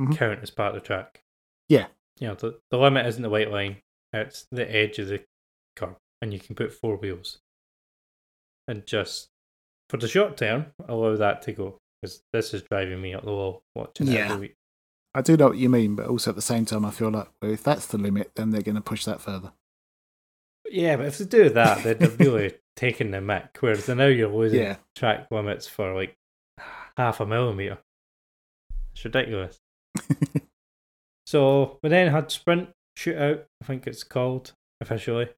Mhm. 0.00 0.16
count 0.16 0.40
as 0.42 0.50
part 0.50 0.74
of 0.76 0.82
the 0.82 0.86
track. 0.86 1.20
Yeah. 1.68 1.88
You 2.20 2.28
know, 2.28 2.34
the, 2.34 2.58
the 2.70 2.78
limit 2.78 3.06
isn't 3.06 3.22
the 3.22 3.30
white 3.30 3.50
line, 3.50 3.76
it's 4.12 4.46
the 4.50 4.70
edge 4.74 4.98
of 4.98 5.08
the 5.08 5.22
curb, 5.76 5.96
and 6.22 6.32
you 6.32 6.38
can 6.40 6.54
put 6.54 6.72
four 6.72 6.96
wheels. 6.96 7.38
And 8.66 8.86
just 8.86 9.28
for 9.90 9.96
the 9.96 10.08
short 10.08 10.36
term, 10.36 10.66
allow 10.86 11.16
that 11.16 11.42
to 11.42 11.52
go. 11.52 11.78
Because 12.00 12.22
this 12.32 12.54
is 12.54 12.62
driving 12.62 13.00
me 13.00 13.12
up 13.14 13.24
the 13.24 13.30
wall 13.32 13.62
watching 13.74 14.06
Yeah. 14.08 14.26
every 14.32 14.36
week. 14.38 14.54
I 15.14 15.22
do 15.22 15.36
know 15.36 15.48
what 15.48 15.58
you 15.58 15.68
mean, 15.68 15.96
but 15.96 16.06
also 16.06 16.30
at 16.30 16.36
the 16.36 16.42
same 16.42 16.64
time, 16.64 16.84
I 16.84 16.90
feel 16.90 17.10
like 17.10 17.28
well, 17.42 17.50
if 17.52 17.62
that's 17.62 17.86
the 17.86 17.98
limit, 17.98 18.32
then 18.36 18.50
they're 18.50 18.62
going 18.62 18.74
to 18.76 18.80
push 18.80 19.04
that 19.06 19.20
further. 19.20 19.52
Yeah, 20.70 20.96
but 20.96 21.06
if 21.06 21.18
they 21.18 21.24
do 21.24 21.48
that, 21.50 21.82
then 21.82 21.96
they're 21.98 22.10
really 22.10 22.52
taking 22.76 23.10
the 23.10 23.18
mick. 23.18 23.48
Whereas 23.60 23.88
now 23.88 24.06
you're 24.06 24.28
losing 24.28 24.60
Yeah. 24.60 24.76
track 24.94 25.28
limits 25.30 25.66
for 25.66 25.94
like 25.94 26.14
half 26.96 27.20
a 27.20 27.26
millimeter. 27.26 27.78
It's 28.94 29.04
ridiculous. 29.04 29.58
So 31.26 31.78
we 31.82 31.90
then 31.90 32.10
had 32.10 32.30
sprint 32.30 32.70
shootout, 32.98 33.42
I 33.62 33.66
think 33.66 33.86
it's 33.86 34.02
called 34.02 34.52
officially, 34.80 35.28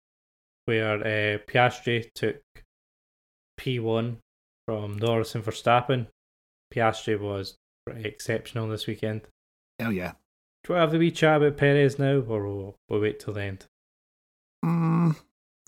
where 0.67 1.01
uh, 1.01 1.39
Piastri 1.49 2.13
took 2.15 2.37
P1 3.59 4.19
from 4.69 4.99
Norris 4.99 5.35
and 5.35 5.45
Verstappen. 5.45 6.07
Piastri 6.73 7.19
was 7.19 7.57
pretty 7.85 8.09
exceptional 8.09 8.69
this 8.69 8.87
weekend. 8.87 9.23
Oh 9.81 9.91
yeah. 9.91 10.13
Do 10.65 10.75
we 10.75 10.79
have 10.79 10.93
a 10.95 10.99
wee 10.99 11.11
chat 11.11 11.39
about 11.39 11.57
Perez 11.57 11.99
now, 11.99 12.17
or 12.21 12.47
we'll, 12.47 12.77
we 12.89 13.01
wait 13.01 13.19
till 13.21 13.33
the 13.35 13.43
end? 13.43 13.67
Mm, 14.65 15.17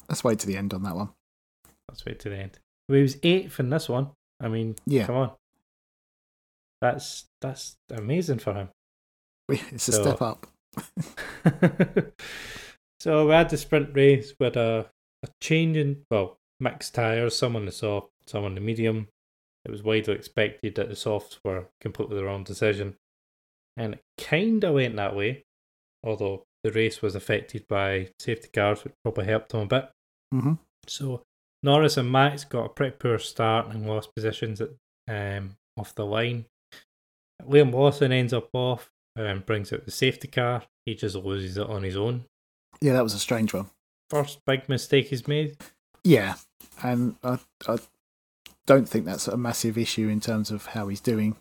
let's 0.09 0.23
wait 0.23 0.39
to 0.41 0.47
the 0.47 0.57
end 0.57 0.75
on 0.75 0.83
that 0.83 0.95
one. 0.95 1.11
Let's 1.89 2.05
wait 2.05 2.21
to 2.21 2.29
the 2.29 2.37
end. 2.37 2.59
Well, 2.89 2.97
he 2.97 3.03
was 3.03 3.17
eighth 3.23 3.59
in 3.59 3.71
this 3.71 3.89
one. 3.89 4.11
I 4.41 4.49
mean, 4.49 4.77
Yeah. 4.87 5.07
come 5.07 5.17
on. 5.17 5.31
That's 6.81 7.27
that's 7.41 7.77
amazing 7.91 8.39
for 8.41 8.55
him. 8.55 8.69
It's 9.49 9.89
a 9.89 9.93
So- 9.93 10.03
step 10.03 10.21
up. 10.23 10.47
so 13.01 13.27
we 13.27 13.33
had 13.33 13.51
the 13.51 13.57
sprint 13.57 13.91
race 13.95 14.33
with 14.39 14.57
a, 14.57 14.91
a 15.23 15.29
change 15.41 15.77
in 15.77 16.05
well 16.11 16.39
mixed 16.61 16.95
tires, 16.95 17.37
some 17.37 17.57
on 17.57 17.67
the 17.67 17.73
soft, 17.73 18.11
some 18.27 18.45
on 18.45 18.55
the 18.55 18.61
medium. 18.61 19.09
It 19.65 19.71
was 19.71 19.83
widely 19.83 20.15
expected 20.15 20.75
that 20.75 20.89
the 20.89 20.97
softs 20.97 21.39
were 21.45 21.67
completely 21.81 22.17
the 22.17 22.25
wrong 22.25 22.43
decision, 22.45 22.97
and 23.77 23.95
it 23.95 24.03
kind 24.19 24.63
of 24.65 24.75
went 24.75 24.97
that 24.97 25.15
way. 25.17 25.43
Although 26.05 26.45
the 26.65 26.73
race 26.73 27.01
was 27.03 27.15
affected 27.15 27.67
by 27.69 28.09
safety 28.19 28.49
cars, 28.53 28.85
which 28.85 28.95
probably 29.05 29.27
helped 29.27 29.53
him 29.53 29.61
a 29.61 29.67
bit. 29.67 29.91
hmm 30.33 30.55
So 30.87 31.23
Norris 31.63 31.97
and 31.97 32.11
Max 32.11 32.45
got 32.45 32.67
a 32.67 32.69
pretty 32.71 32.97
poor 32.99 33.19
start 33.19 33.69
and 33.69 33.87
lost 33.87 34.15
positions 34.15 34.61
at, 34.61 34.71
um, 35.09 35.57
off 35.77 35.95
the 35.95 36.07
line. 36.07 36.47
Liam 37.45 37.73
Lawson 37.73 38.13
ends 38.13 38.33
up 38.33 38.49
off 38.53 38.91
and 39.17 39.45
brings 39.47 39.73
out 39.73 39.85
the 39.85 39.91
safety 39.91 40.29
car. 40.29 40.65
He 40.87 40.95
just 40.95 41.17
loses 41.17 41.57
it 41.57 41.67
on 41.69 41.83
his 41.83 41.97
own. 41.97 42.25
Yeah, 42.81 42.95
that 42.95 43.05
was 43.05 43.15
a 43.15 43.19
strange 43.19 43.53
one. 43.55 43.67
First 44.11 44.41
big 44.47 44.69
mistake 44.69 45.09
he's 45.09 45.29
made. 45.29 45.57
Yeah, 46.05 46.35
and 46.83 47.17
I, 47.23 47.39
I 47.69 47.79
don't 48.67 48.89
think 48.89 49.05
that's 49.05 49.29
a 49.29 49.37
massive 49.37 49.79
issue 49.79 50.09
in 50.09 50.21
terms 50.21 50.51
of 50.51 50.67
how 50.67 50.89
he's 50.89 51.01
doing, 51.01 51.37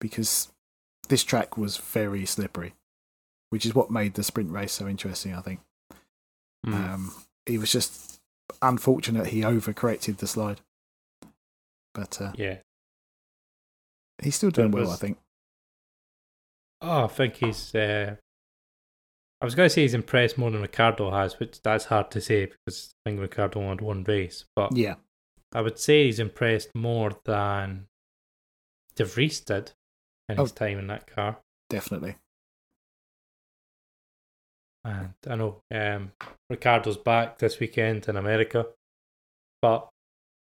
because 0.00 0.48
this 1.08 1.24
track 1.24 1.56
was 1.56 1.76
very 1.76 2.24
slippery, 2.26 2.74
which 3.50 3.64
is 3.66 3.74
what 3.74 3.90
made 3.90 4.14
the 4.14 4.22
sprint 4.22 4.50
race 4.50 4.72
so 4.72 4.86
interesting. 4.88 5.34
I 5.34 5.40
think 5.40 5.60
Hmm. 6.64 6.74
um, 6.74 7.14
he 7.46 7.56
was 7.56 7.70
just 7.70 8.20
unfortunate 8.60 9.28
he 9.28 9.42
overcorrected 9.42 10.16
the 10.18 10.26
slide, 10.26 10.60
but 11.94 12.20
uh, 12.20 12.32
yeah. 12.36 12.58
he's 14.22 14.34
still 14.34 14.50
doing 14.50 14.70
That 14.72 14.76
well. 14.76 14.90
I 14.90 14.96
think. 14.96 15.18
Oh, 16.80 17.04
I 17.04 17.08
think 17.08 17.36
he's 17.36 17.74
uh, 17.74 18.16
I 19.40 19.44
was 19.44 19.54
going 19.54 19.66
to 19.68 19.70
say 19.70 19.82
he's 19.82 19.94
impressed 19.94 20.36
more 20.36 20.50
than 20.50 20.62
Ricciardo 20.62 21.10
has, 21.12 21.38
which 21.38 21.62
that's 21.62 21.84
hard 21.86 22.10
to 22.12 22.20
say 22.20 22.46
because 22.46 22.94
I 23.06 23.10
think 23.10 23.20
Ricciardo 23.20 23.60
won 23.60 23.78
one 23.78 24.04
race. 24.04 24.44
But 24.56 24.76
Yeah, 24.76 24.96
I 25.54 25.60
would 25.60 25.78
say 25.78 26.06
he's 26.06 26.18
impressed 26.18 26.70
more 26.74 27.12
than 27.24 27.86
De 28.96 29.04
Vries 29.04 29.40
did 29.40 29.72
his 30.36 30.52
Oh. 30.52 30.54
time 30.54 30.78
in 30.78 30.86
that 30.88 31.06
car. 31.06 31.38
definitely. 31.70 32.16
And 34.84 35.14
I 35.26 35.34
know 35.36 35.62
um, 35.70 36.12
Ricciardo's 36.50 36.96
back 36.96 37.38
this 37.38 37.58
weekend 37.60 38.08
in 38.08 38.16
America, 38.16 38.66
but 39.60 39.88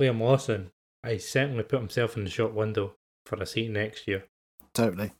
Liam 0.02 0.20
Lawson, 0.20 0.70
I 1.04 1.16
certainly 1.18 1.62
put 1.62 1.78
himself 1.80 2.16
in 2.16 2.24
the 2.24 2.30
shop 2.30 2.52
window 2.52 2.94
for 3.26 3.36
a 3.40 3.46
seat 3.46 3.70
next 3.70 4.06
year. 4.08 4.24
Totally. 4.74 5.12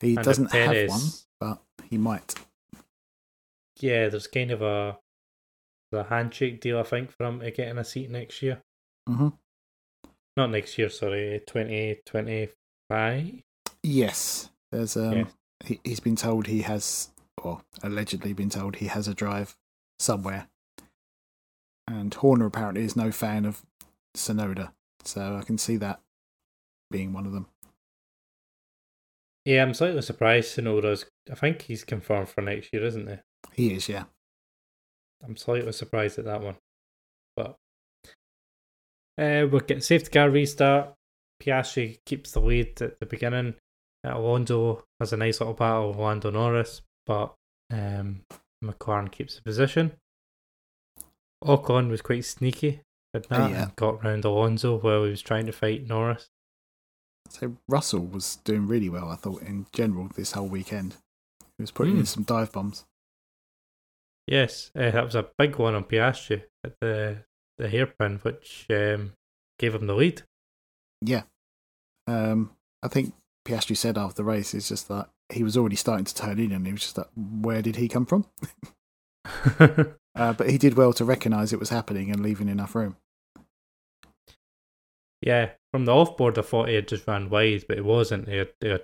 He 0.00 0.16
And 0.16 0.24
doesn't 0.24 0.52
have 0.52 0.88
one, 0.88 1.00
but 1.38 1.62
he 1.88 1.98
might. 1.98 2.34
Yeah, 3.80 4.08
there's 4.08 4.26
kind 4.26 4.50
of 4.50 4.62
a 4.62 4.98
the 5.92 6.04
handshake 6.04 6.60
deal 6.60 6.78
I 6.78 6.84
think 6.84 7.10
for 7.10 7.24
him 7.26 7.40
to 7.40 7.50
get 7.50 7.68
in 7.68 7.78
a 7.78 7.84
seat 7.84 8.10
next 8.10 8.40
year. 8.42 8.62
hmm 9.08 9.30
Not 10.36 10.50
next 10.50 10.78
year, 10.78 10.88
sorry, 10.88 11.42
twenty 11.46 12.00
twenty 12.06 12.48
five. 12.88 13.42
Yes, 13.82 14.50
there's 14.72 14.96
um. 14.96 15.28
He, 15.64 15.78
he's 15.84 16.00
been 16.00 16.16
told 16.16 16.46
he 16.46 16.62
has, 16.62 17.10
or 17.42 17.60
allegedly 17.82 18.32
been 18.32 18.48
told 18.48 18.76
he 18.76 18.86
has 18.86 19.06
a 19.06 19.14
drive 19.14 19.56
somewhere. 19.98 20.48
And 21.86 22.14
Horner 22.14 22.46
apparently 22.46 22.84
is 22.84 22.96
no 22.96 23.10
fan 23.12 23.44
of 23.44 23.62
Tsunoda, 24.16 24.72
so 25.04 25.36
I 25.36 25.42
can 25.42 25.58
see 25.58 25.76
that 25.76 26.00
being 26.90 27.12
one 27.12 27.26
of 27.26 27.32
them. 27.32 27.46
Yeah, 29.44 29.62
I'm 29.62 29.74
slightly 29.74 30.02
surprised 30.02 30.56
Tsunoda's. 30.56 31.06
I 31.30 31.34
think 31.34 31.62
he's 31.62 31.84
confirmed 31.84 32.28
for 32.28 32.40
next 32.40 32.72
year, 32.72 32.84
isn't 32.84 33.08
he? 33.08 33.16
He 33.52 33.74
is, 33.74 33.88
yeah. 33.88 34.04
I'm 35.24 35.36
slightly 35.36 35.72
surprised 35.72 36.18
at 36.18 36.24
that 36.26 36.40
one. 36.40 36.56
But 37.36 37.56
uh, 39.18 39.46
we're 39.50 39.60
getting 39.60 39.82
safety 39.82 40.10
car 40.10 40.30
restart. 40.30 40.94
Piastri 41.42 41.98
keeps 42.06 42.32
the 42.32 42.40
lead 42.40 42.80
at 42.80 43.00
the 43.00 43.06
beginning. 43.06 43.54
Alonso 44.04 44.84
has 44.98 45.12
a 45.12 45.16
nice 45.16 45.40
little 45.40 45.54
battle 45.54 45.88
with 45.88 45.98
Lando 45.98 46.30
Norris, 46.30 46.82
but 47.06 47.34
um, 47.72 48.22
McLaren 48.64 49.10
keeps 49.10 49.36
the 49.36 49.42
position. 49.42 49.92
Ocon 51.44 51.88
was 51.90 52.02
quite 52.02 52.24
sneaky 52.24 52.80
at 53.14 53.28
that 53.28 53.50
yeah. 53.50 53.62
and 53.64 53.76
got 53.76 54.02
round 54.04 54.24
Alonso 54.24 54.78
while 54.78 55.04
he 55.04 55.10
was 55.10 55.22
trying 55.22 55.46
to 55.46 55.52
fight 55.52 55.86
Norris. 55.86 56.28
So 57.28 57.56
Russell 57.68 58.06
was 58.06 58.36
doing 58.44 58.66
really 58.66 58.88
well, 58.88 59.08
I 59.08 59.16
thought, 59.16 59.42
in 59.42 59.66
general 59.72 60.08
this 60.16 60.32
whole 60.32 60.48
weekend. 60.48 60.96
He 61.58 61.62
was 61.62 61.70
putting 61.70 61.94
in 61.94 62.00
Hmm. 62.00 62.04
some 62.04 62.22
dive 62.24 62.52
bombs. 62.52 62.84
Yes, 64.26 64.70
uh, 64.76 64.90
that 64.90 65.04
was 65.04 65.14
a 65.14 65.28
big 65.38 65.56
one 65.56 65.74
on 65.74 65.84
Piastri 65.84 66.44
at 66.64 66.74
the 66.80 67.24
the 67.58 67.68
hairpin, 67.68 68.18
which 68.22 68.66
um, 68.70 69.12
gave 69.58 69.74
him 69.74 69.86
the 69.86 69.94
lead. 69.94 70.22
Yeah. 71.02 71.22
Um, 72.06 72.56
I 72.82 72.88
think 72.88 73.12
Piastri 73.50 73.76
said 73.76 73.98
after 73.98 74.14
the 74.16 74.24
race, 74.24 74.54
it's 74.54 74.68
just 74.68 74.86
that 74.88 75.10
he 75.32 75.42
was 75.42 75.56
already 75.56 75.74
starting 75.76 76.04
to 76.04 76.14
turn 76.14 76.38
in 76.38 76.52
and 76.52 76.66
he 76.66 76.72
was 76.72 76.82
just 76.82 76.96
like, 76.98 77.08
where 77.16 77.62
did 77.62 77.76
he 77.76 77.88
come 77.88 78.06
from? 78.06 78.26
Uh, 80.16 80.32
but 80.32 80.50
he 80.50 80.58
did 80.58 80.74
well 80.74 80.92
to 80.92 81.04
recognise 81.04 81.52
it 81.52 81.60
was 81.60 81.68
happening 81.68 82.10
and 82.10 82.20
leaving 82.20 82.48
enough 82.48 82.74
room. 82.74 82.96
Yeah, 85.22 85.50
from 85.72 85.84
the 85.84 85.92
offboard, 85.92 86.36
I 86.36 86.42
thought 86.42 86.68
he 86.68 86.74
had 86.74 86.88
just 86.88 87.06
ran 87.06 87.30
wide, 87.30 87.64
but 87.68 87.78
it 87.78 87.84
wasn't. 87.84 88.26
They 88.26 88.38
had, 88.38 88.48
they 88.60 88.70
had, 88.70 88.82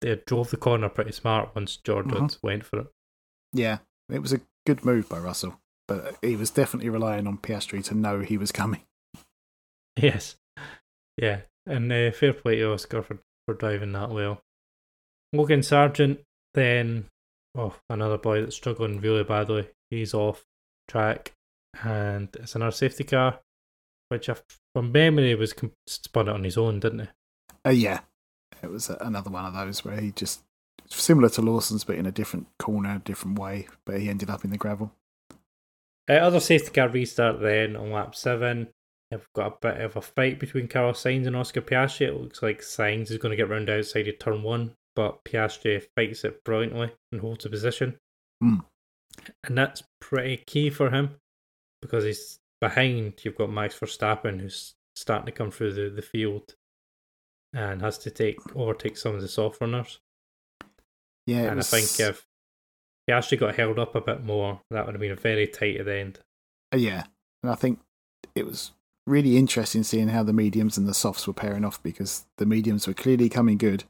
they 0.00 0.10
had 0.10 0.24
drove 0.26 0.50
the 0.50 0.56
corner 0.56 0.88
pretty 0.88 1.10
smart 1.10 1.54
once 1.56 1.76
George 1.76 2.06
Mhm. 2.06 2.20
Woods 2.20 2.38
went 2.42 2.64
for 2.64 2.78
it. 2.80 2.86
Yeah, 3.52 3.78
it 4.08 4.20
was 4.20 4.32
a 4.32 4.40
good 4.64 4.84
move 4.84 5.08
by 5.08 5.18
Russell, 5.18 5.60
but 5.88 6.16
he 6.22 6.36
was 6.36 6.50
definitely 6.50 6.88
relying 6.88 7.26
on 7.26 7.38
Piastri 7.38 7.82
to 7.86 7.94
know 7.94 8.20
he 8.20 8.38
was 8.38 8.52
coming. 8.52 8.82
Yes, 10.00 10.36
yeah, 11.16 11.40
and 11.66 11.92
uh, 11.92 12.12
fair 12.12 12.32
play 12.32 12.56
to 12.56 12.72
Oscar 12.72 13.02
for, 13.02 13.18
for 13.50 13.58
driving 13.58 13.92
that 13.92 14.10
well. 14.10 14.40
Logan 15.32 15.62
Sargent, 15.62 16.20
then, 16.54 17.06
oh, 17.56 17.74
another 17.88 18.18
boy 18.18 18.40
that's 18.40 18.56
struggling 18.56 19.00
really 19.00 19.24
badly. 19.24 19.68
He's 19.90 20.14
off 20.14 20.44
track, 20.88 21.32
and 21.82 22.28
it's 22.34 22.54
another 22.54 22.70
safety 22.70 23.04
car, 23.04 23.40
which 24.08 24.28
I, 24.28 24.36
from 24.74 24.92
memory 24.92 25.34
was 25.34 25.52
com- 25.52 25.72
spun 25.86 26.28
it 26.28 26.32
on 26.32 26.44
his 26.44 26.56
own, 26.56 26.80
didn't 26.80 27.00
he? 27.00 27.08
Uh, 27.66 27.70
yeah, 27.70 28.00
it 28.62 28.70
was 28.70 28.88
another 28.88 29.30
one 29.30 29.44
of 29.44 29.54
those 29.54 29.84
where 29.84 30.00
he 30.00 30.12
just 30.12 30.42
similar 30.86 31.28
to 31.30 31.42
Lawson's, 31.42 31.84
but 31.84 31.96
in 31.96 32.06
a 32.06 32.12
different 32.12 32.46
corner, 32.58 33.00
different 33.04 33.38
way. 33.38 33.66
But 33.84 34.00
he 34.00 34.08
ended 34.08 34.30
up 34.30 34.44
in 34.44 34.50
the 34.50 34.58
gravel. 34.58 34.92
Uh, 36.08 36.14
other 36.14 36.40
safety 36.40 36.70
car 36.70 36.88
restart 36.88 37.40
then 37.40 37.76
on 37.76 37.90
lap 37.90 38.14
seven. 38.14 38.68
We've 39.10 39.32
got 39.34 39.52
a 39.52 39.56
bit 39.60 39.80
of 39.80 39.96
a 39.96 40.00
fight 40.00 40.38
between 40.38 40.68
Carlos 40.68 41.02
Sainz 41.02 41.26
and 41.26 41.34
Oscar 41.34 41.62
Piastri. 41.62 42.06
It 42.06 42.14
looks 42.14 42.42
like 42.42 42.60
Sainz 42.60 43.10
is 43.10 43.18
going 43.18 43.30
to 43.30 43.36
get 43.36 43.48
round 43.48 43.68
outside 43.68 44.06
of 44.06 44.18
turn 44.20 44.42
one, 44.42 44.74
but 44.94 45.24
Piastri 45.24 45.82
fights 45.96 46.24
it 46.24 46.44
brilliantly 46.44 46.92
and 47.10 47.20
holds 47.20 47.44
a 47.44 47.50
position. 47.50 47.98
Hmm. 48.40 48.58
And 49.44 49.58
that's 49.58 49.82
pretty 50.00 50.38
key 50.46 50.70
for 50.70 50.90
him 50.90 51.16
because 51.82 52.04
he's 52.04 52.38
behind. 52.60 53.14
You've 53.22 53.36
got 53.36 53.50
Max 53.50 53.78
Verstappen 53.78 54.40
who's 54.40 54.74
starting 54.94 55.26
to 55.26 55.32
come 55.32 55.50
through 55.50 55.72
the, 55.72 55.90
the 55.90 56.02
field 56.02 56.54
and 57.52 57.82
has 57.82 57.98
to 57.98 58.10
take 58.10 58.38
overtake 58.54 58.96
some 58.96 59.16
of 59.16 59.22
the 59.22 59.28
soft 59.28 59.60
runners. 59.60 59.98
Yeah, 61.26 61.42
and 61.42 61.56
was, 61.56 61.72
I 61.72 61.80
think 61.80 62.08
if 62.08 62.26
Piastri 63.08 63.38
got 63.38 63.56
held 63.56 63.80
up 63.80 63.96
a 63.96 64.00
bit 64.00 64.24
more, 64.24 64.60
that 64.70 64.86
would 64.86 64.94
have 64.94 65.00
been 65.00 65.16
very 65.16 65.48
tight 65.48 65.78
at 65.78 65.86
the 65.86 65.96
end. 65.96 66.20
uh, 66.72 66.76
yeah, 66.76 67.04
and 67.42 67.50
I 67.50 67.56
think 67.56 67.80
it 68.36 68.46
was 68.46 68.70
really 69.10 69.36
interesting 69.36 69.82
seeing 69.82 70.08
how 70.08 70.22
the 70.22 70.32
mediums 70.32 70.78
and 70.78 70.86
the 70.88 70.94
softs 70.94 71.26
were 71.26 71.32
pairing 71.34 71.64
off 71.64 71.82
because 71.82 72.24
the 72.38 72.46
mediums 72.46 72.86
were 72.86 72.94
clearly 72.94 73.28
coming 73.28 73.58
good, 73.58 73.84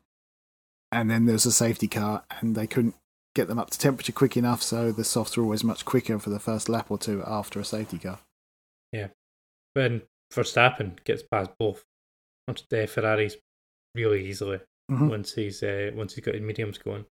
and 0.91 1.11
then 1.11 1.27
there 1.27 1.35
was 1.35 1.47
a 1.47 1.53
safety 1.53 1.87
car 1.89 2.25
and 2.41 2.55
they 2.57 2.67
couldn't 2.67 2.95
get 3.35 3.47
them 3.47 3.59
up 3.59 3.71
to 3.71 3.79
temperature 3.79 4.13
quick 4.13 4.37
enough, 4.37 4.63
so 4.63 4.91
the 4.91 5.05
softs 5.05 5.37
were 5.37 5.45
always 5.45 5.63
much 5.63 5.85
quicker 5.85 6.19
for 6.19 6.31
the 6.31 6.41
first 6.41 6.69
lap 6.69 6.91
or 6.91 6.99
two 6.99 7.23
after 7.25 7.61
a 7.61 7.65
safety 7.65 7.99
car. 7.99 8.19
Yeah. 8.93 9.09
When 9.75 10.03
Verstappen 10.33 11.03
gets 11.05 11.23
past 11.23 11.51
both 11.59 11.85
once 12.49 12.65
the 12.69 12.87
Ferraris 12.89 13.37
really 13.95 14.27
easily 14.27 14.61
Mhm. 14.91 15.09
once 15.11 15.35
he's 15.35 15.63
uh, 15.63 15.93
once 15.95 16.15
he's 16.15 16.25
got 16.25 16.35
his 16.35 16.43
mediums 16.43 16.79
going. 16.79 17.07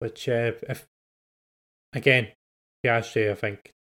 Which 0.00 0.28
uh, 0.28 0.52
if 0.68 0.86
again, 1.94 2.28
Piastri 2.84 3.30
I 3.30 3.34
think 3.34 3.72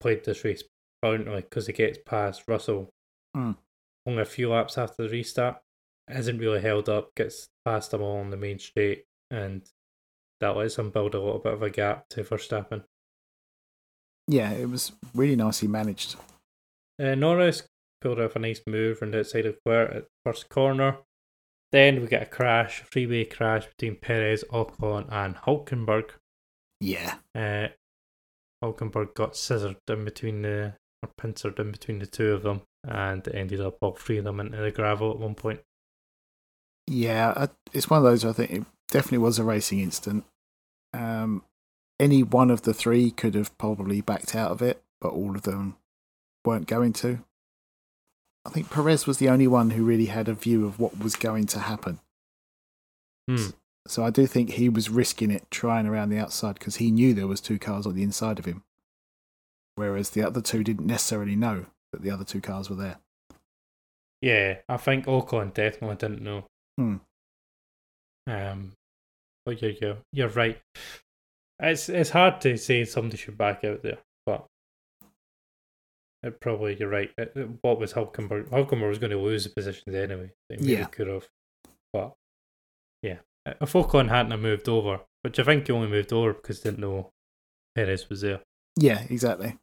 played 0.00 0.24
this 0.24 0.44
race 0.44 0.62
brilliantly 1.10 1.42
because 1.42 1.66
he 1.66 1.72
gets 1.72 1.98
past 2.04 2.44
Russell 2.48 2.90
Mm. 3.36 3.56
only 4.06 4.22
a 4.22 4.24
few 4.24 4.48
laps 4.50 4.78
after 4.78 5.02
the 5.02 5.08
restart, 5.10 5.60
isn't 6.10 6.38
really 6.38 6.60
held 6.60 6.88
up, 6.88 7.14
gets 7.14 7.48
past 7.64 7.90
them 7.90 8.00
all 8.02 8.18
on 8.18 8.30
the 8.30 8.36
main 8.36 8.58
straight, 8.58 9.04
and 9.30 9.68
that 10.40 10.56
lets 10.56 10.78
him 10.78 10.90
build 10.90 11.14
a 11.14 11.20
little 11.20 11.38
bit 11.40 11.52
of 11.52 11.62
a 11.62 11.68
gap 11.70 12.08
to 12.10 12.22
Verstappen. 12.24 12.84
Yeah, 14.28 14.52
it 14.52 14.68
was 14.70 14.92
really 15.14 15.36
nicely 15.36 15.68
managed. 15.68 16.16
Uh, 16.98 17.14
Norris 17.14 17.68
pulled 18.00 18.20
off 18.20 18.36
a 18.36 18.38
nice 18.38 18.60
move 18.66 18.98
from 18.98 19.10
the 19.10 19.20
outside 19.20 19.46
of 19.46 19.58
Quirt 19.64 19.90
at 19.92 20.06
first 20.24 20.48
corner. 20.48 20.98
Then 21.72 22.00
we 22.00 22.06
get 22.06 22.22
a 22.22 22.26
crash, 22.26 22.80
a 22.82 22.84
freeway 22.84 23.24
crash 23.24 23.66
between 23.66 23.96
Perez, 23.96 24.44
Ocon, 24.50 25.10
and 25.12 25.36
Hulkenberg. 25.36 26.10
Yeah, 26.80 27.18
Uh, 27.34 27.68
Hulkenberg 28.64 29.14
got 29.14 29.36
scissored 29.36 29.76
in 29.88 30.04
between 30.04 30.42
the, 30.42 30.74
or 31.02 31.10
pincered 31.16 31.58
in 31.58 31.72
between 31.72 31.98
the 31.98 32.06
two 32.06 32.32
of 32.32 32.42
them, 32.42 32.62
and 32.86 33.26
it 33.26 33.34
ended 33.34 33.60
up 33.60 33.78
all 33.80 33.92
three 33.92 34.18
of 34.18 34.24
them 34.24 34.40
into 34.40 34.58
the 34.58 34.70
gravel 34.70 35.10
at 35.10 35.18
one 35.18 35.34
point. 35.34 35.60
Yeah, 36.86 37.32
I, 37.36 37.48
it's 37.72 37.90
one 37.90 37.98
of 37.98 38.04
those. 38.04 38.24
I 38.24 38.32
think 38.32 38.50
it 38.50 38.64
definitely 38.90 39.18
was 39.18 39.38
a 39.38 39.44
racing 39.44 39.80
incident. 39.80 40.24
Um, 40.94 41.42
any 41.98 42.22
one 42.22 42.50
of 42.50 42.62
the 42.62 42.74
three 42.74 43.10
could 43.10 43.34
have 43.34 43.56
probably 43.58 44.00
backed 44.00 44.34
out 44.34 44.50
of 44.50 44.62
it, 44.62 44.82
but 45.00 45.12
all 45.12 45.34
of 45.34 45.42
them 45.42 45.76
weren't 46.44 46.66
going 46.66 46.92
to. 46.94 47.24
I 48.44 48.50
think 48.50 48.70
Perez 48.70 49.06
was 49.06 49.18
the 49.18 49.28
only 49.28 49.48
one 49.48 49.70
who 49.70 49.84
really 49.84 50.06
had 50.06 50.28
a 50.28 50.34
view 50.34 50.66
of 50.66 50.78
what 50.78 51.00
was 51.00 51.16
going 51.16 51.46
to 51.46 51.58
happen. 51.58 51.98
Hmm. 53.28 53.48
So 53.88 54.04
I 54.04 54.10
do 54.10 54.26
think 54.26 54.50
he 54.50 54.68
was 54.68 54.90
risking 54.90 55.30
it, 55.30 55.50
trying 55.50 55.86
around 55.86 56.10
the 56.10 56.18
outside 56.18 56.54
because 56.54 56.76
he 56.76 56.90
knew 56.90 57.12
there 57.12 57.26
was 57.26 57.40
two 57.40 57.58
cars 57.58 57.86
on 57.86 57.94
the 57.94 58.02
inside 58.02 58.38
of 58.38 58.44
him, 58.44 58.62
whereas 59.76 60.10
the 60.10 60.22
other 60.22 60.40
two 60.40 60.64
didn't 60.64 60.86
necessarily 60.86 61.36
know 61.36 61.66
that 61.92 62.02
the 62.02 62.10
other 62.10 62.24
two 62.24 62.40
cars 62.40 62.68
were 62.68 62.76
there. 62.76 62.96
Yeah, 64.20 64.56
I 64.68 64.76
think 64.78 65.06
Ocon 65.06 65.54
definitely 65.54 65.96
didn't 65.96 66.22
know. 66.22 66.46
Hmm. 66.78 66.96
Um, 68.26 68.72
but 69.44 69.62
you're, 69.62 69.72
you're, 69.80 69.96
you're 70.12 70.28
right. 70.28 70.58
It's 71.60 71.88
it's 71.88 72.10
hard 72.10 72.40
to 72.42 72.56
say 72.58 72.84
somebody 72.84 73.16
should 73.16 73.38
back 73.38 73.64
out 73.64 73.82
there, 73.82 73.98
but 74.26 74.44
it 76.22 76.40
probably 76.40 76.76
you're 76.78 76.88
right. 76.88 77.10
It- 77.16 77.32
it- 77.36 77.48
what 77.62 77.78
was 77.78 77.92
Hulkenberg? 77.94 78.48
Hulkenberg 78.48 78.88
was 78.88 78.98
going 78.98 79.12
to 79.12 79.18
lose 79.18 79.44
the 79.44 79.50
positions 79.50 79.94
anyway. 79.94 80.32
Maybe 80.50 80.64
Yeah. 80.64 80.84
could 80.86 81.06
have, 81.08 81.28
but 81.92 82.12
yeah, 83.02 83.18
if 83.46 83.72
Ocon 83.72 84.08
hadn't 84.08 84.32
have 84.32 84.40
moved 84.40 84.68
over, 84.68 85.00
which 85.22 85.38
I 85.38 85.44
think 85.44 85.66
he 85.66 85.72
only 85.72 85.88
moved 85.88 86.12
over 86.12 86.32
because 86.34 86.62
he 86.62 86.68
didn't 86.70 86.80
know 86.80 87.10
Perez 87.74 88.08
was 88.10 88.22
there. 88.22 88.40
Yeah, 88.78 89.04
exactly. 89.08 89.56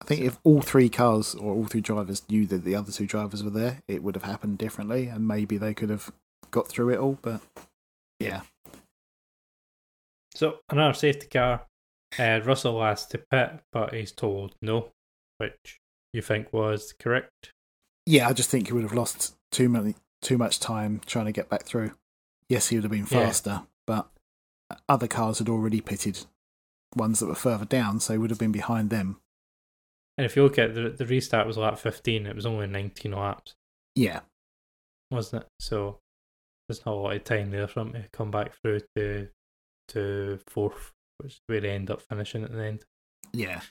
I 0.00 0.04
think 0.06 0.22
if 0.22 0.38
all 0.44 0.62
three 0.62 0.88
cars 0.88 1.34
or 1.34 1.54
all 1.54 1.66
three 1.66 1.80
drivers 1.82 2.22
knew 2.28 2.46
that 2.46 2.64
the 2.64 2.74
other 2.74 2.90
two 2.90 3.06
drivers 3.06 3.44
were 3.44 3.50
there, 3.50 3.82
it 3.86 4.02
would 4.02 4.14
have 4.14 4.24
happened 4.24 4.58
differently, 4.58 5.06
and 5.08 5.28
maybe 5.28 5.56
they 5.58 5.74
could 5.74 5.90
have 5.90 6.10
got 6.50 6.68
through 6.68 6.90
it 6.90 6.98
all. 6.98 7.18
But 7.20 7.40
yeah, 8.18 8.40
So 10.34 10.60
another 10.70 10.94
safety 10.94 11.26
car. 11.26 11.66
Uh, 12.18 12.40
Russell 12.44 12.82
asked 12.82 13.10
to 13.12 13.18
pit, 13.18 13.60
but 13.72 13.94
he's 13.94 14.10
told 14.10 14.54
no, 14.60 14.88
which 15.38 15.78
you 16.12 16.22
think 16.22 16.52
was 16.52 16.92
correct. 16.98 17.52
yeah, 18.06 18.28
I 18.28 18.32
just 18.32 18.50
think 18.50 18.66
he 18.66 18.72
would 18.72 18.82
have 18.82 18.92
lost 18.94 19.36
too 19.52 19.68
many, 19.68 19.94
too 20.22 20.36
much 20.36 20.58
time 20.58 21.00
trying 21.06 21.26
to 21.26 21.32
get 21.32 21.48
back 21.48 21.62
through. 21.64 21.92
Yes, 22.48 22.68
he 22.68 22.76
would 22.76 22.82
have 22.84 22.90
been 22.90 23.00
Yeah. 23.10 23.26
faster, 23.26 23.62
but 23.86 24.10
other 24.88 25.06
cars 25.06 25.38
had 25.38 25.48
already 25.48 25.80
pitted, 25.80 26.26
ones 26.96 27.20
that 27.20 27.26
were 27.26 27.34
further 27.36 27.64
down, 27.64 28.00
so 28.00 28.14
he 28.14 28.18
would 28.18 28.30
have 28.30 28.38
been 28.40 28.50
behind 28.50 28.90
them. 28.90 29.20
And 30.20 30.26
if 30.26 30.36
you 30.36 30.42
look 30.42 30.58
at 30.58 30.74
the 30.74 30.90
the 30.90 31.06
restart 31.06 31.46
was 31.46 31.56
lap 31.56 31.78
fifteen, 31.78 32.26
it 32.26 32.36
was 32.36 32.44
only 32.44 32.66
nineteen 32.66 33.12
laps, 33.12 33.54
Yeah, 33.96 34.20
wasn't 35.10 35.44
it? 35.44 35.48
So 35.60 35.98
there's 36.68 36.84
not 36.84 36.92
a 36.92 36.98
lot 36.98 37.16
of 37.16 37.24
time 37.24 37.50
there 37.50 37.66
for 37.66 37.80
him 37.80 37.92
to 37.94 38.04
come 38.12 38.30
back 38.30 38.52
through 38.60 38.80
to 38.96 39.28
to 39.88 40.38
fourth, 40.46 40.92
which 41.16 41.32
is 41.32 41.40
where 41.46 41.62
they 41.62 41.70
end 41.70 41.90
up 41.90 42.02
finishing 42.02 42.44
at 42.44 42.52
the 42.52 42.62
end. 42.62 42.84
yeah, 43.32 43.62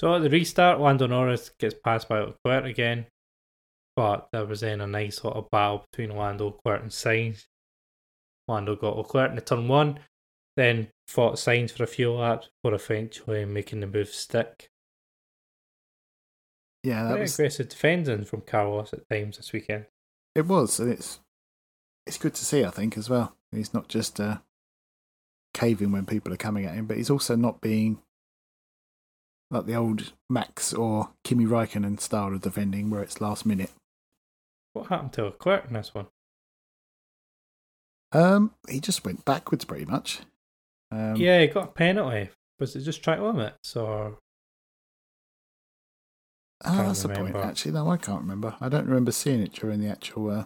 So 0.00 0.14
at 0.14 0.22
the 0.22 0.30
restart, 0.30 0.78
Lando 0.78 1.08
Norris 1.08 1.50
gets 1.58 1.74
passed 1.74 2.08
by 2.08 2.20
Leclerc 2.20 2.64
again, 2.64 3.06
but 3.96 4.28
there 4.30 4.46
was 4.46 4.60
then 4.60 4.80
a 4.80 4.86
nice 4.86 5.24
little 5.24 5.48
battle 5.50 5.84
between 5.90 6.16
Lando, 6.16 6.46
Leclerc, 6.46 6.82
and 6.82 6.92
Sainz. 6.92 7.46
Lando 8.46 8.76
got 8.76 8.96
Leclerc 8.96 9.30
in 9.30 9.34
the 9.34 9.42
turn 9.42 9.66
one, 9.66 9.98
then 10.60 10.88
fought 11.08 11.34
Sainz 11.36 11.70
for 11.72 11.84
a 11.84 11.88
few 11.88 12.12
laps 12.12 12.48
before 12.62 12.74
eventually 12.74 13.44
making 13.44 13.80
the 13.80 13.86
move 13.86 14.08
stick. 14.08 14.70
yeah. 16.82 17.02
That 17.04 17.08
Very 17.10 17.20
was 17.22 17.34
aggressive 17.34 17.68
defending 17.68 18.24
from 18.24 18.42
Carlos 18.42 18.92
at 18.92 19.08
times 19.08 19.36
this 19.36 19.52
weekend. 19.52 19.86
it. 20.34 20.46
Was 20.46 20.78
and 20.78 20.92
it's 20.92 21.20
it's 22.06 22.18
good 22.18 22.34
to 22.34 22.44
see. 22.44 22.64
I 22.64 22.70
think 22.70 22.96
as 22.96 23.10
well. 23.10 23.36
He's 23.52 23.74
not 23.74 23.88
just 23.88 24.20
uh, 24.20 24.38
caving 25.54 25.92
when 25.92 26.06
people 26.06 26.32
are 26.32 26.36
coming 26.36 26.64
at 26.64 26.74
him, 26.74 26.86
but 26.86 26.96
he's 26.96 27.10
also 27.10 27.34
not 27.36 27.60
being 27.60 28.00
like 29.50 29.66
the 29.66 29.74
old 29.74 30.12
Max 30.28 30.72
or 30.72 31.10
Kimi 31.24 31.44
Raikkonen 31.44 32.00
style 32.00 32.32
of 32.32 32.42
defending, 32.42 32.88
where 32.90 33.02
it's 33.02 33.20
last 33.20 33.44
minute. 33.44 33.70
What 34.72 34.86
happened 34.86 35.12
to 35.14 35.24
a 35.24 35.26
Leclerc 35.26 35.66
in 35.66 35.74
this 35.74 35.92
one? 35.92 36.06
Um, 38.12 38.54
he 38.68 38.80
just 38.80 39.04
went 39.04 39.24
backwards 39.24 39.64
pretty 39.64 39.84
much. 39.84 40.20
Um, 40.92 41.16
yeah, 41.16 41.40
he 41.40 41.46
got 41.46 41.64
a 41.68 41.72
penalty. 41.72 42.30
Was 42.58 42.74
it 42.76 42.80
just 42.82 43.02
track 43.02 43.20
limits 43.20 43.76
or 43.76 44.18
ah, 46.64 46.82
that's 46.82 47.02
the 47.02 47.08
point. 47.08 47.20
remember. 47.28 47.42
Actually, 47.42 47.72
no, 47.72 47.88
I 47.90 47.96
can't 47.96 48.20
remember. 48.22 48.56
I 48.60 48.68
don't 48.68 48.86
remember 48.86 49.12
seeing 49.12 49.40
it 49.42 49.52
during 49.52 49.80
the 49.80 49.88
actual. 49.88 50.30
Uh, 50.30 50.44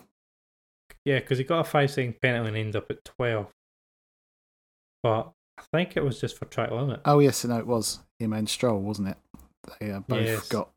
Yeah, 1.05 1.21
because 1.21 1.39
he 1.39 1.45
got 1.45 1.61
a 1.61 1.65
five 1.65 1.91
second 1.91 2.21
penalty 2.21 2.49
and 2.49 2.57
ended 2.57 2.77
up 2.77 2.91
at 2.91 3.05
12. 3.05 3.47
But 5.03 5.33
I 5.59 5.63
think 5.73 5.97
it 5.97 6.05
was 6.05 6.21
just 6.21 6.39
for 6.39 6.45
track 6.47 6.71
limit. 6.71 7.01
oh 7.05 7.19
yes, 7.21 7.45
no, 7.45 7.59
it 7.59 7.67
was 7.67 8.01
him 8.19 8.33
and 8.33 8.49
Stroll, 8.49 8.81
wasn't 8.81 9.09
it? 9.09 9.17
They 9.81 9.91
uh, 9.91 10.01
both 10.01 10.25
Yes. 10.27 10.49
got 10.49 10.71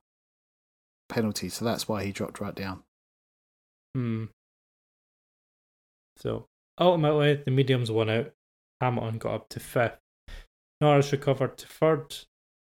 penalties, 1.10 1.54
so 1.56 1.66
that's 1.66 1.88
why 1.88 2.04
he 2.04 2.12
dropped 2.12 2.40
right 2.40 2.56
down. 2.56 2.84
Hmm. 3.96 4.26
So 6.18 6.46
ultimately, 6.80 7.36
the 7.36 7.52
mediums 7.52 7.92
won 7.92 8.10
out. 8.10 8.32
Hamilton 8.82 9.18
got 9.18 9.34
up 9.34 9.50
to 9.50 9.60
fifth. 9.60 9.98
Norris 10.82 11.12
recovered 11.12 11.58
to 11.58 11.68
third. 11.68 12.16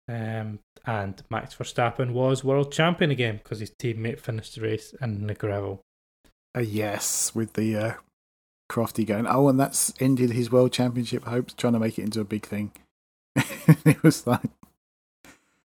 Um, 0.09 0.59
and 0.85 1.23
Max 1.29 1.55
Verstappen 1.55 2.11
was 2.11 2.43
world 2.43 2.71
champion 2.71 3.09
again 3.09 3.37
because 3.37 3.59
his 3.59 3.71
teammate 3.71 4.19
finished 4.19 4.55
the 4.55 4.61
race 4.61 4.93
in 5.01 5.27
the 5.27 5.33
gravel. 5.33 5.81
Uh, 6.55 6.59
yes, 6.61 7.33
with 7.33 7.53
the 7.53 7.75
uh, 7.77 7.93
Crofty 8.69 9.05
going, 9.05 9.25
oh, 9.27 9.47
and 9.47 9.59
that's 9.59 9.93
ended 9.99 10.31
his 10.31 10.51
world 10.51 10.73
championship 10.73 11.23
hopes, 11.23 11.53
trying 11.53 11.73
to 11.73 11.79
make 11.79 11.97
it 11.97 12.03
into 12.03 12.19
a 12.19 12.25
big 12.25 12.45
thing. 12.45 12.73
it 13.35 14.03
was 14.03 14.27
like 14.27 14.41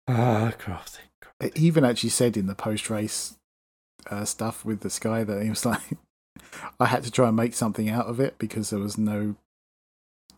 Ah, 0.08 0.52
Crofty. 0.58 0.98
he 1.54 1.66
even 1.66 1.84
actually 1.84 2.10
said 2.10 2.36
in 2.36 2.46
the 2.46 2.54
post 2.54 2.90
race 2.90 3.36
uh, 4.10 4.24
stuff 4.24 4.64
with 4.64 4.80
the 4.80 4.90
Sky 4.90 5.22
that 5.24 5.42
he 5.42 5.50
was 5.50 5.64
like, 5.66 5.98
I 6.80 6.86
had 6.86 7.04
to 7.04 7.10
try 7.10 7.28
and 7.28 7.36
make 7.36 7.54
something 7.54 7.88
out 7.88 8.06
of 8.06 8.20
it 8.20 8.36
because 8.38 8.70
there 8.70 8.80
was 8.80 8.98
no 8.98 9.36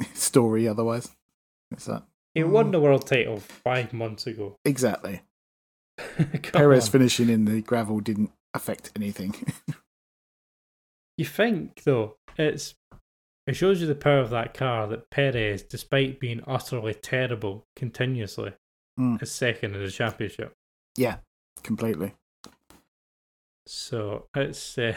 story 0.15 0.67
otherwise. 0.69 1.11
It's 1.71 1.89
like 1.89 2.03
He 2.35 2.45
won 2.45 2.71
the 2.71 2.81
world 2.81 3.07
title 3.07 3.39
five 3.41 3.93
months 3.93 4.27
ago. 4.27 4.57
exactly. 4.65 5.23
Perez 6.53 6.87
on. 6.87 6.91
finishing 6.93 7.29
in 7.31 7.45
the 7.47 7.63
gravel 7.63 8.01
didn't 8.01 8.31
affect 8.55 8.91
anything. 8.97 9.35
You 11.19 11.25
think 11.25 11.83
though, 11.85 12.17
it's 12.37 12.75
it 13.47 13.55
shows 13.55 13.81
you 13.81 13.87
the 13.87 13.95
power 13.95 14.19
of 14.19 14.29
that 14.31 14.53
car 14.53 14.87
that 14.89 15.09
Perez, 15.09 15.63
despite 15.63 16.21
being 16.21 16.43
utterly 16.47 16.93
terrible 16.95 17.65
continuously, 17.75 18.53
Mm. 19.01 19.23
is 19.23 19.31
second 19.33 19.75
in 19.75 19.83
the 19.83 19.91
championship. 19.91 20.53
yeah, 20.97 21.17
completely. 21.63 22.13
So 23.67 24.29
it's 24.35 24.77
uh, 24.79 24.95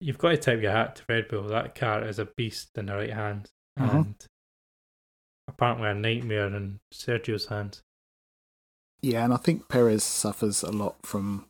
you've 0.00 0.18
got 0.18 0.30
to 0.30 0.36
tip 0.36 0.62
your 0.62 0.72
hat 0.72 0.96
to 0.96 1.02
Red 1.08 1.28
Bull. 1.28 1.44
That 1.44 1.74
car 1.74 2.04
is 2.04 2.18
a 2.18 2.26
beast 2.36 2.70
in 2.76 2.86
the 2.86 2.94
right 2.96 3.12
hands, 3.12 3.50
Mhm. 3.78 3.94
and 3.94 4.26
apparently 5.46 5.88
a 5.88 5.94
nightmare 5.94 6.46
in 6.54 6.80
Sergio's 6.92 7.46
hands. 7.46 7.82
Yeah, 9.00 9.24
and 9.24 9.32
I 9.32 9.36
think 9.36 9.68
Perez 9.68 10.02
suffers 10.02 10.62
a 10.62 10.72
lot 10.72 10.96
from 11.06 11.46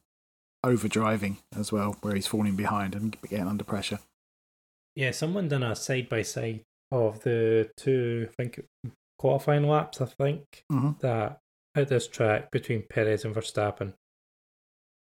overdriving 0.65 1.39
as 1.57 1.73
well, 1.73 1.93
where 2.03 2.15
he's 2.15 2.27
falling 2.27 2.57
behind 2.57 2.95
and 2.95 3.19
getting 3.23 3.47
under 3.47 3.65
pressure. 3.65 4.01
Yeah, 4.95 5.13
someone 5.13 5.49
done 5.49 5.63
a 5.63 5.75
side 5.75 6.09
by 6.09 6.23
side 6.23 6.65
of 6.91 7.23
the 7.23 7.71
two, 7.77 8.27
I 8.29 8.33
think 8.35 8.67
qualifying 9.19 9.65
laps. 9.67 10.01
I 10.01 10.07
think 10.07 10.65
Mhm. 10.71 10.99
that 11.01 11.41
at 11.75 11.89
this 11.89 12.09
track 12.09 12.51
between 12.51 12.87
Perez 12.89 13.25
and 13.25 13.35
Verstappen, 13.35 13.95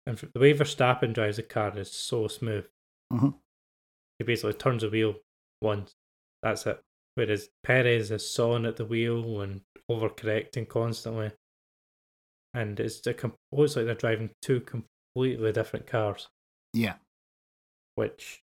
and 0.05 0.17
the 0.17 0.39
way 0.39 0.53
Verstappen 0.53 1.13
drives 1.13 1.37
the 1.37 1.43
car 1.43 1.75
is 1.77 1.91
so 1.91 2.27
smooth. 2.27 2.69
Mhm. 3.11 3.39
He 4.19 4.25
basically 4.25 4.53
turns 4.53 4.81
the 4.83 4.89
wheel 4.89 5.19
once. 5.61 5.95
That's 6.43 6.65
it. 6.67 6.81
Whereas 7.15 7.49
Perez 7.63 8.11
is 8.11 8.29
sawing 8.29 8.65
at 8.65 8.75
the 8.75 8.85
wheel 8.85 9.41
and 9.41 9.61
overcorrecting 9.89 10.67
constantly, 10.67 11.31
and 12.53 12.79
it's 12.79 13.05
a 13.07 13.13
com- 13.13 13.33
looks 13.51 13.75
like 13.75 13.85
they're 13.85 13.95
driving 13.95 14.31
two 14.41 14.61
completely 14.61 15.51
different 15.51 15.87
cars. 15.87 16.27
Yeah, 16.73 16.95
which 17.95 18.43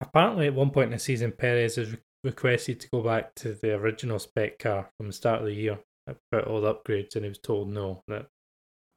apparently 0.00 0.46
at 0.46 0.54
one 0.54 0.70
point 0.70 0.86
in 0.86 0.92
the 0.92 0.98
season 0.98 1.32
Perez 1.32 1.76
has 1.76 1.92
re- 1.92 1.98
requested 2.24 2.80
to 2.80 2.88
go 2.90 3.02
back 3.02 3.34
to 3.36 3.54
the 3.54 3.74
original 3.74 4.18
spec 4.18 4.58
car 4.58 4.90
from 4.96 5.06
the 5.06 5.12
start 5.12 5.40
of 5.40 5.46
the 5.46 5.54
year 5.54 5.78
about 6.06 6.46
all 6.46 6.60
the 6.60 6.74
upgrades 6.74 7.14
and 7.14 7.24
he 7.24 7.28
was 7.28 7.38
told 7.38 7.68
no 7.68 8.02
that 8.08 8.26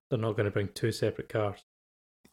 they're 0.10 0.19
not 0.19 0.36
going 0.36 0.45
to 0.45 0.52
bring 0.52 0.69
two 0.69 0.91
separate 0.91 1.30
cars. 1.30 1.63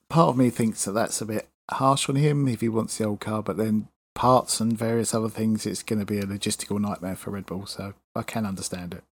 Part 0.09 0.31
of 0.31 0.37
me 0.37 0.51
thinks 0.51 0.85
that 0.85 0.93
that's 0.93 1.21
a 1.21 1.27
bit 1.27 1.49
harsh 1.71 2.09
on 2.09 2.17
him 2.17 2.49
if 2.49 2.61
he 2.61 2.69
wants 2.69 2.99
the 2.99 3.05
old 3.05 3.21
car, 3.21 3.43
but 3.43 3.57
then 3.57 3.89
parts 4.21 4.61
and 4.61 4.77
various 4.77 5.15
other 5.15 5.31
things, 5.31 5.65
it's 5.65 5.83
going 5.83 5.99
to 5.99 6.05
be 6.05 6.19
a 6.19 6.25
logistical 6.25 6.79
nightmare 6.79 7.17
for 7.17 7.31
Red 7.31 7.47
Bull. 7.47 7.65
So 7.67 7.95
I 8.15 8.23
can 8.23 8.45
understand 8.45 8.93
it. 8.95 9.05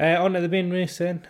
uh, 0.00 0.22
on 0.22 0.32
to 0.34 0.40
the 0.40 0.48
main 0.48 0.70
race 0.70 0.98
then 0.98 1.26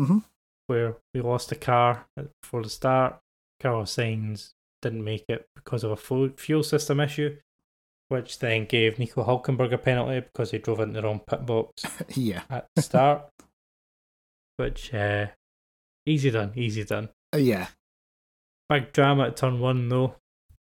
Mhm. 0.00 0.24
where 0.66 0.96
we 1.12 1.20
lost 1.20 1.52
a 1.52 1.54
car 1.54 2.06
before 2.42 2.62
the 2.64 2.68
start 2.68 3.20
Carlos 3.60 3.94
Sainz 3.94 4.54
didn't 4.82 5.04
make 5.04 5.24
it 5.28 5.46
because 5.54 5.84
of 5.84 5.92
a 5.92 6.30
fuel 6.36 6.62
system 6.64 6.98
issue 6.98 7.38
which 8.08 8.40
then 8.40 8.64
gave 8.66 8.98
Nico 8.98 9.22
Hulkenberg 9.24 9.72
a 9.72 9.78
penalty 9.78 10.18
because 10.20 10.50
he 10.50 10.58
drove 10.58 10.80
into 10.80 11.00
the 11.00 11.06
wrong 11.06 11.20
pit 11.20 11.46
box 11.46 11.84
yeah, 12.16 12.42
at 12.50 12.66
the 12.74 12.82
start. 12.82 13.30
which 14.56 14.92
uh, 14.92 15.28
easy 16.04 16.30
done, 16.32 16.52
easy 16.56 16.82
done. 16.84 17.08
Uh, 17.32 17.38
yeah, 17.38 17.68
Big 18.68 18.92
drama 18.92 19.28
at 19.28 19.36
turn 19.36 19.60
one 19.60 19.88
though. 19.88 20.16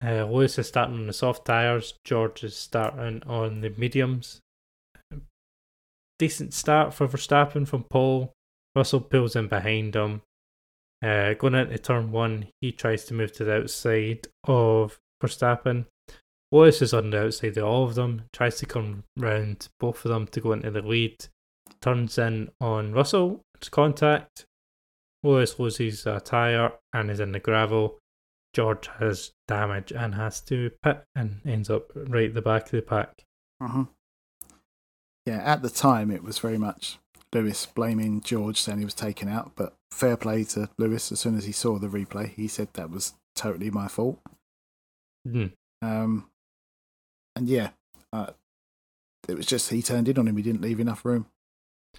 Uh, 0.02 0.24
Lewis 0.24 0.58
is 0.58 0.68
starting 0.68 0.96
on 0.96 1.06
the 1.06 1.12
soft 1.12 1.44
tires. 1.44 1.94
George 2.04 2.42
is 2.42 2.56
starting 2.56 3.22
on 3.26 3.60
the 3.60 3.70
mediums. 3.76 4.40
Decent 6.18 6.54
start 6.54 6.94
for 6.94 7.06
Verstappen 7.06 7.66
from 7.66 7.84
pole. 7.84 8.32
Russell 8.74 9.00
pulls 9.00 9.36
in 9.36 9.48
behind 9.48 9.94
him. 9.94 10.22
Uh, 11.02 11.34
going 11.34 11.54
into 11.54 11.78
turn 11.78 12.12
one, 12.12 12.48
he 12.60 12.72
tries 12.72 13.04
to 13.06 13.14
move 13.14 13.32
to 13.32 13.44
the 13.44 13.62
outside 13.62 14.28
of 14.44 14.98
Verstappen. 15.22 15.86
Lewis 16.52 16.82
is 16.82 16.92
on 16.92 17.10
the 17.10 17.26
outside 17.26 17.56
of 17.56 17.64
all 17.64 17.84
of 17.84 17.94
them, 17.94 18.24
tries 18.32 18.58
to 18.58 18.66
come 18.66 19.04
round 19.16 19.68
both 19.78 20.04
of 20.04 20.10
them 20.10 20.26
to 20.28 20.40
go 20.40 20.52
into 20.52 20.70
the 20.70 20.82
lead. 20.82 21.26
Turns 21.80 22.18
in 22.18 22.50
on 22.60 22.92
Russell, 22.92 23.42
it's 23.54 23.68
contact. 23.68 24.46
Lewis 25.22 25.58
loses 25.58 26.06
a 26.06 26.20
tyre 26.20 26.72
and 26.92 27.10
is 27.10 27.20
in 27.20 27.32
the 27.32 27.40
gravel. 27.40 27.99
George 28.52 28.88
has 28.98 29.32
damage 29.46 29.92
and 29.92 30.14
has 30.14 30.40
to 30.42 30.70
pit 30.82 31.04
and 31.14 31.40
ends 31.44 31.70
up 31.70 31.90
right 31.94 32.28
at 32.28 32.34
the 32.34 32.42
back 32.42 32.64
of 32.64 32.70
the 32.72 32.82
pack. 32.82 33.24
Mm-hmm. 33.62 33.82
Yeah, 35.26 35.42
at 35.44 35.62
the 35.62 35.70
time 35.70 36.10
it 36.10 36.24
was 36.24 36.38
very 36.38 36.58
much 36.58 36.98
Lewis 37.32 37.66
blaming 37.66 38.20
George, 38.20 38.60
saying 38.60 38.78
he 38.78 38.84
was 38.84 38.94
taken 38.94 39.28
out. 39.28 39.52
But 39.54 39.74
fair 39.92 40.16
play 40.16 40.44
to 40.44 40.68
Lewis. 40.78 41.12
As 41.12 41.20
soon 41.20 41.36
as 41.36 41.44
he 41.44 41.52
saw 41.52 41.78
the 41.78 41.88
replay, 41.88 42.30
he 42.30 42.48
said 42.48 42.68
that 42.74 42.90
was 42.90 43.14
totally 43.36 43.70
my 43.70 43.86
fault. 43.86 44.18
Mm. 45.28 45.52
Um, 45.82 46.30
and 47.36 47.48
yeah, 47.48 47.70
uh, 48.12 48.30
it 49.28 49.36
was 49.36 49.46
just 49.46 49.70
he 49.70 49.82
turned 49.82 50.08
in 50.08 50.18
on 50.18 50.26
him. 50.26 50.36
He 50.36 50.42
didn't 50.42 50.62
leave 50.62 50.80
enough 50.80 51.04
room. 51.04 51.26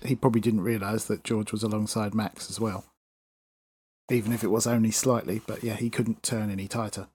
He 0.04 0.16
probably 0.16 0.42
didn't 0.42 0.62
realise 0.62 1.06
that 1.06 1.24
George 1.24 1.52
was 1.52 1.64
alongside 1.64 2.14
Max 2.14 2.50
as 2.50 2.60
well, 2.60 2.86
even 4.10 4.34
if 4.34 4.44
it 4.44 4.48
was 4.50 4.66
only 4.68 4.92
slightly. 4.92 5.42
But 5.46 5.64
yeah, 5.64 5.76
he 5.76 5.90
couldn't 5.90 6.24
turn 6.24 6.50
any 6.50 6.68
tighter. 6.68 7.08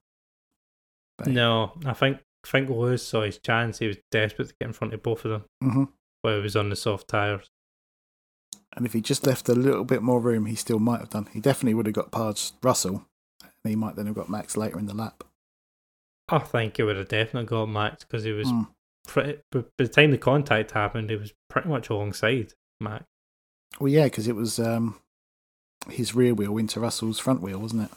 But, 1.18 1.28
No, 1.28 1.72
I 1.84 1.92
think 1.94 2.18
think 2.44 2.68
Lewis 2.70 3.06
saw 3.06 3.22
his 3.22 3.38
chance. 3.38 3.78
He 3.80 3.88
was 3.88 3.96
desperate 4.12 4.48
to 4.48 4.54
get 4.60 4.68
in 4.68 4.72
front 4.72 4.94
of 4.94 5.02
both 5.02 5.24
of 5.24 5.30
them 5.32 5.44
hmm 5.62 5.84
while 6.22 6.36
he 6.36 6.42
was 6.42 6.56
on 6.56 6.68
the 6.70 6.76
soft 6.76 7.08
tires. 7.08 7.50
And 8.76 8.84
if 8.86 8.92
he 8.92 9.00
just 9.00 9.26
left 9.26 9.48
a 9.48 9.54
little 9.54 9.84
bit 9.84 10.02
more 10.02 10.20
room, 10.20 10.46
he 10.46 10.54
still 10.54 10.78
might 10.78 11.00
have 11.00 11.10
done. 11.10 11.28
He 11.32 11.40
definitely 11.40 11.74
would 11.74 11.86
have 11.86 11.94
got 11.94 12.12
past 12.12 12.54
Russell, 12.62 13.06
and 13.42 13.70
he 13.70 13.74
might 13.76 13.96
then 13.96 14.06
have 14.06 14.14
got 14.14 14.28
Max 14.28 14.56
later 14.56 14.78
in 14.78 14.86
the 14.86 14.94
lap. 14.94 15.24
I 16.28 16.38
think 16.40 16.76
he 16.76 16.82
would 16.82 16.96
have 16.96 17.08
definitely 17.08 17.46
got 17.46 17.66
Max 17.66 18.04
because 18.04 18.24
he 18.24 18.32
was 18.32 18.48
Mm. 18.48 18.68
pretty. 19.06 19.40
By 19.50 19.64
the 19.78 19.88
time 19.88 20.10
the 20.10 20.18
contact 20.18 20.72
happened, 20.72 21.08
he 21.10 21.16
was 21.16 21.32
pretty 21.48 21.68
much 21.68 21.88
alongside 21.88 22.52
Max. 22.80 23.04
Well, 23.80 23.88
yeah, 23.92 24.04
because 24.04 24.28
it 24.28 24.34
was 24.36 24.58
um, 24.58 25.00
his 25.90 26.14
rear 26.14 26.34
wheel 26.34 26.56
into 26.58 26.80
Russell's 26.80 27.18
front 27.18 27.40
wheel, 27.40 27.58
wasn't 27.58 27.82
it? 27.82 27.90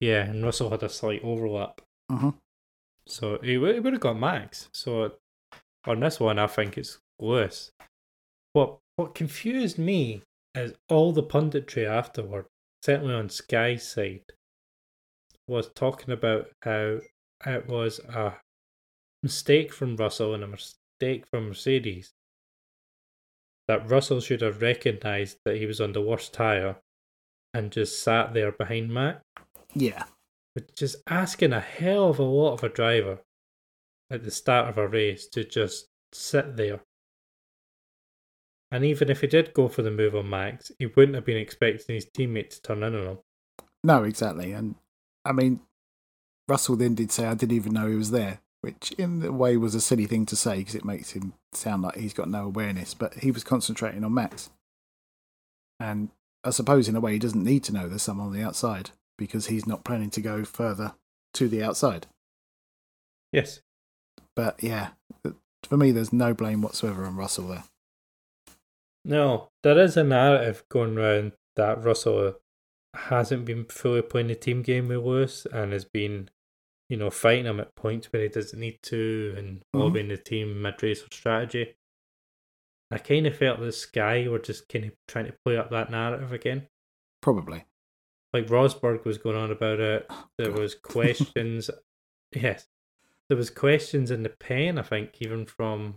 Yeah, 0.00 0.24
and 0.24 0.44
Russell 0.44 0.70
had 0.70 0.82
a 0.82 0.88
slight 0.88 1.22
overlap. 1.24 1.80
hmm 2.10 2.30
So 3.06 3.38
he 3.42 3.56
would, 3.56 3.74
he 3.74 3.80
would 3.80 3.92
have 3.94 4.02
got 4.02 4.18
Max. 4.18 4.68
So 4.74 5.14
on 5.86 6.00
this 6.00 6.20
one, 6.20 6.38
I 6.38 6.46
think 6.46 6.76
it's 6.76 6.98
Lewis. 7.18 7.70
What 8.52 8.78
what 8.96 9.14
confused 9.14 9.78
me 9.78 10.22
is 10.54 10.74
all 10.88 11.12
the 11.12 11.22
punditry 11.22 11.86
afterward, 11.86 12.46
certainly 12.82 13.14
on 13.14 13.28
Sky's 13.28 13.86
side, 13.86 14.24
was 15.46 15.68
talking 15.74 16.12
about 16.12 16.50
how 16.62 17.00
it 17.46 17.68
was 17.68 17.98
a 18.00 18.34
mistake 19.22 19.72
from 19.72 19.96
Russell 19.96 20.34
and 20.34 20.44
a 20.44 20.46
mistake 20.46 21.26
from 21.26 21.48
Mercedes. 21.48 22.12
That 23.68 23.90
Russell 23.90 24.20
should 24.20 24.40
have 24.42 24.62
recognised 24.62 25.38
that 25.44 25.56
he 25.56 25.66
was 25.66 25.80
on 25.80 25.92
the 25.92 26.00
worst 26.00 26.32
tyre 26.32 26.76
and 27.56 27.72
just 27.72 28.02
sat 28.02 28.34
there 28.34 28.52
behind 28.52 28.92
Max 28.92 29.22
Yeah. 29.74 30.04
which 30.54 30.82
is 30.82 30.96
asking 31.08 31.52
a 31.52 31.60
hell 31.60 32.10
of 32.10 32.18
a 32.18 32.22
lot 32.22 32.54
of 32.54 32.64
a 32.64 32.68
driver 32.68 33.20
at 34.10 34.22
the 34.24 34.30
start 34.30 34.68
of 34.68 34.78
a 34.78 34.86
race 34.86 35.26
to 35.28 35.44
just 35.44 35.88
sit 36.12 36.56
there. 36.56 36.80
And 38.70 38.84
even 38.84 39.08
if 39.10 39.20
he 39.20 39.26
did 39.26 39.54
go 39.54 39.68
for 39.68 39.82
the 39.82 39.90
move 39.90 40.14
on 40.14 40.28
Max, 40.28 40.72
he 40.78 40.86
wouldn't 40.86 41.14
have 41.14 41.24
been 41.24 41.36
expecting 41.36 41.94
his 41.94 42.06
teammate 42.06 42.50
to 42.50 42.62
turn 42.62 42.82
in 42.82 42.94
on 42.94 43.06
him. 43.06 43.18
No, 43.84 44.02
exactly. 44.04 44.52
And 44.52 44.74
I 45.24 45.32
mean, 45.32 45.60
Russell 46.48 46.76
then 46.76 46.94
did 46.94 47.12
say, 47.12 47.26
I 47.26 47.34
didn't 47.34 47.56
even 47.56 47.72
know 47.72 47.88
he 47.88 47.94
was 47.96 48.10
there, 48.10 48.40
which 48.60 48.92
in 48.92 49.24
a 49.24 49.32
way 49.32 49.56
was 49.56 49.74
a 49.74 49.80
silly 49.80 50.06
thing 50.06 50.26
to 50.26 50.36
say 50.36 50.58
because 50.58 50.74
it 50.74 50.84
makes 50.84 51.12
him 51.12 51.32
sound 51.52 51.82
like 51.82 51.96
he's 51.96 52.14
got 52.14 52.28
no 52.28 52.44
awareness, 52.44 52.94
but 52.94 53.14
he 53.14 53.30
was 53.30 53.44
concentrating 53.44 54.04
on 54.04 54.14
Max. 54.14 54.50
And 55.78 56.10
I 56.46 56.50
suppose 56.50 56.88
in 56.88 56.96
a 56.96 57.00
way 57.00 57.14
he 57.14 57.18
doesn't 57.18 57.42
need 57.42 57.64
to 57.64 57.72
know 57.72 57.88
there's 57.88 58.02
someone 58.02 58.28
on 58.28 58.32
the 58.32 58.42
outside 58.42 58.90
because 59.18 59.46
he's 59.46 59.66
not 59.66 59.84
planning 59.84 60.10
to 60.10 60.20
go 60.20 60.44
further 60.44 60.94
to 61.34 61.48
the 61.48 61.62
outside. 61.62 62.06
Yes. 63.32 63.60
But 64.34 64.62
yeah, 64.62 64.90
for 65.64 65.76
me, 65.76 65.90
there's 65.90 66.12
no 66.12 66.34
blame 66.34 66.62
whatsoever 66.62 67.04
on 67.04 67.16
Russell 67.16 67.48
there. 67.48 67.64
No, 69.04 69.48
there 69.62 69.78
is 69.78 69.96
a 69.96 70.04
narrative 70.04 70.64
going 70.68 70.96
around 70.98 71.32
that 71.56 71.82
Russell 71.82 72.36
hasn't 72.94 73.44
been 73.44 73.64
fully 73.66 74.02
playing 74.02 74.28
the 74.28 74.34
team 74.34 74.62
game 74.62 74.88
with 74.88 74.98
Lewis 74.98 75.46
and 75.52 75.72
has 75.72 75.84
been, 75.84 76.28
you 76.88 76.96
know, 76.96 77.10
fighting 77.10 77.46
him 77.46 77.60
at 77.60 77.74
points 77.74 78.12
where 78.12 78.22
he 78.22 78.28
doesn't 78.28 78.58
need 78.58 78.78
to 78.84 79.34
and 79.36 79.60
Mhm. 79.74 79.80
lobbying 79.80 80.08
the 80.08 80.16
team 80.16 80.60
mid 80.62 80.82
race 80.82 81.02
strategy. 81.12 81.74
I 82.90 82.98
kind 82.98 83.26
of 83.26 83.36
felt 83.36 83.60
the 83.60 83.72
Sky 83.72 84.26
were 84.28 84.38
just 84.38 84.68
kind 84.68 84.84
of 84.86 84.92
trying 85.08 85.26
to 85.26 85.34
play 85.44 85.56
up 85.56 85.70
that 85.70 85.90
narrative 85.90 86.32
again. 86.32 86.68
Probably. 87.20 87.64
like 88.32 88.46
Rosberg 88.48 89.04
was 89.04 89.18
going 89.18 89.36
on 89.36 89.50
about 89.50 89.80
it. 89.80 90.06
There 90.38 90.50
God. 90.50 90.58
was 90.60 90.74
questions. 90.82 91.70
yes, 92.34 92.66
there 93.28 93.36
was 93.38 93.50
questions 93.50 94.10
in 94.10 94.22
the 94.22 94.28
pen. 94.28 94.78
I 94.78 94.82
think 94.82 95.16
even 95.20 95.46
from 95.46 95.96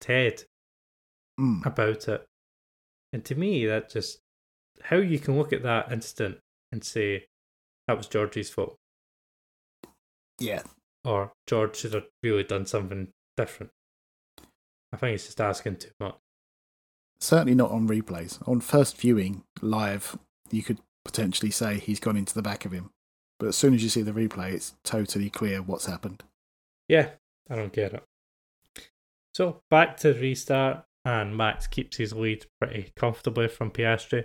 Ted 0.00 0.44
Mm. 1.40 1.64
about 1.66 2.08
it, 2.08 2.26
and 3.14 3.24
to 3.24 3.34
me, 3.34 3.64
that 3.66 3.88
just 3.90 4.20
how 4.82 4.96
you 4.96 5.18
can 5.18 5.38
look 5.38 5.52
at 5.52 5.62
that 5.62 5.90
instant 5.90 6.38
and 6.70 6.84
say 6.84 7.26
that 7.88 7.96
was 7.96 8.06
Georgie's 8.06 8.50
fault, 8.50 8.76
Yeah. 10.38 10.62
or 11.04 11.32
George 11.46 11.76
should 11.76 11.94
have 11.94 12.06
really 12.22 12.44
done 12.44 12.66
something 12.66 13.12
different. 13.36 13.72
I 14.92 14.96
think 14.96 15.14
it's 15.14 15.24
just 15.26 15.40
asking 15.40 15.76
too 15.76 15.90
much. 16.00 16.16
Certainly 17.18 17.54
not 17.54 17.70
on 17.70 17.88
replays. 17.88 18.46
On 18.48 18.60
first 18.60 18.96
viewing 18.98 19.44
live, 19.60 20.18
you 20.50 20.62
could 20.62 20.78
potentially 21.04 21.50
say 21.50 21.78
he's 21.78 22.00
gone 22.00 22.16
into 22.16 22.34
the 22.34 22.42
back 22.42 22.64
of 22.64 22.72
him. 22.72 22.90
But 23.38 23.48
as 23.48 23.56
soon 23.56 23.74
as 23.74 23.82
you 23.82 23.88
see 23.88 24.02
the 24.02 24.12
replay, 24.12 24.52
it's 24.52 24.74
totally 24.84 25.30
clear 25.30 25.62
what's 25.62 25.86
happened. 25.86 26.22
Yeah, 26.88 27.10
I 27.48 27.56
don't 27.56 27.72
get 27.72 27.94
it. 27.94 28.04
So 29.34 29.62
back 29.70 29.96
to 29.98 30.12
the 30.12 30.20
restart, 30.20 30.84
and 31.04 31.36
Max 31.36 31.66
keeps 31.66 31.96
his 31.96 32.12
lead 32.12 32.46
pretty 32.60 32.92
comfortably 32.96 33.48
from 33.48 33.70
Piastri. 33.70 34.24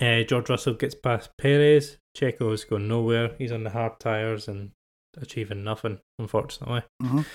Uh, 0.00 0.22
George 0.22 0.48
Russell 0.50 0.74
gets 0.74 0.94
past 0.94 1.30
Perez. 1.38 1.98
Checo's 2.16 2.64
going 2.64 2.88
nowhere. 2.88 3.34
He's 3.38 3.52
on 3.52 3.64
the 3.64 3.70
hard 3.70 3.98
tyres 3.98 4.48
and 4.48 4.70
achieving 5.16 5.64
nothing, 5.64 6.00
unfortunately. 6.18 6.82
Mhm. 7.02 7.26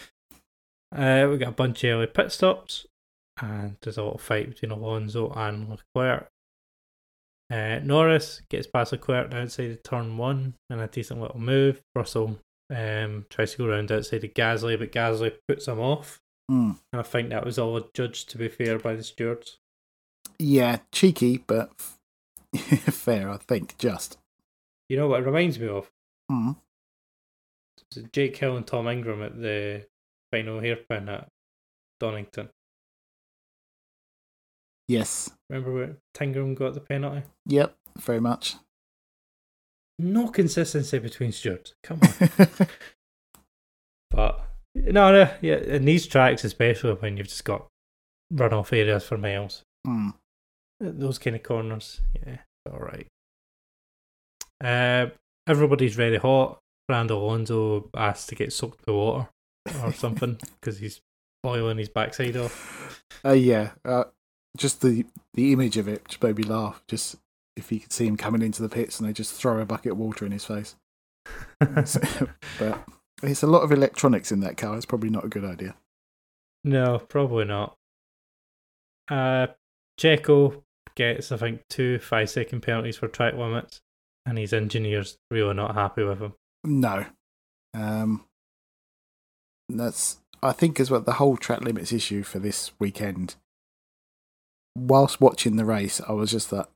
Uh, 0.94 1.28
we 1.30 1.38
got 1.38 1.50
a 1.50 1.54
bunch 1.54 1.84
of 1.84 1.92
early 1.92 2.08
pit 2.08 2.32
stops, 2.32 2.86
and 3.42 3.78
there's 3.82 3.98
a 3.98 4.04
little 4.04 4.18
fight 4.18 4.50
between 4.50 4.72
Alonso 4.72 5.32
and 5.32 5.70
Leclerc. 5.70 6.28
Uh, 7.52 7.80
Norris 7.84 8.42
gets 8.50 8.68
past 8.68 8.92
Leclerc 8.92 9.34
outside 9.34 9.72
of 9.72 9.84
turn 9.84 10.18
one 10.18 10.54
in 10.70 10.80
a 10.80 10.88
decent 10.88 11.22
little 11.22 11.40
move. 11.40 11.82
Russell 11.96 12.40
um, 12.74 13.26
tries 13.30 13.52
to 13.52 13.58
go 13.58 13.66
around 13.66 13.92
outside 13.92 14.24
of 14.24 14.34
Gasly, 14.34 14.80
but 14.80 14.92
Gasly 14.92 15.34
puts 15.48 15.68
him 15.68 15.80
off. 15.80 16.22
Mm. 16.50 16.78
And 16.92 17.00
I 17.00 17.04
think 17.04 17.30
that 17.30 17.46
was 17.46 17.60
all 17.60 17.78
adjudged, 17.78 18.30
to 18.30 18.38
be 18.38 18.48
fair, 18.48 18.80
by 18.80 18.96
the 18.96 19.04
stewards. 19.04 19.58
Yeah, 20.40 20.80
cheeky, 20.92 21.38
but 21.46 21.72
fair, 22.56 23.30
I 23.30 23.38
think, 23.38 23.78
just. 23.78 24.18
You 24.90 24.98
know 24.98 25.08
what 25.08 25.22
it 25.22 25.26
reminds 25.26 25.60
me 25.60 25.68
of? 25.68 25.90
Mm. 26.32 26.56
Jake 28.14 28.38
Hill 28.38 28.56
and 28.56 28.66
Tom 28.66 28.88
Ingram 28.88 29.22
at 29.22 29.42
the 29.42 29.86
final 30.32 30.60
hairpin 30.60 31.10
at 31.10 31.28
Donington. 32.00 32.50
Yes. 34.88 35.30
Remember 35.50 35.74
where 35.74 35.98
Tingram 36.16 36.56
got 36.56 36.74
the 36.74 36.82
penalty? 36.82 37.24
Yep, 37.48 37.76
very 38.00 38.20
much. 38.20 38.56
No 40.00 40.30
consistency 40.30 41.00
between 41.00 41.32
stewards. 41.32 41.74
Come 41.84 42.00
on. 42.02 42.48
but 44.12 44.48
no, 44.76 45.12
no, 45.12 45.30
yeah, 45.42 45.58
in 45.58 45.86
these 45.86 46.08
tracks, 46.08 46.44
especially 46.44 46.94
when 46.94 47.18
you've 47.18 47.28
just 47.28 47.46
got 47.46 47.68
runoff 48.34 48.74
areas 48.74 49.04
for 49.06 49.18
miles, 49.18 49.64
Mm. 49.88 50.14
those 50.80 51.18
kind 51.18 51.36
of 51.36 51.42
corners, 51.44 52.02
yeah, 52.26 52.38
all 52.72 52.80
right. 52.80 53.08
Uh, 54.64 55.10
everybody's 55.48 55.96
very 55.96 56.18
hot. 56.18 56.60
Fernando 56.88 57.18
Alonso 57.18 57.90
asked 57.96 58.30
to 58.30 58.36
get 58.36 58.54
soaked 58.54 58.80
with 58.86 58.94
water 58.96 59.30
or 59.84 59.94
something 59.94 60.38
because 60.60 60.80
he's 60.80 61.02
boiling 61.44 61.78
his 61.78 61.90
backside 61.90 62.38
off. 62.38 63.04
Uh, 63.24 63.32
yeah, 63.32 63.72
uh, 63.86 64.06
just 64.58 64.82
the 64.82 65.06
the 65.34 65.54
image 65.54 65.78
of 65.78 65.88
it 65.88 66.08
just 66.08 66.24
made 66.24 66.38
me 66.38 66.44
laugh. 66.44 66.82
Just 66.88 67.18
if 67.56 67.72
you 67.72 67.80
could 67.80 67.92
see 67.92 68.08
him 68.08 68.18
coming 68.18 68.42
into 68.42 68.62
the 68.62 68.70
pits 68.70 69.00
and 69.00 69.08
they 69.08 69.14
just 69.14 69.34
throw 69.34 69.60
a 69.60 69.66
bucket 69.66 69.94
of 69.94 69.98
water 69.98 70.26
in 70.26 70.32
his 70.32 70.46
face. 70.46 70.76
but 71.60 72.86
it's 73.24 73.44
a 73.44 73.48
lot 73.48 73.62
of 73.62 73.72
electronics 73.72 74.32
in 74.32 74.40
that 74.40 74.58
car. 74.58 74.76
It's 74.76 74.86
probably 74.86 75.10
not 75.10 75.26
a 75.26 75.30
good 75.30 75.46
idea. 75.46 75.76
no, 76.64 77.00
probably 77.00 77.46
not. 77.46 77.76
Uh, 79.10 79.48
Checo 80.00 80.64
gets, 80.96 81.32
I 81.32 81.38
think, 81.38 81.62
two 81.70 82.00
five 82.00 82.30
second 82.30 82.62
penalties 82.62 82.98
for 82.98 83.08
track 83.08 83.36
limits, 83.36 83.82
and 84.26 84.38
his 84.38 84.54
engineers 84.54 85.18
really 85.30 85.54
not 85.54 85.76
happy 85.76 86.04
with 86.04 86.20
him. 86.20 86.34
No. 86.64 87.06
Um, 87.74 88.26
that's 89.78 90.18
I 90.44 90.52
think 90.52 90.80
as 90.80 90.90
well 90.90 91.02
the 91.02 91.14
whole 91.14 91.38
track 91.38 91.62
limits 91.62 91.94
issue 91.94 92.24
for 92.24 92.40
this 92.40 92.72
weekend. 92.80 93.36
Whilst 94.76 95.20
watching 95.20 95.58
the 95.58 95.66
race, 95.66 96.00
I 96.08 96.14
was 96.14 96.32
just 96.32 96.50
that, 96.52 96.70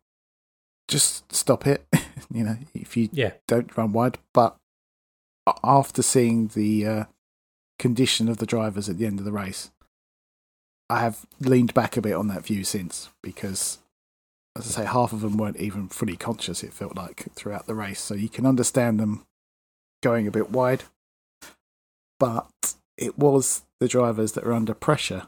just 0.88 1.32
stop 1.34 1.66
it. 1.66 1.86
you 2.34 2.44
know, 2.44 2.58
if 2.74 2.98
you 2.98 3.10
Yeah, 3.12 3.32
don't 3.48 3.76
run 3.78 3.94
wide. 3.94 4.18
But 4.34 4.58
after 5.64 6.02
seeing 6.02 6.48
the 6.50 6.86
uh, 6.86 7.04
condition 7.80 8.28
of 8.28 8.38
the 8.38 8.46
drivers 8.46 8.90
at 8.90 8.98
the 8.98 9.06
end 9.06 9.20
of 9.20 9.26
the 9.26 9.32
race, 9.32 9.72
I 10.90 11.00
have 11.00 11.26
leaned 11.40 11.74
back 11.74 11.98
a 11.98 12.02
bit 12.02 12.14
on 12.14 12.28
that 12.28 12.46
view 12.46 12.64
since 12.64 13.10
because, 13.24 13.80
as 14.58 14.68
I 14.78 14.84
say, 14.84 14.88
half 14.88 15.14
of 15.14 15.22
them 15.22 15.38
weren't 15.38 15.58
even 15.58 15.88
fully 15.88 16.18
conscious. 16.18 16.64
It 16.64 16.74
felt 16.74 16.96
like 16.96 17.28
throughout 17.34 17.66
the 17.66 17.76
race, 17.76 18.02
so 18.02 18.14
you 18.14 18.30
can 18.30 18.46
understand 18.46 19.00
them 19.00 19.26
going 20.04 20.28
a 20.28 20.32
bit 20.32 20.52
wide. 20.52 20.84
But 22.20 22.75
it 22.98 23.18
was 23.18 23.64
the 23.80 23.88
drivers 23.88 24.34
that 24.34 24.46
were 24.46 24.54
under 24.54 24.74
pressure 24.74 25.24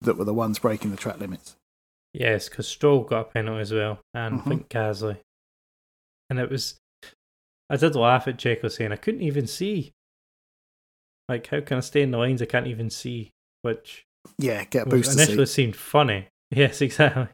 that 0.00 0.16
were 0.16 0.24
the 0.24 0.34
ones 0.34 0.58
breaking 0.58 0.90
the 0.90 0.96
track 0.96 1.18
limits. 1.18 1.56
Yes, 2.14 2.48
because 2.48 2.66
Stroll 2.68 3.04
got 3.04 3.20
a 3.20 3.24
penalty 3.24 3.60
as 3.60 3.72
well, 3.72 4.00
and 4.14 4.38
Mhm. 4.38 4.40
I 4.40 4.44
think 4.48 4.68
Gasly. 4.68 5.18
And 6.30 6.38
it 6.38 6.50
was, 6.50 6.78
I 7.70 7.76
did 7.76 7.94
laugh 7.96 8.26
at 8.28 8.36
Checo 8.38 8.70
saying, 8.70 8.92
I 8.92 8.96
couldn't 8.96 9.22
even 9.22 9.46
see. 9.46 9.92
Like, 11.28 11.46
how 11.48 11.60
can 11.60 11.76
I 11.78 11.80
stay 11.80 12.02
in 12.02 12.10
the 12.10 12.18
lines? 12.18 12.40
I 12.40 12.46
can't 12.46 12.66
even 12.66 12.90
see. 12.90 13.30
Which 13.62 14.04
Yeah, 14.38 14.64
get 14.64 14.86
a 14.86 14.94
initially 14.94 15.46
seat. 15.46 15.52
seemed 15.52 15.76
funny. 15.76 16.28
Yes, 16.50 16.80
exactly. 16.80 17.28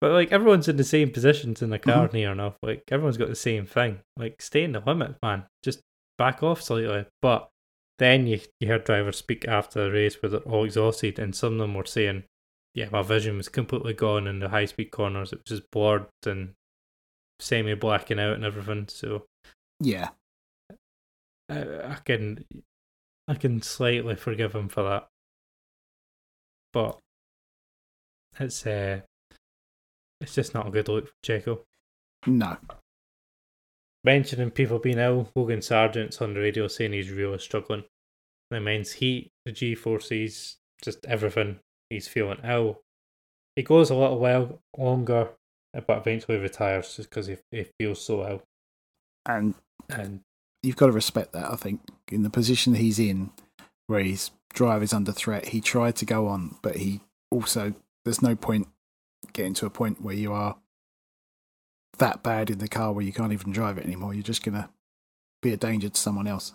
But 0.00 0.10
like 0.12 0.32
everyone's 0.32 0.66
in 0.66 0.76
the 0.78 0.82
same 0.82 1.12
positions 1.12 1.62
in 1.62 1.70
the 1.70 1.78
car 1.78 2.08
Mhm. 2.08 2.12
near 2.14 2.32
enough. 2.32 2.56
Like 2.62 2.82
everyone's 2.90 3.18
got 3.18 3.28
the 3.28 3.36
same 3.36 3.66
thing. 3.66 4.00
Like 4.16 4.42
stay 4.42 4.64
in 4.64 4.72
the 4.72 4.80
limit, 4.80 5.14
man. 5.22 5.46
Just 5.62 5.80
back 6.18 6.42
off 6.42 6.60
slightly. 6.62 7.06
But 7.22 7.48
then 8.00 8.26
you 8.26 8.40
you 8.58 8.66
heard 8.66 8.84
drivers 8.84 9.18
speak 9.18 9.46
after 9.46 9.84
the 9.84 9.92
race 9.92 10.20
where 10.20 10.30
they're 10.30 10.40
all 10.40 10.64
exhausted, 10.64 11.18
and 11.18 11.36
some 11.36 11.52
of 11.54 11.58
them 11.58 11.74
were 11.74 11.84
saying, 11.84 12.24
"Yeah, 12.74 12.88
my 12.90 13.02
vision 13.02 13.36
was 13.36 13.50
completely 13.50 13.92
gone 13.92 14.26
in 14.26 14.38
the 14.40 14.48
high 14.48 14.64
speed 14.64 14.90
corners. 14.90 15.32
It 15.32 15.40
was 15.40 15.60
just 15.60 15.70
blurred 15.70 16.06
and 16.26 16.54
semi 17.38 17.74
blacking 17.74 18.18
out 18.18 18.34
and 18.34 18.44
everything." 18.44 18.88
So 18.88 19.26
Yeah, 19.80 20.08
I, 21.50 21.92
I 21.92 21.98
can 22.02 22.44
I 23.28 23.34
can 23.34 23.60
slightly 23.60 24.16
forgive 24.16 24.54
him 24.54 24.70
for 24.70 24.82
that, 24.82 25.08
but 26.72 26.98
it's 28.38 28.66
uh, 28.66 29.02
it's 30.22 30.34
just 30.34 30.54
not 30.54 30.68
a 30.68 30.70
good 30.70 30.88
look 30.88 31.08
for 31.08 31.14
Checo. 31.22 31.60
no, 32.26 32.56
Mentioning 34.02 34.50
people 34.50 34.78
being 34.78 34.98
ill, 34.98 35.28
Logan 35.34 35.62
Sargent's 35.62 36.20
on 36.22 36.34
the 36.34 36.40
radio 36.40 36.68
saying 36.68 36.92
he's 36.92 37.10
really 37.10 37.38
struggling. 37.38 37.84
The 38.50 38.56
immense 38.56 38.92
heat, 38.92 39.30
the 39.44 39.52
G 39.52 39.74
forces, 39.74 40.56
just 40.82 41.04
everything. 41.06 41.60
He's 41.90 42.08
feeling 42.08 42.40
ill. 42.44 42.80
He 43.56 43.62
goes 43.62 43.90
a 43.90 43.94
little 43.94 44.18
while 44.18 44.60
longer, 44.76 45.30
but 45.74 45.98
eventually 45.98 46.38
retires 46.38 46.96
just 46.96 47.10
because 47.10 47.26
he, 47.26 47.36
he 47.50 47.66
feels 47.78 48.00
so 48.04 48.26
ill. 48.26 48.42
and 49.26 49.54
And 49.90 50.20
you've 50.62 50.76
got 50.76 50.86
to 50.86 50.92
respect 50.92 51.32
that. 51.32 51.50
I 51.50 51.56
think 51.56 51.80
in 52.10 52.22
the 52.22 52.30
position 52.30 52.74
he's 52.74 52.98
in, 52.98 53.30
where 53.86 54.02
his 54.02 54.30
drive 54.54 54.82
is 54.82 54.92
under 54.92 55.12
threat, 55.12 55.48
he 55.48 55.60
tried 55.60 55.96
to 55.96 56.06
go 56.06 56.26
on, 56.26 56.56
but 56.62 56.76
he 56.76 57.00
also 57.30 57.74
there's 58.04 58.22
no 58.22 58.34
point 58.34 58.68
getting 59.32 59.54
to 59.54 59.66
a 59.66 59.70
point 59.70 60.00
where 60.00 60.14
you 60.14 60.32
are 60.32 60.56
that 61.98 62.22
bad 62.22 62.50
in 62.50 62.58
the 62.58 62.68
car 62.68 62.92
where 62.92 63.04
you 63.04 63.12
can't 63.12 63.32
even 63.32 63.52
drive 63.52 63.78
it 63.78 63.84
anymore. 63.84 64.14
You're 64.14 64.22
just 64.22 64.42
gonna 64.44 64.70
be 65.42 65.52
a 65.52 65.56
danger 65.56 65.88
to 65.88 66.00
someone 66.00 66.26
else. 66.26 66.54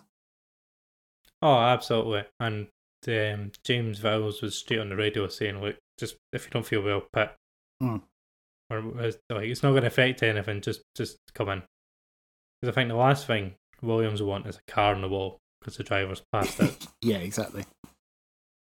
Oh, 1.42 1.58
absolutely. 1.58 2.24
And 2.40 2.68
um, 3.08 3.52
James 3.64 4.00
Vowles 4.00 4.42
was 4.42 4.56
straight 4.56 4.80
on 4.80 4.88
the 4.88 4.96
radio 4.96 5.28
saying, 5.28 5.60
"Look, 5.60 5.76
just 5.98 6.16
if 6.32 6.44
you 6.44 6.50
don't 6.50 6.66
feel 6.66 6.82
well, 6.82 7.02
pit." 7.12 7.32
Mm. 7.82 8.02
Or 8.70 8.78
it's- 9.04 9.18
like 9.30 9.44
it's 9.48 9.62
not 9.62 9.70
going 9.70 9.82
to 9.82 9.88
affect 9.88 10.22
anything. 10.22 10.60
Just 10.60 10.82
just 10.96 11.18
come 11.34 11.48
in. 11.50 11.62
Because 12.60 12.72
I 12.72 12.74
think 12.74 12.88
the 12.88 12.96
last 12.96 13.26
thing 13.26 13.54
Williams 13.82 14.20
will 14.22 14.28
want 14.30 14.46
is 14.46 14.56
a 14.56 14.72
car 14.72 14.94
on 14.94 15.02
the 15.02 15.08
wall 15.08 15.38
because 15.60 15.76
the 15.76 15.84
driver's 15.84 16.22
passed 16.32 16.58
it. 16.58 16.86
yeah, 17.02 17.18
exactly. 17.18 17.64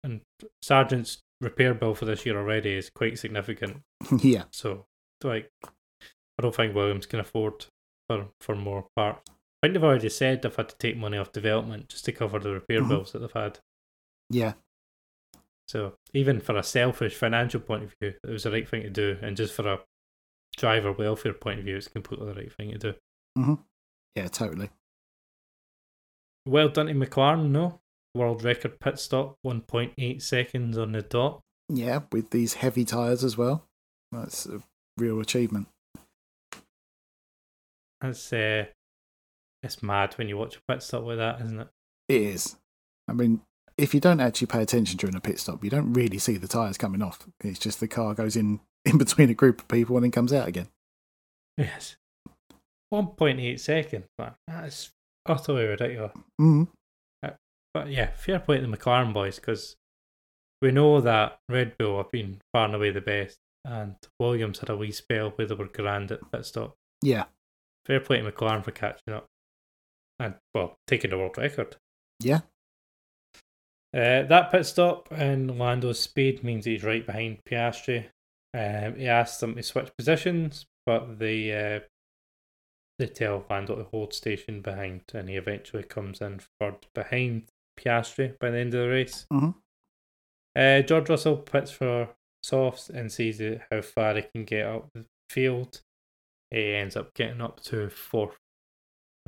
and 0.05 0.21
Sargent's 0.63 1.19
repair 1.41 1.73
bill 1.75 1.95
for 1.95 2.05
this 2.05 2.27
year 2.27 2.37
already 2.37 2.75
is 2.75 2.91
quite 2.91 3.19
significant. 3.19 3.79
yeah, 4.21 4.45
So, 4.53 4.85
like, 5.25 5.49
I 6.39 6.43
don't 6.43 6.55
think 6.55 6.75
Williams 6.75 7.07
can 7.07 7.21
afford 7.21 7.67
for 8.09 8.29
for 8.41 8.55
more 8.55 8.87
parts. 8.97 9.29
I 9.29 9.67
think 9.67 9.75
they've 9.75 9.85
already 9.85 10.09
said 10.09 10.43
they've 10.43 10.55
had 10.55 10.69
to 10.69 10.77
take 10.79 10.97
money 10.97 11.19
off 11.19 11.33
development 11.33 11.89
just 11.89 12.05
to 12.05 12.13
cover 12.13 12.39
the 12.39 12.53
repair 12.53 12.81
Mhm. 12.81 12.89
bills 12.89 13.13
that 13.13 13.19
they've 13.21 13.33
had. 13.33 13.59
yeah, 14.31 14.53
So 15.67 15.97
even 16.15 16.41
for 16.41 16.57
a 16.57 16.63
selfish 16.63 17.15
financial 17.17 17.61
point 17.61 17.85
of 17.85 17.95
view, 18.01 18.15
it 18.23 18.31
was 18.31 18.45
the 18.45 18.51
right 18.53 18.69
thing 18.69 18.83
to 18.83 18.91
do, 18.91 19.19
and 19.21 19.37
just 19.37 19.53
for 19.55 19.67
a 19.69 19.85
driver 20.57 20.93
welfare 20.93 21.35
point 21.35 21.59
of 21.59 21.65
view, 21.65 21.77
it's 21.77 21.89
completely 21.89 22.27
the 22.27 22.35
right 22.41 22.53
thing 22.53 22.71
to 22.73 22.79
do. 22.79 23.59
yeah, 24.15 24.29
totally. 24.29 24.71
Well 26.47 26.69
done 26.69 26.87
to 26.87 26.95
McLaren, 26.95 27.51
no 27.51 27.81
world 28.15 28.43
record 28.45 28.81
pit 28.81 28.99
stop, 28.99 29.37
one 29.43 29.61
point 29.63 29.93
eight 29.99 30.23
seconds 30.23 30.79
on 30.79 30.93
the 30.93 31.03
dot. 31.03 31.43
Yeah, 31.69 32.01
with 32.13 32.31
these 32.31 32.55
heavy 32.55 32.85
tires 32.85 33.23
as 33.25 33.37
well. 33.37 33.67
That's 34.13 34.47
a 34.47 34.63
real 34.97 35.21
achievement. 35.21 35.69
That's 38.01 38.33
uh, 38.33 38.67
it's 39.63 39.83
mad 39.83 40.15
when 40.15 40.29
you 40.29 40.37
watch 40.37 40.57
a 40.57 40.73
pit 40.73 40.83
stop 40.83 41.05
like 41.05 41.19
that, 41.19 41.41
isn't 41.41 41.61
it? 41.61 41.69
It 42.09 42.23
is. 42.23 42.57
I 43.09 43.13
mean, 43.13 43.41
if 43.77 43.95
you 43.95 44.01
don't 44.01 44.21
actually 44.21 44.47
pay 44.47 44.63
attention 44.63 44.97
during 44.97 45.17
a 45.17 45.21
pit 45.21 45.39
stop, 45.39 45.65
you 45.65 45.71
don't 45.71 45.93
really 45.93 46.19
see 46.19 46.37
the 46.37 46.49
tyres 46.49 46.79
coming 46.79 47.03
off. 47.03 47.27
It's 47.41 47.59
just 47.59 47.81
the 47.81 47.89
car 47.89 48.15
goes 48.15 48.37
in 48.37 48.61
in 48.85 48.99
between 48.99 49.31
a 49.31 49.35
group 49.35 49.61
of 49.61 49.69
people 49.69 49.97
and 49.97 50.05
then 50.05 50.11
comes 50.11 50.33
out 50.33 50.49
again. 50.49 50.69
Yes. 51.57 51.97
1.8 52.95 53.61
seconds. 53.61 54.07
That's 54.47 54.91
utterly 55.27 55.65
ridiculous. 55.65 56.13
Mm. 56.41 56.69
But 57.75 57.91
yeah, 57.91 58.11
fair 58.11 58.39
play 58.39 58.61
to 58.61 58.67
the 58.67 58.77
McLaren 58.77 59.13
boys 59.13 59.37
because 59.37 59.77
we 60.63 60.73
know 60.73 61.01
that 61.01 61.39
Red 61.49 61.77
Bull 61.79 61.99
have 61.99 62.11
been 62.11 62.41
far 62.53 62.67
and 62.67 62.75
away 62.75 62.91
the 62.91 63.01
best, 63.01 63.39
and 63.65 63.95
Williams 64.19 64.59
had 64.61 64.71
a 64.71 64.77
wee 64.77 64.91
spell 64.91 65.31
where 65.31 65.47
they 65.47 65.55
were 65.55 65.67
grand 65.67 66.11
at 66.11 66.31
pit 66.33 66.47
stop. 66.47 66.77
Yeah, 67.03 67.25
Fair 67.89 68.01
play 68.01 68.21
to 68.21 68.31
McLaren 68.31 68.63
for 68.65 68.71
catching 68.71 69.15
up 69.15 69.27
and, 70.21 70.35
well, 70.55 70.77
taking 70.87 71.11
the 71.11 71.19
world 71.19 71.37
record. 71.39 71.77
yeah, 72.21 72.41
Uh, 73.95 74.23
that 74.25 74.51
pit 74.53 74.67
stop 74.67 75.09
and 75.11 75.59
Lando's 75.59 75.99
speed 75.99 76.45
means 76.45 76.67
he's 76.67 76.85
right 76.85 77.05
behind 77.07 77.39
Piastri. 77.49 78.05
Um, 78.55 78.97
he 78.97 79.09
asked 79.09 79.41
them 79.41 79.55
to 79.57 79.63
switch 79.63 79.91
positions, 79.97 80.67
but 80.85 81.19
they 81.19 81.53
uh, 81.77 81.81
they 82.99 83.07
tell 83.07 83.47
Lando 83.49 83.77
to 83.77 83.85
hold 83.85 84.13
station 84.13 84.61
behind, 84.61 85.03
and 85.15 85.29
he 85.29 85.37
eventually 85.37 85.85
comes 85.85 86.21
in 86.21 86.41
third 86.61 86.87
behind 86.95 87.49
Piastri 87.79 88.39
by 88.39 88.51
the 88.51 88.59
end 88.59 88.75
of 88.75 88.83
the 88.83 88.89
race. 88.89 89.27
Mhm. 89.33 89.55
Uh, 90.57 90.83
George 90.83 91.09
Russell 91.09 91.37
pits 91.39 91.71
for 91.71 92.15
softs 92.43 92.91
and 92.91 93.11
sees 93.13 93.41
how 93.71 93.81
far 93.83 94.15
he 94.17 94.23
can 94.35 94.45
get 94.45 94.67
up 94.67 94.91
the 94.95 95.07
field. 95.31 95.81
He 96.51 96.75
ends 96.75 96.97
up 96.97 97.15
getting 97.15 97.41
up 97.41 97.61
to 97.65 97.89
fourth 97.91 98.39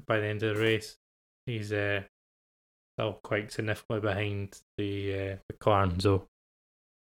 by 0.06 0.20
the 0.20 0.26
end 0.26 0.42
of 0.42 0.56
the 0.56 0.62
race. 0.62 0.96
He's 1.46 1.72
uh, 1.72 2.02
still 2.96 3.20
quite 3.22 3.52
significantly 3.52 4.00
behind 4.00 4.58
the 4.78 5.14
uh, 5.14 5.36
McLaren, 5.52 6.00
so 6.00 6.26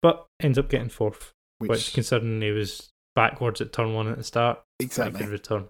but 0.02 0.28
ends 0.42 0.58
up 0.58 0.70
getting 0.70 0.90
fourth, 0.90 1.34
which, 1.60 1.70
which, 1.70 1.94
considering 1.94 2.42
he 2.42 2.52
was 2.52 2.92
backwards 3.16 3.62
at 3.62 3.72
turn 3.74 3.94
one 3.94 4.08
at 4.08 4.18
the 4.18 4.24
start, 4.24 4.62
exactly. 4.80 5.26
return. 5.26 5.70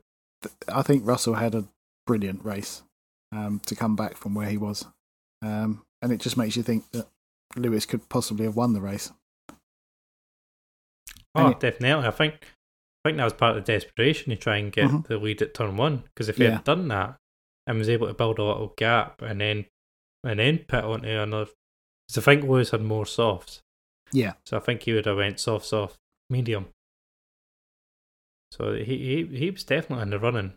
I 0.68 0.82
think 0.82 1.08
Russell 1.08 1.36
had 1.36 1.56
a 1.56 1.66
brilliant 2.06 2.44
race 2.44 2.84
um, 3.32 3.62
to 3.66 3.76
come 3.76 3.96
back 3.96 4.18
from 4.18 4.34
where 4.34 4.50
he 4.50 4.58
was, 4.58 4.86
um, 5.42 5.84
and 6.02 6.12
it 6.12 6.20
just 6.20 6.38
makes 6.38 6.58
you 6.58 6.64
think 6.64 6.90
that 6.92 7.08
Lewis 7.56 7.86
could 7.86 8.10
possibly 8.10 8.46
have 8.46 8.56
won 8.56 8.74
the 8.74 8.82
race. 8.82 9.12
Oh, 11.36 11.50
it- 11.50 11.60
definitely. 11.60 12.08
I 12.08 12.12
think 12.12 12.48
I 13.04 13.10
think 13.10 13.18
that 13.18 13.24
was 13.26 13.34
part 13.34 13.58
of 13.58 13.66
the 13.66 13.72
desperation 13.74 14.30
to 14.30 14.36
try 14.38 14.58
and 14.58 14.72
get 14.72 14.90
Mhm. 14.90 15.08
the 15.08 15.18
lead 15.18 15.42
at 15.42 15.54
turn 15.54 15.76
one. 15.76 15.98
Because 16.04 16.30
if 16.30 16.38
he 16.38 16.46
Yeah. 16.46 16.52
had 16.52 16.64
done 16.64 16.88
that 16.88 17.18
and 17.68 17.78
was 17.78 17.90
able 17.90 18.08
to 18.08 18.14
build 18.14 18.40
a 18.40 18.44
little 18.44 18.74
gap 18.78 19.22
and 19.22 19.42
then 19.42 19.66
and 20.26 20.40
then 20.40 20.60
pit 20.60 20.86
onto 20.86 21.08
another, 21.10 21.52
because 22.08 22.18
I 22.18 22.22
think 22.22 22.44
Lewis 22.50 22.70
had 22.72 22.82
more 22.82 23.06
softs, 23.06 23.62
Yeah, 24.14 24.36
so 24.46 24.56
I 24.56 24.62
think 24.62 24.84
he 24.84 24.94
would 24.94 25.06
have 25.06 25.18
went 25.18 25.38
soft, 25.38 25.66
soft, 25.66 25.98
medium. 26.30 26.70
So 28.52 28.74
he 28.76 28.84
he 29.26 29.38
he 29.38 29.50
was 29.52 29.64
definitely 29.66 30.04
in 30.04 30.10
the 30.12 30.20
running. 30.20 30.54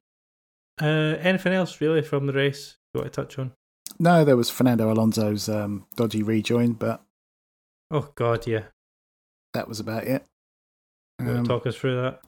Uh, 0.80 1.16
anything 1.18 1.52
else 1.52 1.80
really 1.80 2.02
from 2.02 2.26
the 2.26 2.32
race 2.32 2.76
you 2.94 3.00
want 3.00 3.12
to 3.12 3.22
touch 3.22 3.38
on? 3.40 3.54
no, 3.98 4.24
there 4.24 4.36
was 4.36 4.50
Fernando 4.50 4.92
Alonso's 4.92 5.48
um, 5.48 5.86
dodgy 5.96 6.22
rejoin, 6.22 6.74
but 6.74 7.02
Oh 7.90 8.12
God, 8.14 8.46
yeah. 8.46 8.66
that 9.54 9.66
was 9.68 9.80
about 9.80 10.04
it. 10.04 10.24
Um, 11.18 11.44
talk 11.44 11.66
us 11.66 11.76
through 11.76 11.96
that? 12.02 12.22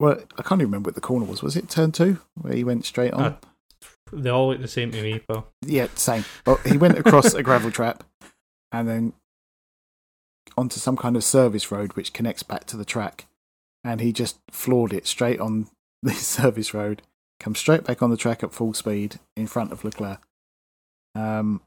Well, 0.00 0.18
I 0.36 0.42
can't 0.42 0.60
even 0.60 0.70
remember 0.70 0.88
what 0.88 0.94
the 0.94 1.00
corner 1.00 1.26
was. 1.26 1.42
Was 1.42 1.56
it 1.56 1.68
turn 1.68 1.92
two 1.92 2.18
where 2.34 2.54
he 2.54 2.64
went 2.64 2.84
straight 2.84 3.12
on? 3.12 3.36
Ah. 3.42 3.48
They 4.12 4.30
all 4.30 4.48
look 4.48 4.60
the 4.60 4.68
same 4.68 4.90
to 4.92 5.02
me, 5.02 5.18
pal. 5.18 5.48
Yeah, 5.62 5.88
same. 5.94 6.24
Well, 6.46 6.56
he 6.64 6.78
went 6.78 6.98
across 6.98 7.34
a 7.34 7.42
gravel 7.42 7.70
trap 7.70 8.04
and 8.72 8.88
then 8.88 9.12
onto 10.56 10.80
some 10.80 10.96
kind 10.96 11.14
of 11.14 11.24
service 11.24 11.70
road 11.70 11.94
which 11.94 12.12
connects 12.12 12.42
back 12.42 12.64
to 12.66 12.76
the 12.76 12.84
track. 12.84 13.26
And 13.84 14.00
he 14.00 14.12
just 14.12 14.38
floored 14.50 14.92
it 14.92 15.06
straight 15.06 15.40
on 15.40 15.68
the 16.02 16.12
service 16.12 16.72
road 16.72 17.02
comes 17.40 17.58
straight 17.58 17.84
back 17.84 18.02
on 18.02 18.10
the 18.10 18.16
track 18.16 18.42
at 18.42 18.52
full 18.52 18.74
speed 18.74 19.18
in 19.36 19.46
front 19.46 19.72
of 19.72 19.84
Leclerc. 19.84 20.20
Um, 21.14 21.60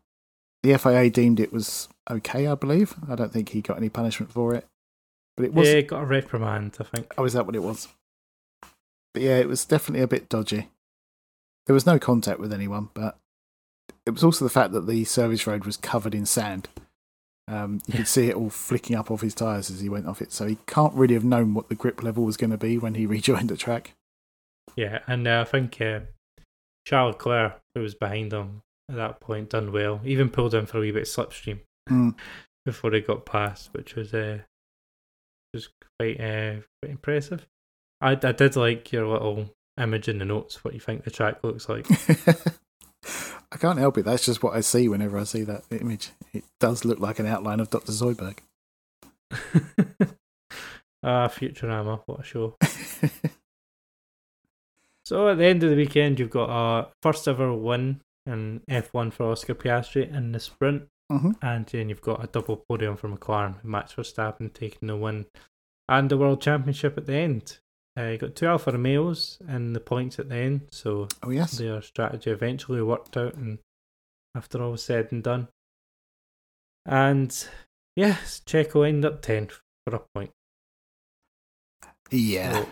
the 0.64 0.78
FIA 0.78 1.10
deemed 1.10 1.40
it 1.40 1.54
was 1.54 1.90
okay, 2.10 2.48
I 2.48 2.56
believe. 2.56 2.96
I 3.10 3.16
don't 3.16 3.32
think 3.32 3.50
he 3.50 3.62
got 3.62 3.78
any 3.78 3.90
punishment 3.90 4.32
for 4.32 4.54
it, 4.54 4.68
but 5.36 5.46
it 5.46 5.54
was. 5.54 5.68
Yeah, 5.68 5.82
got 5.82 6.04
a 6.04 6.06
reprimand, 6.06 6.78
I 6.80 6.84
think. 6.84 7.14
Oh, 7.18 7.26
is 7.26 7.34
that 7.34 7.46
what 7.46 7.56
it 7.56 7.64
was? 7.64 7.88
But 9.14 9.24
yeah, 9.24 9.38
it 9.38 9.48
was 9.48 9.66
definitely 9.66 10.04
a 10.04 10.08
bit 10.08 10.30
dodgy. 10.30 10.70
There 11.68 11.74
was 11.74 11.86
no 11.86 12.00
contact 12.00 12.40
with 12.40 12.54
anyone, 12.54 12.90
but 12.94 13.18
it 14.06 14.12
was 14.12 14.24
also 14.24 14.46
the 14.46 14.50
fact 14.50 14.72
that 14.74 14.88
the 14.88 15.04
service 15.06 15.46
road 15.46 15.66
was 15.66 15.78
covered 15.78 16.16
in 16.16 16.26
sand. 16.26 16.70
Um, 17.48 17.82
you 17.88 17.94
could 17.94 18.08
see 18.08 18.28
it 18.30 18.36
all 18.36 18.50
flicking 18.50 18.96
up 18.96 19.12
off 19.12 19.22
his 19.22 19.36
tyres 19.36 19.70
as 19.70 19.80
he 19.82 19.90
went 19.90 20.08
off 20.08 20.22
it, 20.22 20.32
so 20.32 20.48
he 20.48 20.58
can't 20.66 20.94
really 20.94 21.14
have 21.14 21.24
known 21.26 21.54
what 21.54 21.70
the 21.70 21.76
grip 21.76 22.02
level 22.04 22.24
was 22.24 22.38
going 22.38 22.52
to 22.52 22.58
be 22.58 22.78
when 22.78 22.96
he 22.96 23.06
rejoined 23.18 23.50
the 23.50 23.58
track. 23.58 23.94
Yeah, 24.76 25.00
and 25.08 25.28
uh, 25.28 25.42
I 25.42 25.50
think 25.50 25.80
uh, 25.82 26.02
Charles 26.86 27.14
Leclerc, 27.16 27.60
who 27.76 27.82
was 27.82 27.94
behind 27.96 28.32
him 28.32 28.62
at 28.90 28.96
that 28.96 29.20
point, 29.20 29.50
done 29.50 29.72
well. 29.72 30.00
Even 30.06 30.30
pulled 30.30 30.54
in 30.54 30.66
for 30.66 30.78
a 30.78 30.82
wee 30.82 30.92
bit 30.92 31.04
of 31.04 31.08
slipstream 31.08 31.60
Mm. 31.90 32.16
before 32.64 32.92
he 32.92 33.02
got 33.02 33.26
past, 33.26 33.70
which 33.74 33.96
was 33.96 34.14
uh, 34.14 34.40
was 35.54 35.70
quite 36.00 36.20
uh, 36.22 36.62
quite 36.82 36.92
impressive. 36.92 37.46
I, 38.02 38.12
I 38.12 38.32
did 38.32 38.56
like 38.56 38.92
your 38.92 39.08
little 39.08 39.50
image 39.80 40.08
in 40.08 40.18
the 40.18 40.26
notes. 40.26 40.64
What 40.64 40.74
you 40.74 40.80
think 40.80 41.04
the 41.04 41.12
track 41.12 41.44
looks 41.44 41.70
like? 41.70 41.86
I 43.52 43.58
can't 43.58 43.80
help 43.80 43.98
it. 43.98 44.06
That's 44.06 44.26
just 44.26 44.42
what 44.44 44.56
I 44.56 44.62
see 44.62 44.88
whenever 44.88 45.18
I 45.18 45.24
see 45.24 45.44
that 45.44 45.64
image. 45.72 46.10
It 46.34 46.44
does 46.60 46.86
look 46.86 47.00
like 47.00 47.20
an 47.20 47.26
outline 47.26 47.60
of 47.60 47.70
Dr. 47.70 47.92
Zoidberg. 47.92 48.38
ah, 51.04 51.28
Futurama, 51.28 52.02
what 52.06 52.20
a 52.22 52.24
show! 52.24 52.58
So 55.04 55.28
at 55.28 55.38
the 55.40 55.46
end 55.46 55.62
of 55.64 55.70
the 55.70 55.76
weekend, 55.76 56.20
you've 56.20 56.30
got 56.30 56.50
a 56.50 56.88
first 57.02 57.28
ever 57.28 57.54
win 57.54 58.00
in 58.26 58.62
F1 58.70 59.12
for 59.12 59.32
Oscar 59.32 59.56
Piastri 59.56 60.10
in 60.16 60.32
the 60.32 60.40
sprint, 60.40 60.84
Mhm. 61.12 61.36
and 61.42 61.66
then 61.66 61.90
you've 61.90 62.02
got 62.02 62.24
a 62.24 62.28
double 62.28 62.64
podium 62.70 62.96
for 62.96 63.10
McLaren, 63.10 63.62
Max 63.64 63.94
Verstappen 63.96 64.54
taking 64.54 64.88
the 64.88 64.96
win, 64.96 65.26
and 65.90 66.10
the 66.10 66.18
World 66.18 66.42
Championship 66.42 66.98
at 66.98 67.08
the 67.08 67.16
end. 67.16 67.60
Uh, 67.98 68.04
you 68.04 68.18
got 68.18 68.36
two 68.36 68.48
Alfa 68.48 68.72
Romeos 68.72 69.38
and 69.48 69.76
the 69.76 69.80
points 69.82 70.18
at 70.18 70.30
the 70.30 70.36
end, 70.36 70.62
so 70.72 71.08
Oh, 71.24 71.30
yes. 71.30 71.58
their 71.58 71.82
strategy 71.82 72.30
eventually 72.32 72.82
worked 72.82 73.18
out, 73.18 73.34
and 73.36 73.60
after 74.36 74.62
all 74.64 74.72
was 74.72 74.84
said 74.84 75.10
and 75.12 75.22
done, 75.22 75.50
and 76.86 77.48
yes, 77.98 78.42
Checo 78.46 78.88
ended 78.88 79.12
up 79.12 79.22
tenth 79.22 79.60
for 79.86 79.96
a 79.96 80.00
point. 80.16 80.32
Yeah. 82.12 82.54
So, 82.64 82.70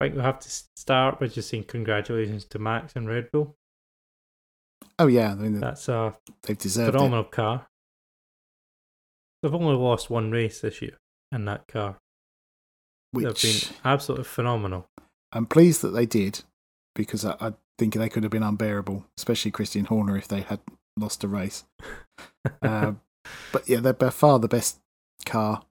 I 0.00 0.04
think 0.04 0.14
we 0.16 0.22
have 0.22 0.38
to 0.40 0.50
start 0.76 1.18
by 1.20 1.26
just 1.26 1.48
saying 1.50 1.64
congratulations 1.64 2.44
to 2.46 2.58
Max 2.58 2.94
and 2.94 3.08
Red 3.08 3.30
Bull. 3.32 3.56
Oh, 4.98 5.08
yeah. 5.08 5.32
I 5.32 5.34
mean, 5.34 5.58
That's 5.60 5.88
a 5.88 6.16
they've 6.44 6.56
deserved 6.56 6.90
it. 6.90 6.92
phenomenal 6.92 7.24
car. 7.24 7.66
They've 9.42 9.54
only 9.54 9.74
lost 9.74 10.10
one 10.10 10.30
race 10.30 10.60
this 10.60 10.80
year 10.80 10.98
in 11.32 11.44
that 11.46 11.66
car. 11.66 11.98
They've 13.12 13.24
Which 13.24 13.42
been 13.42 13.76
absolutely 13.84 14.24
phenomenal. 14.24 14.88
I'm 15.32 15.46
pleased 15.46 15.82
that 15.82 15.90
they 15.90 16.06
did 16.06 16.42
because 16.94 17.24
I, 17.24 17.36
I 17.40 17.52
think 17.78 17.94
they 17.94 18.08
could 18.08 18.22
have 18.22 18.32
been 18.32 18.42
unbearable, 18.42 19.04
especially 19.18 19.50
Christian 19.50 19.86
Horner 19.86 20.16
if 20.16 20.28
they 20.28 20.42
had 20.42 20.60
lost 20.96 21.24
a 21.24 21.28
race. 21.28 21.64
Um, 22.62 23.00
but 23.52 23.68
yeah, 23.68 23.80
they're 23.80 23.92
by 23.92 24.10
far 24.10 24.38
the 24.38 24.48
best 24.48 24.78
car. 25.24 25.62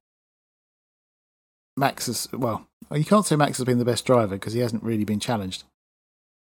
Max 1.77 2.07
is 2.09 2.27
well. 2.33 2.67
You 2.93 3.05
can't 3.05 3.25
say 3.25 3.35
Max 3.35 3.57
has 3.57 3.65
been 3.65 3.79
the 3.79 3.85
best 3.85 4.05
driver 4.05 4.35
because 4.35 4.53
he 4.53 4.59
hasn't 4.59 4.83
really 4.83 5.05
been 5.05 5.19
challenged, 5.19 5.63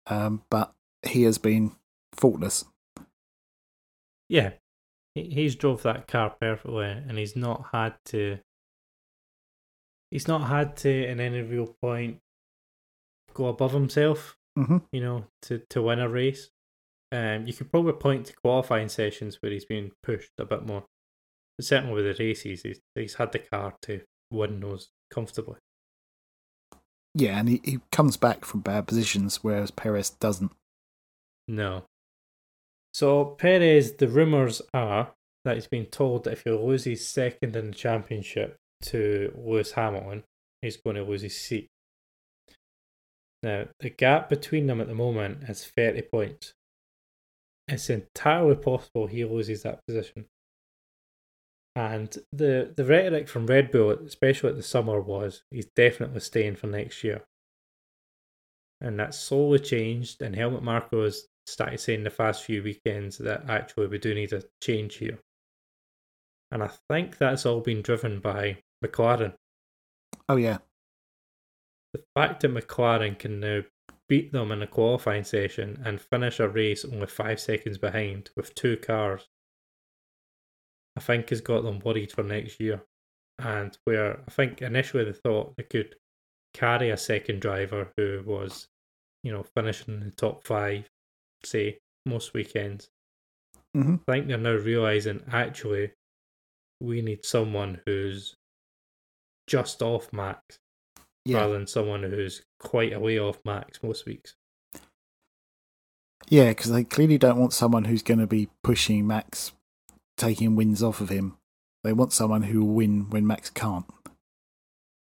um, 0.08 0.42
but 0.50 0.74
he 1.02 1.22
has 1.24 1.38
been 1.38 1.72
faultless. 2.14 2.64
yeah, 4.28 4.52
he, 5.14 5.30
he's 5.30 5.54
drove 5.54 5.82
that 5.82 6.08
car 6.08 6.34
perfectly, 6.40 6.86
and 6.86 7.18
he's 7.18 7.36
not 7.36 7.66
had 7.72 7.94
to. 8.06 8.38
He's 10.10 10.28
not 10.28 10.48
had 10.48 10.76
to, 10.78 11.06
in 11.06 11.20
any 11.20 11.42
real 11.42 11.74
point, 11.82 12.18
go 13.34 13.46
above 13.46 13.72
himself. 13.72 14.36
hmm 14.56 14.78
You 14.92 15.00
know, 15.00 15.24
to 15.42 15.62
to 15.70 15.82
win 15.82 16.00
a 16.00 16.08
race. 16.08 16.50
Um, 17.10 17.46
you 17.46 17.54
could 17.54 17.70
probably 17.70 17.94
point 17.94 18.26
to 18.26 18.36
qualifying 18.36 18.88
sessions 18.88 19.38
where 19.40 19.52
he's 19.52 19.64
been 19.64 19.92
pushed 20.02 20.32
a 20.38 20.44
bit 20.44 20.66
more. 20.66 20.84
But 21.56 21.64
certainly 21.64 21.94
with 21.94 22.04
the 22.04 22.22
races, 22.24 22.62
he's 22.62 22.80
he's 22.94 23.14
had 23.14 23.32
the 23.32 23.38
car 23.38 23.74
to 23.82 24.02
win 24.30 24.60
those 24.60 24.88
comfortably. 25.10 25.56
Yeah, 27.14 27.38
and 27.38 27.48
he, 27.48 27.60
he 27.64 27.80
comes 27.90 28.16
back 28.16 28.44
from 28.44 28.60
bad 28.60 28.86
positions, 28.86 29.42
whereas 29.42 29.70
Perez 29.70 30.10
doesn't. 30.10 30.52
No. 31.48 31.84
So 32.92 33.24
Perez, 33.24 33.96
the 33.96 34.08
rumours 34.08 34.62
are 34.74 35.14
that 35.44 35.56
he's 35.56 35.66
been 35.66 35.86
told 35.86 36.24
that 36.24 36.34
if 36.34 36.44
he 36.44 36.50
loses 36.50 37.06
second 37.06 37.56
in 37.56 37.70
the 37.70 37.76
championship 37.76 38.56
to 38.82 39.32
Lewis 39.36 39.72
Hamilton, 39.72 40.24
he's 40.62 40.76
going 40.76 40.96
to 40.96 41.04
lose 41.04 41.22
his 41.22 41.36
seat. 41.36 41.68
Now, 43.42 43.66
the 43.80 43.90
gap 43.90 44.28
between 44.28 44.66
them 44.66 44.80
at 44.80 44.88
the 44.88 44.94
moment 44.94 45.48
is 45.48 45.64
30 45.64 46.02
points. 46.12 46.54
It's 47.68 47.90
entirely 47.90 48.56
possible 48.56 49.06
he 49.06 49.24
loses 49.24 49.62
that 49.62 49.80
position. 49.86 50.26
And 51.76 52.16
the, 52.32 52.72
the 52.76 52.84
rhetoric 52.84 53.28
from 53.28 53.46
Red 53.46 53.70
Bull, 53.70 53.90
especially 53.90 54.50
at 54.50 54.56
the 54.56 54.62
summer, 54.62 55.00
was 55.00 55.42
he's 55.50 55.68
definitely 55.76 56.20
staying 56.20 56.56
for 56.56 56.66
next 56.66 57.04
year. 57.04 57.22
And 58.80 58.98
that 58.98 59.14
slowly 59.14 59.58
changed, 59.58 60.22
and 60.22 60.34
Helmut 60.34 60.62
Marko 60.62 61.04
has 61.04 61.26
started 61.46 61.78
saying 61.78 62.02
the 62.02 62.10
past 62.10 62.44
few 62.44 62.62
weekends 62.62 63.18
that 63.18 63.48
actually 63.48 63.86
we 63.86 63.98
do 63.98 64.14
need 64.14 64.32
a 64.32 64.42
change 64.62 64.96
here. 64.96 65.18
And 66.50 66.62
I 66.62 66.70
think 66.90 67.18
that's 67.18 67.46
all 67.46 67.60
been 67.60 67.82
driven 67.82 68.20
by 68.20 68.58
McLaren. 68.84 69.36
Oh 70.28 70.36
yeah, 70.36 70.58
The 71.92 72.02
fact 72.14 72.40
that 72.40 72.50
McLaren 72.52 73.18
can 73.18 73.40
now 73.40 73.64
beat 74.08 74.32
them 74.32 74.50
in 74.52 74.62
a 74.62 74.66
qualifying 74.66 75.24
session 75.24 75.82
and 75.84 76.00
finish 76.00 76.40
a 76.40 76.48
race 76.48 76.82
only 76.82 77.06
five 77.08 77.40
seconds 77.40 77.76
behind 77.76 78.30
with 78.34 78.54
two 78.54 78.78
cars, 78.78 79.28
I 80.96 81.00
think 81.00 81.30
has 81.30 81.40
got 81.40 81.62
them 81.62 81.78
worried 81.80 82.12
for 82.12 82.22
next 82.22 82.60
year. 82.60 82.86
And 83.38 83.76
where 83.84 84.20
I 84.20 84.30
think 84.30 84.62
initially 84.62 85.04
they 85.04 85.12
thought 85.12 85.56
they 85.56 85.62
could 85.62 85.96
carry 86.54 86.90
a 86.90 86.96
second 86.96 87.42
driver 87.42 87.92
who 87.96 88.22
was, 88.26 88.68
you 89.22 89.32
know, 89.32 89.44
finishing 89.44 89.94
in 89.94 90.00
the 90.06 90.12
top 90.12 90.44
five, 90.44 90.90
say, 91.44 91.80
most 92.06 92.34
weekends. 92.34 92.90
hmm 93.74 93.98
I 94.08 94.12
think 94.12 94.26
they're 94.26 94.38
now 94.38 94.54
realizing 94.56 95.22
actually 95.28 95.92
we 96.80 97.02
need 97.02 97.24
someone 97.24 97.82
who's 97.86 98.37
just 99.48 99.82
off 99.82 100.12
max 100.12 100.58
yeah, 101.24 101.38
rather 101.38 101.54
than 101.54 101.66
someone 101.66 102.02
who's 102.04 102.42
quite 102.60 102.92
a 102.92 103.00
way 103.00 103.18
off 103.18 103.38
max 103.44 103.82
most 103.82 104.06
weeks. 104.06 104.34
yeah. 106.28 106.50
Because 106.50 106.70
they 106.70 106.84
clearly 106.84 107.18
don't 107.18 107.38
want 107.38 107.52
someone 107.52 107.84
who's 107.84 108.02
going 108.02 108.20
to 108.20 108.26
be 108.26 108.48
pushing 108.62 109.06
Max, 109.06 109.52
taking 110.16 110.54
wins 110.56 110.82
off 110.82 111.00
of 111.00 111.08
him. 111.08 111.36
They 111.84 111.92
want 111.92 112.12
someone 112.12 112.42
who 112.42 112.64
will 112.64 112.74
win 112.74 113.08
when 113.10 113.26
Max 113.26 113.50
can't, 113.50 113.86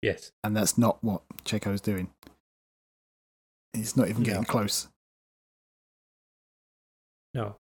Yes. 0.02 0.32
and 0.44 0.56
that's 0.56 0.76
not 0.76 1.02
what 1.02 1.22
Checo's 1.44 1.80
doing. 1.80 2.10
He's 3.72 3.96
not 3.96 4.08
even 4.08 4.22
getting 4.24 4.44
close. 4.44 4.88
No. 7.34 7.56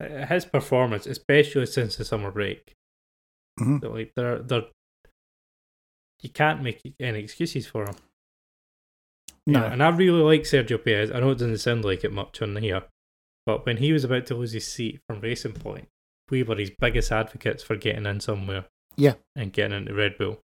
His 0.00 0.44
performance, 0.44 1.06
especially 1.06 1.66
since 1.66 1.96
the 1.96 2.04
summer 2.04 2.30
break, 2.30 2.74
Mhm. 3.58 3.80
so, 3.80 3.90
like 3.92 4.12
they're 4.14 4.42
they're 4.42 4.66
you 6.22 6.30
can't 6.30 6.62
make 6.62 6.80
any 7.00 7.20
excuses 7.20 7.66
for 7.66 7.84
him. 7.84 7.96
No, 9.46 9.60
know, 9.60 9.66
and 9.66 9.82
I 9.82 9.90
really 9.90 10.22
like 10.22 10.42
Sergio 10.42 10.82
Perez. 10.82 11.10
I 11.10 11.20
know 11.20 11.30
it 11.30 11.38
doesn't 11.38 11.58
sound 11.58 11.84
like 11.84 12.02
it 12.04 12.12
much 12.12 12.42
on 12.42 12.56
here, 12.56 12.82
but 13.44 13.64
when 13.64 13.76
he 13.76 13.92
was 13.92 14.02
about 14.02 14.26
to 14.26 14.34
lose 14.34 14.52
his 14.52 14.66
seat 14.66 15.00
from 15.06 15.20
Racing 15.20 15.52
Point, 15.52 15.88
we 16.30 16.42
were 16.42 16.56
his 16.56 16.70
biggest 16.70 17.12
advocates 17.12 17.62
for 17.62 17.76
getting 17.76 18.06
in 18.06 18.20
somewhere. 18.20 18.64
Yeah. 18.96 19.14
And 19.36 19.52
getting 19.52 19.76
into 19.76 19.94
Red 19.94 20.18
Bull. 20.18 20.40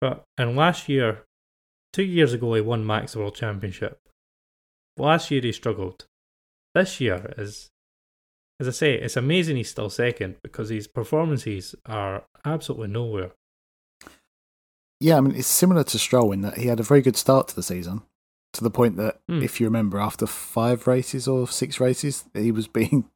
But 0.00 0.24
and 0.36 0.56
last 0.56 0.88
year, 0.88 1.24
two 1.92 2.02
years 2.04 2.32
ago, 2.32 2.54
he 2.54 2.60
won 2.60 2.86
Max 2.86 3.16
World 3.16 3.34
Championship. 3.34 3.98
Last 4.96 5.30
year 5.30 5.40
he 5.40 5.52
struggled. 5.52 6.06
This 6.74 7.00
year 7.00 7.34
is, 7.38 7.70
as 8.60 8.68
I 8.68 8.72
say, 8.72 8.94
it's 8.94 9.16
amazing 9.16 9.56
he's 9.56 9.70
still 9.70 9.90
second 9.90 10.36
because 10.42 10.68
his 10.68 10.86
performances 10.86 11.74
are 11.86 12.24
absolutely 12.44 12.88
nowhere. 12.88 13.32
Yeah. 15.00 15.16
I 15.16 15.20
mean, 15.20 15.34
it's 15.34 15.46
similar 15.46 15.84
to 15.84 15.98
Stroll 15.98 16.32
in 16.32 16.40
that 16.42 16.58
he 16.58 16.66
had 16.68 16.80
a 16.80 16.84
very 16.84 17.02
good 17.02 17.16
start 17.16 17.48
to 17.48 17.56
the 17.56 17.62
season, 17.62 18.02
to 18.52 18.62
the 18.62 18.70
point 18.70 18.96
that 18.96 19.20
Hmm. 19.28 19.42
if 19.42 19.60
you 19.60 19.66
remember, 19.66 19.98
after 19.98 20.26
five 20.26 20.86
races 20.86 21.26
or 21.28 21.46
six 21.48 21.80
races, 21.80 22.24
he 22.34 22.50
was 22.52 22.66
being 22.80 23.08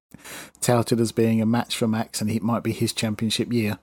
touted 0.60 1.00
as 1.00 1.12
being 1.12 1.40
a 1.40 1.46
match 1.46 1.76
for 1.76 1.88
Max, 1.88 2.20
and 2.20 2.30
it 2.30 2.42
might 2.42 2.62
be 2.62 2.72
his 2.72 2.92
championship 2.92 3.52
year. 3.52 3.78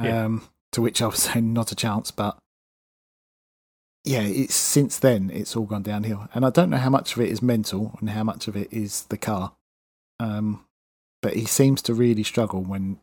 Yeah. 0.00 0.24
Um, 0.24 0.48
to 0.72 0.80
which 0.82 1.02
I 1.02 1.06
was 1.06 1.18
saying 1.22 1.52
not 1.52 1.72
a 1.72 1.76
chance, 1.76 2.10
but 2.10 2.38
yeah, 4.04 4.20
it's 4.20 4.54
since 4.54 4.98
then 4.98 5.28
it's 5.30 5.56
all 5.56 5.66
gone 5.66 5.82
downhill, 5.82 6.28
and 6.34 6.46
I 6.46 6.50
don't 6.50 6.70
know 6.70 6.76
how 6.76 6.90
much 6.90 7.14
of 7.16 7.20
it 7.20 7.28
is 7.30 7.42
mental 7.42 7.96
and 8.00 8.10
how 8.10 8.22
much 8.22 8.46
of 8.48 8.56
it 8.56 8.72
is 8.72 9.04
the 9.04 9.18
car. 9.18 9.52
Um, 10.20 10.64
but 11.20 11.34
he 11.34 11.46
seems 11.46 11.82
to 11.82 11.94
really 11.94 12.22
struggle 12.22 12.62
when 12.62 13.00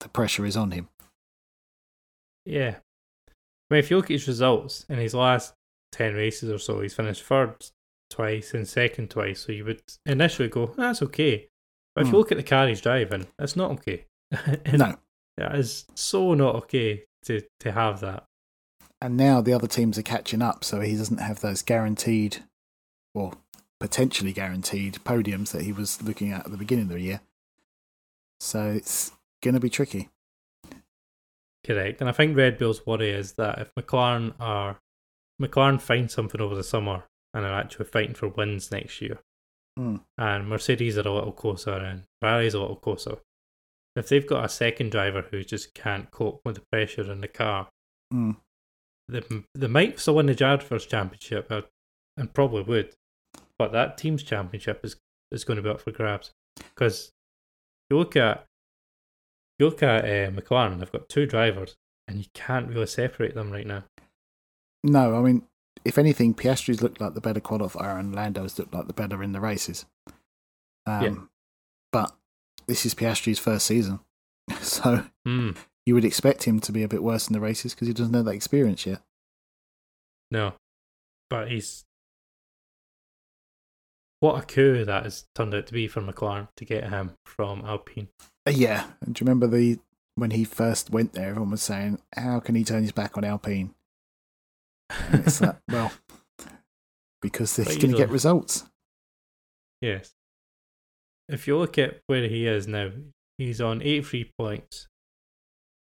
the 0.00 0.08
pressure 0.08 0.44
is 0.44 0.56
on 0.56 0.72
him. 0.72 0.88
Yeah. 2.44 2.76
I 3.72 3.76
mean, 3.76 3.78
if 3.80 3.90
you 3.90 3.96
look 3.96 4.06
at 4.06 4.10
his 4.10 4.28
results 4.28 4.84
in 4.90 4.98
his 4.98 5.14
last 5.14 5.54
10 5.92 6.14
races 6.14 6.50
or 6.50 6.58
so, 6.58 6.80
he's 6.80 6.92
finished 6.94 7.22
third 7.22 7.54
twice 8.10 8.52
and 8.52 8.68
second 8.68 9.08
twice. 9.10 9.40
So 9.40 9.52
you 9.52 9.64
would 9.64 9.80
initially 10.04 10.48
go, 10.48 10.66
that's 10.76 11.00
okay. 11.02 11.48
But 11.94 12.02
if 12.02 12.08
Hmm. 12.08 12.12
you 12.14 12.18
look 12.18 12.32
at 12.32 12.36
the 12.36 12.42
car 12.44 12.68
he's 12.68 12.82
driving, 12.82 13.26
it's 13.38 13.56
not 13.56 13.70
okay. 13.72 14.04
No, 14.72 14.96
It 15.38 15.54
is 15.58 15.86
so 15.94 16.34
not 16.34 16.54
okay 16.56 17.04
to, 17.24 17.40
to 17.60 17.72
have 17.72 18.00
that. 18.00 18.24
and 19.00 19.16
now 19.16 19.40
the 19.40 19.54
other 19.54 19.66
teams 19.66 19.96
are 19.98 20.02
catching 20.02 20.42
up, 20.42 20.64
so 20.64 20.80
he 20.80 20.94
doesn't 20.96 21.18
have 21.18 21.40
those 21.40 21.62
guaranteed, 21.62 22.44
or 23.14 23.32
potentially 23.80 24.32
guaranteed 24.34 24.94
podiums 25.04 25.50
that 25.52 25.62
he 25.62 25.72
was 25.72 26.02
looking 26.02 26.30
at 26.32 26.44
at 26.44 26.50
the 26.50 26.58
beginning 26.58 26.84
of 26.84 26.90
the 26.92 27.00
year. 27.00 27.20
So 28.40 28.70
it's 28.70 29.12
going 29.42 29.54
to 29.54 29.60
be 29.60 29.70
tricky. 29.70 30.10
Correct. 31.66 32.00
And 32.00 32.08
I 32.08 32.12
think 32.12 32.36
Red 32.36 32.58
Bull's 32.58 32.84
worry 32.86 33.10
is 33.10 33.32
that 33.34 33.58
if 33.60 33.70
McLaren 33.78 34.34
are 34.40 34.80
McLaren 35.40 35.80
find 35.80 36.10
something 36.10 36.40
over 36.40 36.54
the 36.54 36.64
summer 36.64 37.04
and 37.34 37.44
are 37.44 37.52
actually 37.58 37.86
fighting 37.86 38.14
for 38.14 38.28
wins 38.28 38.70
next 38.70 39.00
year, 39.00 39.18
Hmm. 39.76 39.96
and 40.18 40.48
Mercedes 40.48 40.98
are 40.98 41.08
a 41.08 41.12
little 41.12 41.32
closer 41.32 41.72
and 41.72 42.04
Ferrari's 42.20 42.52
a 42.54 42.60
little 42.60 42.76
closer, 42.76 43.18
if 43.96 44.08
they've 44.08 44.26
got 44.26 44.44
a 44.44 44.48
second 44.48 44.90
driver 44.92 45.22
who 45.22 45.42
just 45.42 45.72
can't 45.74 46.10
cope 46.10 46.40
with 46.44 46.56
the 46.56 46.62
pressure 46.70 47.10
in 47.10 47.20
the 47.20 47.28
car, 47.28 47.68
Mm. 48.12 48.36
they, 49.08 49.22
they 49.54 49.66
might 49.68 49.98
still 49.98 50.16
win 50.16 50.26
the 50.26 50.34
Drivers' 50.34 50.84
Championship 50.86 51.50
uh, 51.50 51.62
and 52.18 52.34
probably 52.34 52.62
would, 52.62 52.94
but 53.58 53.72
that 53.72 53.96
team's 53.96 54.22
championship 54.22 54.84
is, 54.84 54.96
is 55.30 55.44
going 55.44 55.56
to 55.56 55.62
be 55.62 55.70
up 55.70 55.80
for 55.80 55.90
grabs 55.92 56.32
because 56.56 57.10
you 57.88 57.96
look 57.96 58.14
at 58.16 58.44
you 59.62 59.68
look 59.68 59.82
at 59.82 60.04
uh, 60.04 60.30
McLaren, 60.30 60.78
they've 60.78 60.90
got 60.92 61.08
two 61.08 61.26
drivers 61.26 61.76
and 62.08 62.18
you 62.18 62.24
can't 62.34 62.68
really 62.68 62.86
separate 62.86 63.34
them 63.34 63.50
right 63.50 63.66
now. 63.66 63.84
No, 64.84 65.14
I 65.16 65.20
mean, 65.22 65.42
if 65.84 65.98
anything, 65.98 66.34
Piastri's 66.34 66.82
looked 66.82 67.00
like 67.00 67.14
the 67.14 67.20
better 67.20 67.40
qualifier, 67.40 67.98
and 67.98 68.14
Lando's 68.14 68.58
looked 68.58 68.74
like 68.74 68.86
the 68.88 68.92
better 68.92 69.22
in 69.22 69.32
the 69.32 69.40
races. 69.40 69.86
Um, 70.86 71.02
Yeah. 71.04 71.14
But 71.92 72.16
this 72.66 72.84
is 72.86 72.94
Piastri's 72.94 73.38
first 73.38 73.66
season, 73.66 74.00
so 74.60 75.04
Hmm. 75.24 75.50
you 75.86 75.94
would 75.94 76.04
expect 76.04 76.44
him 76.44 76.58
to 76.60 76.72
be 76.72 76.82
a 76.82 76.88
bit 76.88 77.02
worse 77.02 77.28
in 77.28 77.32
the 77.32 77.40
races 77.40 77.74
because 77.74 77.86
he 77.88 77.94
doesn't 77.94 78.14
have 78.14 78.24
that 78.24 78.34
experience 78.34 78.84
yet. 78.86 79.02
No, 80.30 80.54
but 81.30 81.50
he's 81.50 81.84
what 84.22 84.40
a 84.40 84.46
coup 84.46 84.84
that 84.84 85.02
has 85.02 85.26
turned 85.34 85.52
out 85.52 85.66
to 85.66 85.72
be 85.72 85.88
for 85.88 86.00
McLaren 86.00 86.46
to 86.54 86.64
get 86.64 86.90
him 86.90 87.10
from 87.26 87.64
Alpine. 87.64 88.06
Uh, 88.46 88.52
yeah, 88.52 88.84
and 89.04 89.16
do 89.16 89.24
you 89.24 89.26
remember 89.26 89.48
the 89.48 89.80
when 90.14 90.30
he 90.30 90.44
first 90.44 90.90
went 90.90 91.12
there? 91.12 91.30
Everyone 91.30 91.50
was 91.50 91.62
saying, 91.62 91.98
"How 92.14 92.38
can 92.38 92.54
he 92.54 92.62
turn 92.62 92.82
his 92.82 92.92
back 92.92 93.18
on 93.18 93.24
Alpine?" 93.24 93.74
And 94.90 95.26
it's 95.26 95.40
like, 95.40 95.56
well, 95.68 95.90
because 97.20 97.56
he's 97.56 97.76
going 97.78 97.90
to 97.90 97.98
get 97.98 98.10
results. 98.10 98.64
Yes. 99.80 100.14
If 101.28 101.48
you 101.48 101.58
look 101.58 101.76
at 101.76 102.00
where 102.06 102.28
he 102.28 102.46
is 102.46 102.68
now, 102.68 102.90
he's 103.38 103.60
on 103.60 103.82
83 103.82 104.30
points. 104.38 104.86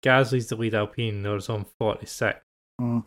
Gasly's 0.01 0.47
the 0.47 0.55
lead 0.55 0.75
Alpine, 0.75 1.23
there's 1.23 1.49
on 1.49 1.65
46. 1.77 2.39
Mm. 2.79 3.03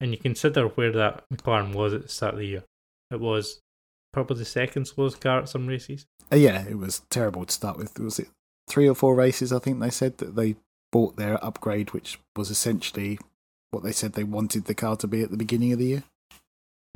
And 0.00 0.12
you 0.12 0.18
consider 0.18 0.66
where 0.66 0.92
that 0.92 1.24
McLaren 1.32 1.74
was 1.74 1.94
at 1.94 2.02
the 2.02 2.08
start 2.08 2.34
of 2.34 2.40
the 2.40 2.46
year. 2.46 2.64
It 3.10 3.20
was 3.20 3.62
probably 4.12 4.38
the 4.38 4.44
second 4.44 4.86
slowest 4.86 5.20
car 5.20 5.40
at 5.40 5.48
some 5.48 5.66
races. 5.66 6.06
Uh, 6.32 6.36
yeah, 6.36 6.64
it 6.68 6.78
was 6.78 7.00
terrible 7.10 7.44
to 7.44 7.52
start 7.52 7.76
with. 7.76 7.98
Was 7.98 8.18
it 8.18 8.28
three 8.68 8.88
or 8.88 8.94
four 8.94 9.14
races? 9.14 9.52
I 9.52 9.58
think 9.58 9.80
they 9.80 9.90
said 9.90 10.18
that 10.18 10.36
they 10.36 10.56
bought 10.92 11.16
their 11.16 11.42
upgrade, 11.44 11.92
which 11.92 12.18
was 12.36 12.50
essentially 12.50 13.18
what 13.70 13.82
they 13.82 13.92
said 13.92 14.12
they 14.12 14.24
wanted 14.24 14.64
the 14.64 14.74
car 14.74 14.96
to 14.96 15.06
be 15.06 15.22
at 15.22 15.30
the 15.30 15.36
beginning 15.36 15.72
of 15.72 15.78
the 15.78 15.84
year. 15.86 16.02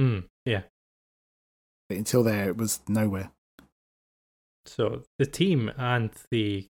Hmm, 0.01 0.21
yeah. 0.45 0.63
But 1.89 1.99
until 1.99 2.23
there, 2.23 2.49
it 2.49 2.57
was 2.57 2.81
nowhere. 2.89 3.31
So 4.65 5.03
the 5.19 5.27
team 5.27 5.71
and 5.77 6.11
the 6.31 6.69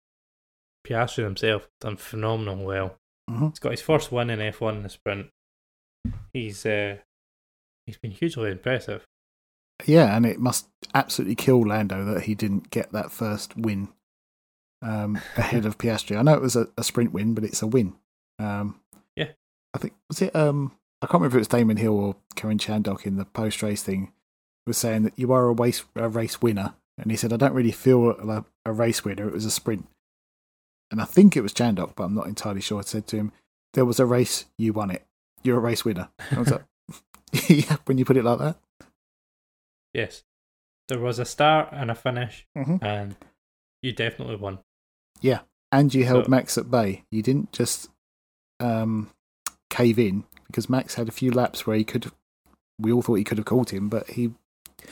Piastri 0.86 1.24
himself 1.24 1.68
done 1.80 1.96
phenomenal 1.96 2.64
well. 2.64 2.96
hmm 3.28 3.48
He's 3.48 3.58
got 3.58 3.72
his 3.72 3.80
first 3.80 4.12
win 4.12 4.30
in 4.30 4.38
F1 4.38 4.76
in 4.76 4.82
the 4.82 4.88
sprint. 4.88 5.28
He's 6.32 6.64
uh, 6.64 6.98
he's 7.86 7.96
been 7.98 8.12
hugely 8.12 8.50
impressive. 8.50 9.04
Yeah, 9.86 10.16
and 10.16 10.26
it 10.26 10.40
must 10.40 10.68
absolutely 10.94 11.36
kill 11.36 11.60
Lando 11.66 12.04
that 12.04 12.24
he 12.24 12.34
didn't 12.34 12.70
get 12.70 12.92
that 12.92 13.12
first 13.12 13.56
win 13.56 13.88
um, 14.82 15.20
ahead 15.36 15.66
of 15.66 15.78
Piastri. 15.78 16.16
I 16.18 16.22
know 16.22 16.34
it 16.34 16.42
was 16.42 16.56
a, 16.56 16.68
a 16.76 16.82
sprint 16.84 17.12
win, 17.12 17.34
but 17.34 17.44
it's 17.44 17.62
a 17.62 17.66
win. 17.66 17.94
Um, 18.38 18.80
Yeah. 19.16 19.30
I 19.74 19.78
think 19.78 19.94
was 20.08 20.22
it. 20.22 20.34
Um, 20.34 20.72
I 21.00 21.06
can't 21.06 21.14
remember 21.14 21.36
if 21.36 21.38
it 21.38 21.40
was 21.40 21.48
Damon 21.48 21.76
Hill 21.76 21.98
or 21.98 22.16
Karun 22.34 22.58
Chandhok 22.58 23.06
in 23.06 23.16
the 23.16 23.24
post 23.24 23.62
race 23.62 23.82
thing 23.82 24.12
was 24.66 24.76
saying 24.76 25.02
that 25.02 25.18
you 25.18 25.32
are 25.32 25.48
a 25.48 25.52
race 25.52 25.84
a 25.96 26.08
race 26.08 26.42
winner, 26.42 26.74
and 27.00 27.10
he 27.10 27.16
said 27.16 27.32
I 27.32 27.36
don't 27.36 27.54
really 27.54 27.72
feel 27.72 28.16
like 28.22 28.44
a 28.66 28.72
race 28.72 29.04
winner. 29.04 29.28
It 29.28 29.32
was 29.34 29.44
a 29.44 29.50
sprint, 29.50 29.86
and 30.90 31.00
I 31.00 31.04
think 31.04 31.36
it 31.36 31.42
was 31.42 31.54
Chandhok, 31.54 31.94
but 31.96 32.04
I'm 32.04 32.14
not 32.14 32.26
entirely 32.26 32.60
sure. 32.60 32.80
I 32.80 32.82
said 32.82 33.06
to 33.08 33.16
him, 33.16 33.32
"There 33.74 33.84
was 33.84 34.00
a 34.00 34.06
race, 34.06 34.44
you 34.58 34.72
won 34.72 34.90
it. 34.90 35.06
You're 35.42 35.58
a 35.58 35.60
race 35.60 35.84
winner." 35.84 36.08
I 36.32 36.38
was 36.38 36.50
like, 36.50 36.64
"Yeah." 37.48 37.76
When 37.86 37.98
you 37.98 38.04
put 38.04 38.16
it 38.16 38.24
like 38.24 38.38
that. 38.40 38.56
Yes. 39.94 40.24
There 40.88 40.98
was 41.00 41.18
a 41.18 41.24
start 41.24 41.68
and 41.72 41.90
a 41.90 41.94
finish, 41.94 42.46
Mhm. 42.56 42.82
and 42.82 43.16
you 43.82 43.92
definitely 43.92 44.36
won. 44.36 44.60
Yeah. 45.20 45.42
And 45.70 45.92
you 45.92 46.04
held 46.04 46.24
So- 46.26 46.30
Max 46.30 46.56
at 46.58 46.70
bay. 46.70 47.04
You 47.10 47.22
didn't 47.22 47.52
just 47.52 47.90
um, 48.60 49.10
cave 49.70 49.98
in 50.00 50.24
because 50.48 50.68
Max 50.68 50.94
had 50.94 51.08
a 51.08 51.12
few 51.12 51.30
laps 51.30 51.66
where 51.66 51.76
he 51.76 51.84
could. 51.84 52.10
We 52.78 52.90
all 52.90 53.02
thought 53.02 53.14
he 53.16 53.24
could 53.24 53.38
have 53.38 53.44
caught 53.44 53.72
him, 53.72 53.88
but 53.88 54.10
he 54.10 54.34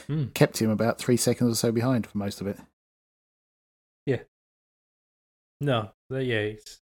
Hmm. 0.06 0.26
kept 0.34 0.60
him 0.60 0.70
about 0.70 0.98
three 0.98 1.16
seconds 1.16 1.50
or 1.50 1.54
so 1.56 1.72
behind 1.72 2.06
for 2.06 2.16
most 2.18 2.40
of 2.40 2.46
it. 2.46 2.58
Yeah. 4.04 4.22
No, 5.60 5.92
yeah, 6.10 6.40
it's, 6.54 6.80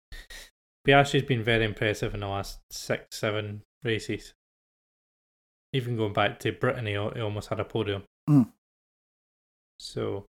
Piastri's 0.86 1.24
been 1.24 1.44
very 1.44 1.66
impressive 1.66 2.14
in 2.14 2.20
the 2.22 2.28
last 2.28 2.60
six, 2.72 3.18
seven 3.18 3.64
races. 3.84 4.34
Even 5.74 5.96
going 5.98 6.14
back 6.14 6.40
to 6.40 6.52
Britain, 6.52 6.86
he, 6.86 6.94
he 6.94 6.98
almost 7.22 7.50
had 7.50 7.60
a 7.60 7.66
podium. 7.66 8.04
Mm. 8.30 8.50
So, 9.80 10.26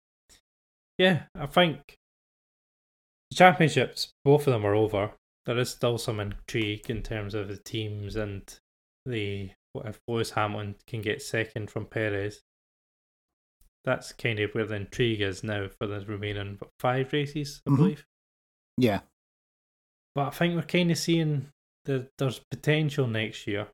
yeah, 0.98 1.24
I 1.34 1.46
think 1.46 1.96
the 3.30 3.36
championships, 3.36 4.08
both 4.24 4.46
of 4.46 4.52
them 4.52 4.64
are 4.66 4.74
over. 4.74 5.12
There 5.44 5.58
is 5.58 5.70
still 5.70 5.98
some 5.98 6.18
intrigue 6.20 6.88
in 6.90 7.02
terms 7.02 7.34
of 7.34 7.48
the 7.48 7.56
teams 7.58 8.16
and 8.16 8.42
the 9.04 9.50
what 9.72 9.86
if 9.86 10.00
Lewis 10.08 10.30
Hamilton 10.30 10.74
can 10.86 11.02
get 11.02 11.20
second 11.22 11.70
from 11.70 11.86
Perez. 11.86 12.40
That's 13.84 14.12
kind 14.12 14.40
of 14.40 14.50
where 14.52 14.64
the 14.64 14.76
intrigue 14.76 15.20
is 15.20 15.44
now 15.44 15.68
for 15.68 15.86
the 15.86 16.00
remaining 16.06 16.56
what, 16.58 16.70
five 16.80 17.12
races, 17.12 17.60
I 17.66 17.70
Mhm. 17.70 17.76
believe. 17.76 18.06
Yeah, 18.78 19.00
But 20.14 20.28
I 20.28 20.30
think 20.30 20.54
we're 20.56 20.62
kind 20.62 20.90
of 20.90 20.98
seeing 20.98 21.52
that 21.84 22.08
there's 22.18 22.40
potential 22.50 23.06
next 23.06 23.46
year 23.46 23.68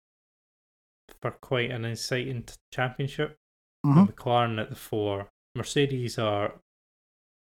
for 1.22 1.30
quite 1.30 1.70
an 1.70 1.84
exciting 1.84 2.44
championship. 2.72 3.38
Mhm. 3.86 4.08
McLaren 4.12 4.60
at 4.60 4.68
the 4.70 4.76
fore, 4.76 5.30
Mercedes 5.54 6.18
are 6.18 6.60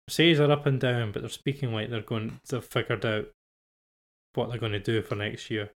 Mercedes 0.08 0.38
are 0.40 0.50
up 0.50 0.66
and 0.66 0.80
down, 0.80 1.12
but 1.12 1.20
they're 1.22 1.28
speaking 1.28 1.72
like 1.72 1.90
they're 1.90 2.00
going. 2.00 2.40
They've 2.48 2.64
figured 2.64 3.04
out 3.04 3.26
what 4.34 4.48
they're 4.48 4.58
going 4.58 4.72
to 4.72 4.78
do 4.78 5.02
for 5.02 5.14
next 5.16 5.50
year. 5.50 5.72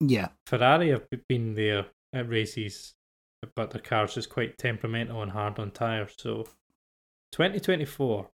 yeah, 0.00 0.28
Ferrari 0.46 0.90
have 0.90 1.06
been 1.28 1.54
there 1.54 1.86
at 2.12 2.28
races, 2.28 2.94
but 3.56 3.70
their 3.70 3.80
car's 3.80 4.14
just 4.14 4.28
quite 4.28 4.58
temperamental 4.58 5.22
and 5.22 5.32
hard 5.32 5.58
on 5.58 5.70
tyres. 5.70 6.14
So, 6.18 6.46
2024, 7.32 8.30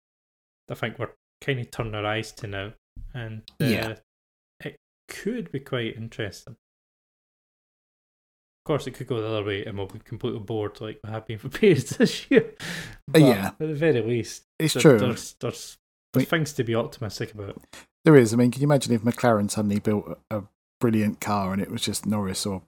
I 0.71 0.75
think 0.75 0.99
we're 0.99 1.13
kind 1.41 1.61
of 1.61 1.71
turning 1.71 1.95
our 1.95 2.07
eyes 2.07 2.33
to 2.33 2.47
now, 2.47 2.73
and 3.15 3.43
uh, 3.61 3.65
Yeah. 3.65 3.99
it 4.61 4.77
could 5.09 5.51
be 5.53 5.61
quite 5.61 5.97
interesting. 5.97 6.57
Of 8.67 8.69
course, 8.69 8.89
it 8.89 8.95
could 8.95 9.07
go 9.07 9.21
the 9.21 9.29
other 9.29 9.45
way, 9.45 9.65
and 9.65 9.79
we'll 9.79 9.87
be 9.87 10.01
completely 10.01 10.41
bored 10.41 10.81
like 10.81 10.99
we 11.05 11.11
have 11.11 11.25
been 11.25 11.39
for 11.39 11.49
periods 11.61 11.99
this 11.99 12.29
year. 12.29 12.53
But 13.07 13.21
yeah. 13.21 13.47
at 13.47 13.59
the 13.61 13.75
very 13.75 14.03
least, 14.03 14.43
it's 14.59 14.75
there- 14.75 14.81
true. 14.81 14.99
There's, 14.99 15.35
there's, 15.35 15.79
there's 16.13 16.29
things 16.29 16.53
to 16.55 16.65
be 16.65 16.75
optimistic 16.75 17.33
about. 17.33 17.63
There 18.05 18.17
is. 18.17 18.35
I 18.35 18.37
mean, 18.37 18.51
can 18.51 18.61
you 18.61 18.67
imagine 18.67 18.93
if 18.93 19.03
McLaren 19.03 19.49
suddenly 19.53 19.79
built 19.79 20.19
a, 20.33 20.43
brilliant 20.81 21.21
car 21.21 21.53
and 21.53 21.63
it 21.63 21.71
was 21.71 21.81
just 21.81 22.07
Norris 22.07 22.45
or 22.45 22.63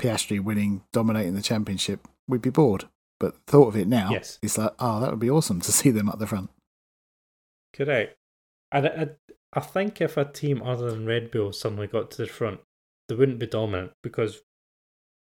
Piastri 0.00 0.42
winning, 0.42 0.82
dominating 0.94 1.34
the 1.34 1.42
championship? 1.42 2.08
We'd 2.26 2.40
be 2.40 2.48
bored. 2.48 2.86
But 3.20 3.34
the 3.34 3.52
thought 3.52 3.68
of 3.68 3.76
it 3.76 3.88
now, 3.88 4.08
Yes. 4.12 4.38
it's 4.40 4.56
like, 4.56 4.72
oh, 4.78 5.00
that 5.00 5.10
would 5.10 5.20
be 5.20 5.28
awesome 5.28 5.60
to 5.60 5.72
see 5.72 5.90
them 5.90 6.08
at 6.08 6.18
the 6.18 6.26
front. 6.26 6.48
Correct. 7.74 8.16
And 8.72 8.86
I, 8.86 8.90
I, 8.90 9.08
I 9.52 9.60
think 9.60 10.00
if 10.00 10.16
a 10.16 10.24
team 10.24 10.62
other 10.62 10.90
than 10.90 11.04
Red 11.04 11.30
Bull 11.30 11.52
suddenly 11.52 11.86
got 11.86 12.10
to 12.12 12.16
the 12.22 12.26
front, 12.26 12.60
they 13.10 13.14
wouldn't 13.14 13.38
be 13.38 13.46
dominant 13.46 13.92
because 14.02 14.40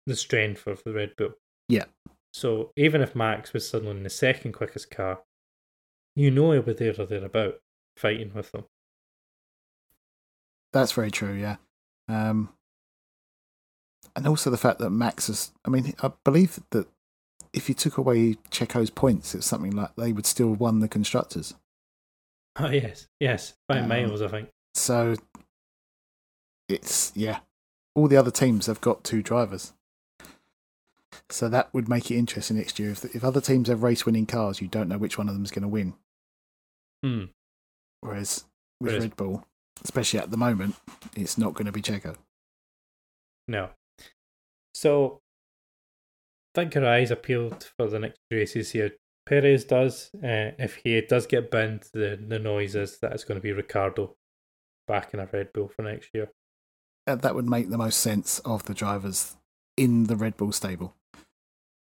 the 0.07 0.15
strength 0.15 0.67
of 0.67 0.83
the 0.83 0.93
Red 0.93 1.15
Bull. 1.17 1.33
Yeah. 1.69 1.85
So 2.33 2.71
even 2.75 3.01
if 3.01 3.15
Max 3.15 3.53
was 3.53 3.67
suddenly 3.67 3.97
in 3.97 4.03
the 4.03 4.09
second 4.09 4.53
quickest 4.53 4.89
car, 4.89 5.19
you 6.15 6.31
know 6.31 6.51
he'll 6.51 6.61
be 6.61 6.73
there 6.73 6.93
or 6.97 7.05
thereabout 7.05 7.59
fighting 7.97 8.31
with 8.33 8.51
them. 8.51 8.65
That's 10.73 10.93
very 10.93 11.11
true, 11.11 11.33
yeah. 11.33 11.57
Um, 12.07 12.49
and 14.15 14.27
also 14.27 14.49
the 14.49 14.57
fact 14.57 14.79
that 14.79 14.89
Max 14.89 15.29
is, 15.29 15.51
I 15.65 15.69
mean, 15.69 15.93
I 16.01 16.11
believe 16.23 16.59
that 16.71 16.87
if 17.53 17.67
you 17.67 17.75
took 17.75 17.97
away 17.97 18.37
Checo's 18.49 18.89
points, 18.89 19.35
it's 19.35 19.45
something 19.45 19.71
like 19.71 19.95
they 19.97 20.13
would 20.13 20.25
still 20.25 20.53
won 20.53 20.79
the 20.79 20.87
constructors. 20.87 21.53
Oh 22.57 22.69
yes, 22.69 23.07
yes, 23.19 23.53
by 23.67 23.79
Um, 23.79 23.87
miles 23.89 24.21
I 24.21 24.27
think. 24.27 24.49
So 24.75 25.15
it's 26.69 27.11
yeah, 27.15 27.39
all 27.95 28.07
the 28.07 28.17
other 28.17 28.31
teams 28.31 28.67
have 28.67 28.81
got 28.81 29.03
two 29.03 29.21
drivers. 29.21 29.73
So 31.29 31.49
that 31.49 31.73
would 31.73 31.89
make 31.89 32.09
it 32.09 32.17
interesting 32.17 32.57
next 32.57 32.79
year. 32.79 32.91
If 32.91 33.03
if 33.15 33.23
other 33.23 33.41
teams 33.41 33.67
have 33.69 33.83
race 33.83 34.05
winning 34.05 34.25
cars, 34.25 34.61
you 34.61 34.67
don't 34.67 34.89
know 34.89 34.97
which 34.97 35.17
one 35.17 35.27
of 35.27 35.33
them 35.33 35.43
is 35.43 35.51
going 35.51 35.63
to 35.63 35.67
win. 35.67 35.93
Hmm. 37.03 37.25
Whereas 38.01 38.45
with 38.79 38.99
Red 38.99 39.15
Bull, 39.15 39.45
especially 39.83 40.19
at 40.19 40.31
the 40.31 40.37
moment, 40.37 40.75
it's 41.15 41.37
not 41.37 41.53
going 41.53 41.65
to 41.65 41.71
be 41.71 41.81
Checo. 41.81 42.15
No. 43.47 43.69
So, 44.73 45.21
I 46.55 46.61
think 46.61 46.73
her 46.73 46.87
eyes 46.87 47.11
appealed 47.11 47.69
for 47.77 47.87
the 47.87 47.99
next 47.99 48.19
races 48.31 48.71
here. 48.71 48.91
Perez 49.25 49.65
does. 49.65 50.09
Uh, 50.15 50.57
if 50.57 50.75
he 50.83 50.99
does 51.01 51.27
get 51.27 51.51
banned, 51.51 51.83
the, 51.93 52.19
the 52.27 52.39
noise 52.39 52.75
is 52.75 52.97
that 52.99 53.13
it's 53.13 53.23
going 53.23 53.39
to 53.39 53.41
be 53.41 53.51
Ricciardo 53.51 54.15
back 54.87 55.13
in 55.13 55.19
a 55.19 55.29
Red 55.31 55.53
Bull 55.53 55.67
for 55.67 55.83
next 55.83 56.09
year. 56.13 56.31
And 57.05 57.21
that 57.21 57.35
would 57.35 57.49
make 57.49 57.69
the 57.69 57.77
most 57.77 57.99
sense 57.99 58.39
of 58.39 58.65
the 58.65 58.73
drivers 58.73 59.35
in 59.77 60.05
the 60.05 60.15
Red 60.15 60.37
Bull 60.37 60.51
stable. 60.51 60.95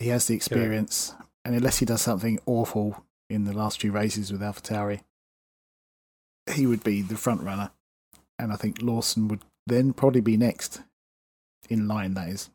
He 0.04 0.10
has 0.10 0.28
the 0.28 0.36
experience, 0.36 1.16
and 1.46 1.56
unless 1.56 1.78
he 1.80 1.86
does 1.86 2.02
something 2.02 2.38
awful 2.46 3.06
in 3.30 3.46
the 3.46 3.54
last 3.54 3.80
few 3.80 3.92
races 3.94 4.32
with 4.34 4.42
AlphaTauri, 4.42 5.00
he 6.52 6.68
would 6.68 6.84
be 6.84 7.02
the 7.02 7.16
front 7.16 7.42
runner. 7.42 7.72
And 8.38 8.52
I 8.52 8.58
think 8.58 8.82
Lawson 8.82 9.30
would 9.30 9.44
then 9.66 9.94
probably 9.94 10.20
be 10.20 10.36
next 10.36 10.82
in 11.70 11.88
line, 11.88 12.16
that 12.16 12.28
is. 12.28 12.50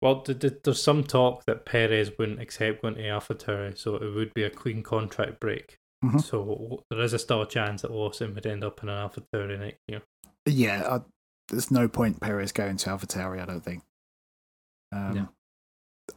Well, 0.00 0.20
th- 0.20 0.38
th- 0.38 0.60
there's 0.62 0.80
some 0.80 1.02
talk 1.02 1.44
that 1.46 1.64
Perez 1.64 2.12
wouldn't 2.16 2.40
accept 2.40 2.82
going 2.82 2.94
to 2.94 3.02
AlphaTauri, 3.02 3.76
so 3.76 3.96
it 3.96 4.14
would 4.14 4.32
be 4.34 4.44
a 4.44 4.50
clean 4.50 4.84
contract 4.84 5.40
break. 5.40 5.78
Mhm. 6.04 6.22
So 6.22 6.84
there 6.90 7.00
is 7.00 7.12
a 7.12 7.18
still 7.18 7.42
a 7.42 7.48
chance 7.48 7.82
that 7.82 7.90
Lawson 7.90 8.34
would 8.34 8.46
end 8.46 8.62
up 8.62 8.82
in 8.84 8.88
an 8.88 9.08
AlphaTauri 9.08 9.58
next 9.58 9.80
year. 9.88 10.02
Yeah, 10.46 10.86
I, 10.88 11.00
there's 11.48 11.72
no 11.72 11.88
point 11.88 12.20
Perez 12.20 12.52
going 12.52 12.76
to 12.76 12.90
AlphaTauri, 12.90 13.40
I 13.42 13.46
don't 13.46 13.64
think. 13.64 13.82
Um, 14.92 15.14
No. 15.14 15.28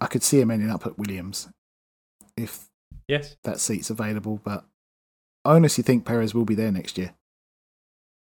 I 0.01 0.07
could 0.07 0.23
see 0.23 0.39
him 0.41 0.51
ending 0.51 0.69
up 0.69 0.85
at 0.85 0.97
Williams 0.97 1.47
if 2.35 2.69
Yes. 3.07 3.37
that 3.43 3.59
seat's 3.59 3.89
available, 3.89 4.41
but 4.43 4.65
I 5.45 5.55
honestly 5.55 5.83
think 5.83 6.05
Perez 6.05 6.33
will 6.33 6.45
be 6.45 6.55
there 6.55 6.71
next 6.71 6.97
year. 6.97 7.15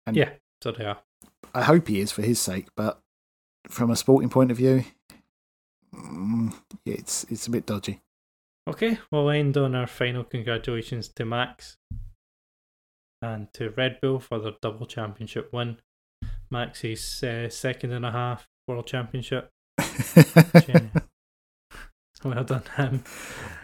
And 0.08 0.16
Yeah. 0.16 0.34
So 0.64 0.72
they 0.72 0.86
are. 0.86 1.01
I 1.54 1.64
hope 1.64 1.88
he 1.88 1.99
is 1.99 2.12
for 2.12 2.22
his 2.22 2.39
sake, 2.39 2.68
but 2.76 2.99
from 3.68 3.91
a 3.91 3.95
sporting 3.95 4.30
point 4.30 4.49
of 4.49 4.58
view, 4.58 4.86
mm, 5.93 6.54
it's 6.86 7.24
it's 7.26 7.47
a 7.47 7.51
bit 7.51 7.66
dodgy. 7.66 8.01
Okay, 8.68 8.97
we'll 9.12 9.30
end 9.30 9.58
on 9.58 9.76
our 9.76 9.88
final 9.88 10.24
congratulations 10.24 11.10
to 11.10 11.26
Max 11.26 11.78
and 13.22 13.54
to 13.54 13.70
Red 13.72 13.99
Bull 14.01 14.20
for 14.20 14.39
their 14.39 14.54
double 14.62 14.86
championship 14.86 15.51
win. 15.54 15.78
Max's 16.49 17.22
uh, 17.24 17.49
second 17.49 17.91
and 17.91 18.06
a 18.06 18.12
half 18.12 18.47
world 18.68 18.88
championship. 18.88 19.49
Well 22.24 22.44
done 22.44 22.64
him. 22.78 23.04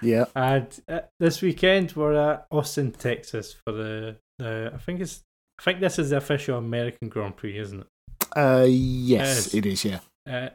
yeah, 0.01 0.25
And 0.35 0.67
uh, 0.87 1.01
this 1.19 1.41
weekend 1.41 1.93
we're 1.93 2.13
at 2.13 2.45
Austin, 2.51 2.91
Texas 2.91 3.53
for 3.65 3.71
the, 3.73 4.17
the 4.37 4.71
I 4.73 4.77
think 4.77 4.99
it's 5.01 5.21
I 5.59 5.63
think 5.63 5.79
this 5.79 5.99
is 5.99 6.09
the 6.11 6.17
official 6.17 6.57
American 6.57 7.09
Grand 7.09 7.35
Prix, 7.37 7.57
isn't 7.57 7.81
it? 7.81 7.87
uh, 8.35 8.65
yes, 8.67 9.45
Yes. 9.47 9.53
it 9.53 9.65
is. 9.65 9.85
Yeah, 9.85 9.99
Uh, 10.27 10.49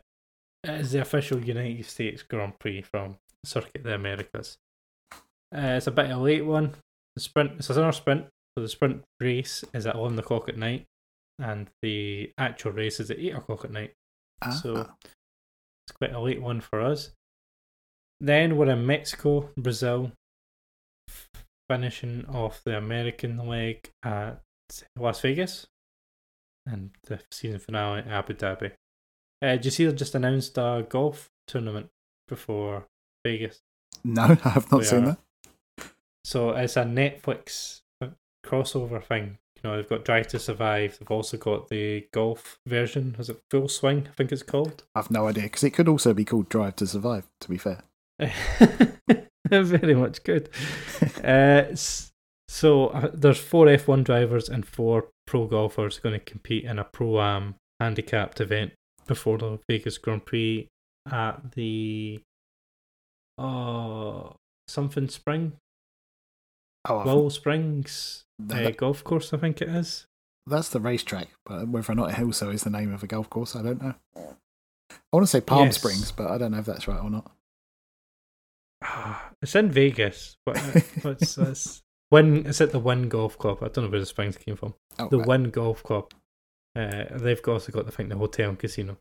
it 0.64 0.70
is 0.80 0.92
the 0.92 1.00
official 1.00 1.38
United 1.40 1.84
States 1.86 2.22
Grand 2.22 2.58
Prix 2.58 2.82
from 2.82 3.16
Circuit 3.44 3.76
of 3.76 3.82
the 3.84 3.94
Americas. 3.94 4.56
Uh, 5.54 5.76
it's 5.76 5.86
a 5.86 5.90
bit 5.90 6.10
of 6.10 6.18
a 6.18 6.22
late 6.22 6.44
one. 6.44 6.74
The 7.16 7.20
sprint, 7.22 7.52
it's 7.58 7.70
another 7.70 7.92
sprint. 7.92 8.26
So 8.56 8.62
the 8.62 8.68
sprint 8.68 9.02
race 9.20 9.64
is 9.74 9.86
at 9.86 9.94
11 9.94 10.18
o'clock 10.18 10.48
at 10.48 10.56
night, 10.56 10.84
and 11.38 11.68
the 11.82 12.32
actual 12.38 12.72
race 12.72 12.98
is 13.00 13.10
at 13.10 13.18
8 13.18 13.34
o'clock 13.36 13.64
at 13.64 13.72
night. 13.72 13.92
So 14.62 14.86
Ah, 14.88 14.94
it's 15.86 15.96
quite 15.96 16.12
a 16.14 16.20
late 16.20 16.40
one 16.40 16.60
for 16.60 16.80
us. 16.80 17.10
Then 18.20 18.56
we're 18.56 18.70
in 18.70 18.86
Mexico, 18.86 19.50
Brazil, 19.56 20.12
finishing 21.68 22.24
off 22.26 22.62
the 22.64 22.76
American 22.76 23.36
leg 23.46 23.90
at 24.04 24.40
Las 24.98 25.20
Vegas, 25.20 25.66
and 26.66 26.90
the 27.04 27.20
season 27.30 27.58
finale 27.58 28.00
at 28.00 28.08
Abu 28.08 28.34
Dhabi. 28.34 28.72
Uh, 29.42 29.56
did 29.56 29.64
you 29.66 29.70
see 29.70 29.84
they 29.86 29.92
just 29.92 30.14
announced 30.14 30.56
a 30.56 30.86
golf 30.88 31.28
tournament 31.46 31.88
before 32.28 32.86
Vegas? 33.24 33.60
no, 34.04 34.22
I 34.44 34.48
have 34.50 34.70
not 34.72 34.84
seen 34.84 35.04
are. 35.04 35.18
that. 35.78 35.90
So 36.24 36.50
it's 36.50 36.76
a 36.76 36.84
Netflix 36.84 37.80
uh, 38.00 38.08
crossover 38.46 39.02
thing. 39.02 39.38
You 39.56 39.70
know, 39.70 39.76
they've 39.76 39.88
got 39.88 40.04
Drive 40.04 40.28
to 40.28 40.38
Survive. 40.38 40.98
They've 40.98 41.10
also 41.10 41.36
got 41.36 41.68
the 41.68 42.06
golf 42.12 42.58
version. 42.66 43.16
Is 43.18 43.28
it 43.30 43.40
Full 43.50 43.68
Swing? 43.68 44.08
I 44.10 44.14
think 44.14 44.32
it's 44.32 44.42
called. 44.42 44.84
I've 44.94 45.10
no 45.10 45.26
idea 45.28 45.44
because 45.44 45.64
it 45.64 45.70
could 45.70 45.88
also 45.88 46.14
be 46.14 46.24
called 46.24 46.48
Drive 46.48 46.76
to 46.76 46.86
Survive. 46.86 47.26
To 47.42 47.48
be 47.48 47.58
fair, 47.58 47.80
Very 49.48 49.94
much 49.94 50.22
good. 50.24 50.48
uh, 51.22 51.64
so 52.48 52.88
uh, 52.88 53.10
there's 53.12 53.38
four 53.38 53.66
F1 53.66 54.04
drivers 54.04 54.48
and 54.48 54.66
four 54.66 55.08
pro 55.26 55.46
golfers 55.46 55.98
going 55.98 56.18
to 56.18 56.24
compete 56.24 56.64
in 56.64 56.78
a 56.78 56.84
pro 56.84 57.20
am 57.20 57.56
handicapped 57.80 58.40
event 58.40 58.72
before 59.06 59.38
the 59.38 59.58
Vegas 59.68 59.98
Grand 59.98 60.24
Prix 60.24 60.68
at 61.10 61.52
the 61.52 62.20
uh 63.36 64.30
something 64.68 65.08
spring 65.08 65.52
oh, 66.88 67.28
Springs 67.28 68.24
no, 68.38 68.56
uh, 68.56 68.70
golf 68.70 69.04
course. 69.04 69.32
I 69.32 69.38
think 69.38 69.60
it 69.60 69.68
is. 69.68 70.06
that's 70.46 70.68
the 70.68 70.80
racetrack, 70.80 71.28
but 71.44 71.68
whether 71.68 71.92
or 71.92 71.94
not 71.94 72.10
it 72.18 72.22
also 72.22 72.50
is 72.50 72.62
the 72.62 72.70
name 72.70 72.92
of 72.92 73.02
a 73.02 73.06
golf 73.06 73.30
course, 73.30 73.56
I 73.56 73.62
don't 73.62 73.82
know. 73.82 73.94
I 74.16 75.16
want 75.16 75.24
to 75.24 75.30
say 75.30 75.40
Palm 75.40 75.66
Yes. 75.66 75.76
Springs, 75.76 76.12
but 76.12 76.30
I 76.30 76.38
don't 76.38 76.52
know 76.52 76.58
if 76.58 76.66
that's 76.66 76.88
right 76.88 77.00
or 77.00 77.10
not. 77.10 77.30
It's 79.42 79.54
in 79.54 79.70
Vegas. 79.70 80.36
But 80.46 80.56
uh, 80.58 80.80
what's 81.02 81.34
this? 81.34 81.82
Wynn. 82.10 82.46
It's 82.46 82.60
at 82.60 82.72
the 82.72 82.78
Wynn 82.78 83.08
Golf 83.08 83.38
Club. 83.38 83.58
I 83.62 83.68
don't 83.68 83.84
know 83.84 83.90
where 83.90 84.00
the 84.00 84.06
springs 84.06 84.36
came 84.36 84.56
from. 84.56 84.74
Oh, 84.98 85.08
the 85.08 85.18
right. 85.18 85.26
Wynn 85.28 85.50
Golf 85.50 85.82
Club. 85.82 86.12
Uh, 86.76 87.04
they've 87.12 87.40
also 87.46 87.70
got, 87.72 87.86
I 87.86 87.90
think, 87.90 88.08
the 88.08 88.16
hotel 88.16 88.50
and 88.50 88.58
casino. 88.58 88.98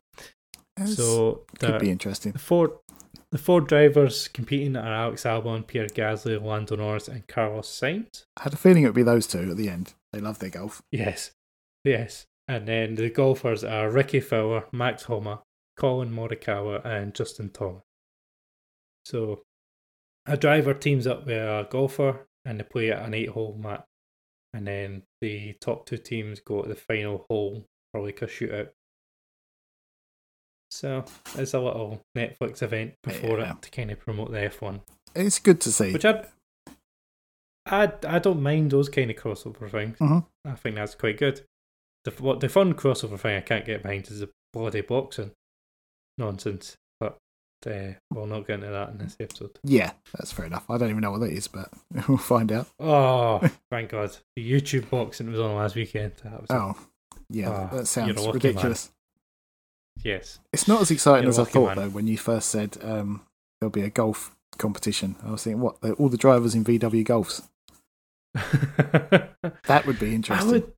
It's- 0.76 0.96
So 0.96 1.44
could 1.58 1.74
the, 1.74 1.78
be 1.78 1.90
interesting. 1.90 2.32
the 2.32 2.38
four, 2.38 2.80
the 3.30 3.38
four 3.38 3.60
drivers 3.60 4.28
competing 4.28 4.76
are 4.76 4.92
Alex 4.94 5.24
Albon, 5.24 5.66
Pierre 5.66 5.86
Gasly, 5.86 6.40
Lando 6.42 6.76
Norris, 6.76 7.08
and 7.08 7.26
Carlos 7.26 7.68
Sainz. 7.68 8.24
I 8.36 8.44
had 8.44 8.52
a 8.54 8.56
feeling 8.56 8.82
it 8.84 8.86
would 8.86 8.94
be 8.94 9.02
those 9.02 9.26
two 9.26 9.50
at 9.50 9.56
the 9.56 9.68
end. 9.68 9.94
They 10.12 10.20
love 10.20 10.38
their 10.38 10.50
golf. 10.50 10.82
Yes, 10.92 11.32
yes. 11.84 12.26
And 12.46 12.68
then 12.68 12.94
the 12.96 13.10
golfers 13.10 13.64
are 13.64 13.90
Rickie 13.90 14.20
Fowler, 14.20 14.64
Max 14.72 15.04
Homa, 15.04 15.42
Collin 15.76 16.10
Morikawa, 16.12 16.84
and 16.84 17.14
Justin 17.14 17.50
Thomas. 17.50 17.82
So 19.04 19.42
a 20.26 20.36
driver 20.36 20.74
teams 20.74 21.06
up 21.06 21.26
with 21.26 21.36
a 21.36 21.66
golfer 21.70 22.26
and 22.44 22.58
they 22.60 22.64
play 22.64 22.90
at 22.90 23.02
an 23.04 23.14
eight 23.14 23.28
hole 23.30 23.56
match. 23.60 23.84
And 24.52 24.66
then 24.66 25.02
the 25.20 25.54
top 25.60 25.84
two 25.86 25.96
teams 25.98 26.40
go 26.40 26.62
to 26.62 26.68
the 26.68 26.74
final 26.76 27.26
hole 27.28 27.66
for 27.92 28.00
like 28.02 28.22
a 28.22 28.26
shootout. 28.26 28.68
So 30.70 31.04
it's 31.36 31.54
a 31.54 31.60
little 31.60 32.02
Netflix 32.16 32.62
event 32.62 32.94
before 33.02 33.38
Yeah. 33.40 33.52
it 33.52 33.62
to 33.62 33.70
kind 33.70 33.90
of 33.90 34.00
promote 34.00 34.30
the 34.32 34.38
F1. 34.38 34.80
It's 35.14 35.38
good 35.38 35.60
to 35.62 35.72
see. 35.72 35.92
Which 35.92 36.04
I, 36.04 36.26
I, 37.66 37.92
I 38.06 38.18
don't 38.18 38.42
mind 38.42 38.70
those 38.72 38.88
kind 38.88 39.10
of 39.10 39.16
crossover 39.16 39.70
things. 39.70 39.98
Mhm. 39.98 40.26
I 40.44 40.52
think 40.54 40.76
that's 40.76 40.94
quite 40.94 41.18
good. 41.18 41.44
The 42.04 42.10
what 42.12 42.40
the 42.40 42.48
fun 42.48 42.74
crossover 42.74 43.18
thing 43.18 43.36
I 43.36 43.40
can't 43.40 43.64
get 43.64 43.82
behind 43.82 44.08
is 44.08 44.20
the 44.20 44.30
bloody 44.52 44.80
boxing 44.82 45.32
nonsense. 46.18 46.76
Uh, 47.66 47.94
we'll 48.12 48.26
not 48.26 48.46
get 48.46 48.54
into 48.54 48.68
that 48.68 48.90
in 48.90 48.98
this 48.98 49.16
episode. 49.20 49.58
Yeah, 49.62 49.92
that's 50.14 50.32
fair 50.32 50.46
enough. 50.46 50.68
I 50.68 50.76
don't 50.78 50.90
even 50.90 51.00
know 51.00 51.10
what 51.12 51.20
that 51.20 51.32
is, 51.32 51.48
but 51.48 51.70
we'll 52.08 52.18
find 52.18 52.50
out. 52.52 52.66
Oh, 52.78 53.38
thank 53.70 53.90
God! 53.90 54.16
The 54.36 54.50
YouTube 54.52 54.90
boxing 54.90 55.30
was 55.30 55.40
on 55.40 55.54
last 55.56 55.74
weekend. 55.74 56.12
Oh, 56.50 56.76
yeah, 57.30 57.50
Ah, 57.50 57.76
that 57.76 57.86
sounds 57.86 58.26
ridiculous. 58.26 58.90
yes. 60.02 60.38
It's 60.52 60.68
not 60.68 60.80
as 60.82 60.90
exciting 60.90 61.24
You're 61.24 61.30
as 61.30 61.38
I 61.38 61.44
thought, 61.44 61.76
man. 61.76 61.76
though, 61.76 61.88
when 61.90 62.06
you 62.06 62.18
first 62.18 62.50
said 62.50 62.76
um, 62.82 63.22
there'll 63.60 63.70
be 63.70 63.82
a 63.82 63.90
golf 63.90 64.34
competition. 64.58 65.16
I 65.24 65.30
was 65.32 65.42
thinking, 65.44 65.60
what? 65.60 65.76
All 65.98 66.08
the 66.08 66.16
drivers 66.16 66.54
in 66.54 66.64
VW 66.64 67.04
Golfs? 67.04 67.42
That 69.66 69.86
would 69.86 69.98
be 69.98 70.10
I 70.10 70.14
interesting. 70.14 70.50
would. 70.50 70.72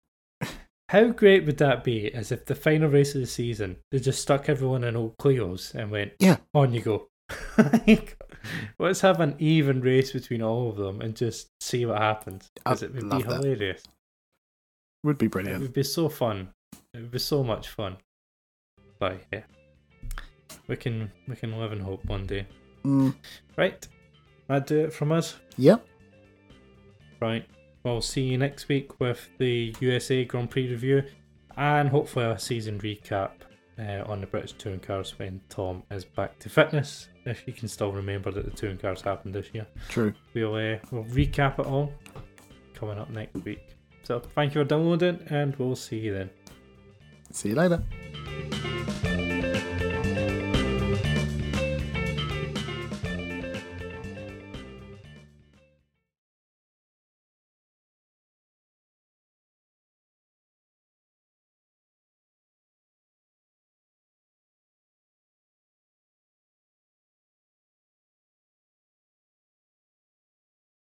How 0.89 1.09
great 1.09 1.45
would 1.47 1.59
that 1.59 1.82
be? 1.82 2.12
As 2.14 2.30
if 2.30 2.45
the 2.45 2.55
final 2.55 2.89
race 2.89 3.14
of 3.14 3.20
the 3.20 3.26
season, 3.26 3.76
they 3.91 3.99
just 3.99 4.22
stuck 4.22 4.49
everyone 4.49 4.84
in 4.84 4.95
old 4.97 5.16
Clio's 5.18 5.74
and 5.74 5.91
went, 5.91 6.12
Yeah. 6.20 6.37
on 6.55 6.72
you 6.72 6.80
go. 6.80 7.09
Like, 7.59 8.16
Let's 8.78 9.01
have 9.01 9.18
an 9.20 9.34
even 9.41 9.80
race 9.80 10.12
between 10.12 10.43
all 10.43 10.70
of 10.70 10.76
them 10.76 11.01
and 11.01 11.16
just 11.16 11.49
see 11.61 11.84
what 11.84 11.99
happens. 11.99 12.49
Because 12.55 12.82
it 12.84 12.95
would 12.95 13.11
be 13.11 13.22
that. 13.22 13.22
hilarious. 13.22 13.82
Would 15.03 15.18
be 15.18 15.26
brilliant. 15.26 15.61
It 15.61 15.62
would 15.64 15.72
be 15.72 15.82
so 15.82 16.09
fun. 16.09 16.51
It 16.95 16.99
would 17.01 17.11
be 17.11 17.18
so 17.18 17.43
much 17.43 17.68
fun. 17.68 17.97
But 19.01 19.20
yeah, 19.32 19.43
we 20.68 20.76
can 20.76 21.11
we 21.26 21.34
can 21.37 21.59
live 21.59 21.72
in 21.72 21.80
hope 21.80 22.05
one 22.07 22.26
day. 22.26 22.47
Mm, 22.84 23.14
Right, 23.57 23.87
that 24.49 24.66
do 24.68 24.78
it 24.84 24.93
from 24.93 25.11
us. 25.12 25.34
yep. 25.59 25.84
Right, 27.20 27.45
we'll 27.93 28.03
see 28.03 28.22
you 28.22 28.37
next 28.39 28.68
week 28.68 28.99
with 29.01 29.28
the 29.39 29.74
USA 29.80 30.24
Grand 30.24 30.51
Prix 30.51 30.68
review 30.68 31.05
and 31.57 31.89
hopefully 31.89 32.26
a 32.26 32.39
season 32.39 32.78
recap 32.80 33.30
uh, 33.78 34.03
on 34.07 34.20
the 34.20 34.26
British 34.26 34.53
touring 34.55 34.80
cars 34.80 35.18
when 35.18 35.41
Tom 35.49 35.82
is 35.91 36.05
back 36.05 36.39
to 36.41 36.49
fitness. 36.49 37.09
If 37.24 37.47
you 37.47 37.53
can 37.53 37.68
still 37.68 37.93
remember 37.93 38.30
that 38.32 38.45
the 38.45 38.51
touring 38.51 38.78
cars 38.78 39.01
happened 39.03 39.34
this 39.34 39.49
year, 39.53 39.66
True. 39.89 40.12
we'll 40.34 40.55
uh, 40.55 40.78
we'll 40.91 41.05
recap 41.05 41.59
it 41.59 41.66
all 41.66 41.93
coming 42.74 42.99
up 42.99 43.11
next 43.11 43.45
week. 43.45 43.76
So 44.03 44.20
thank 44.20 44.55
you 44.55 44.61
for 44.61 44.68
downloading, 44.68 45.20
and 45.30 45.57
we'll 45.57 45.74
see 45.74 45.99
you 45.99 46.12
then. 46.14 46.30
See 47.32 47.49
you 47.51 47.55
later. 47.57 47.82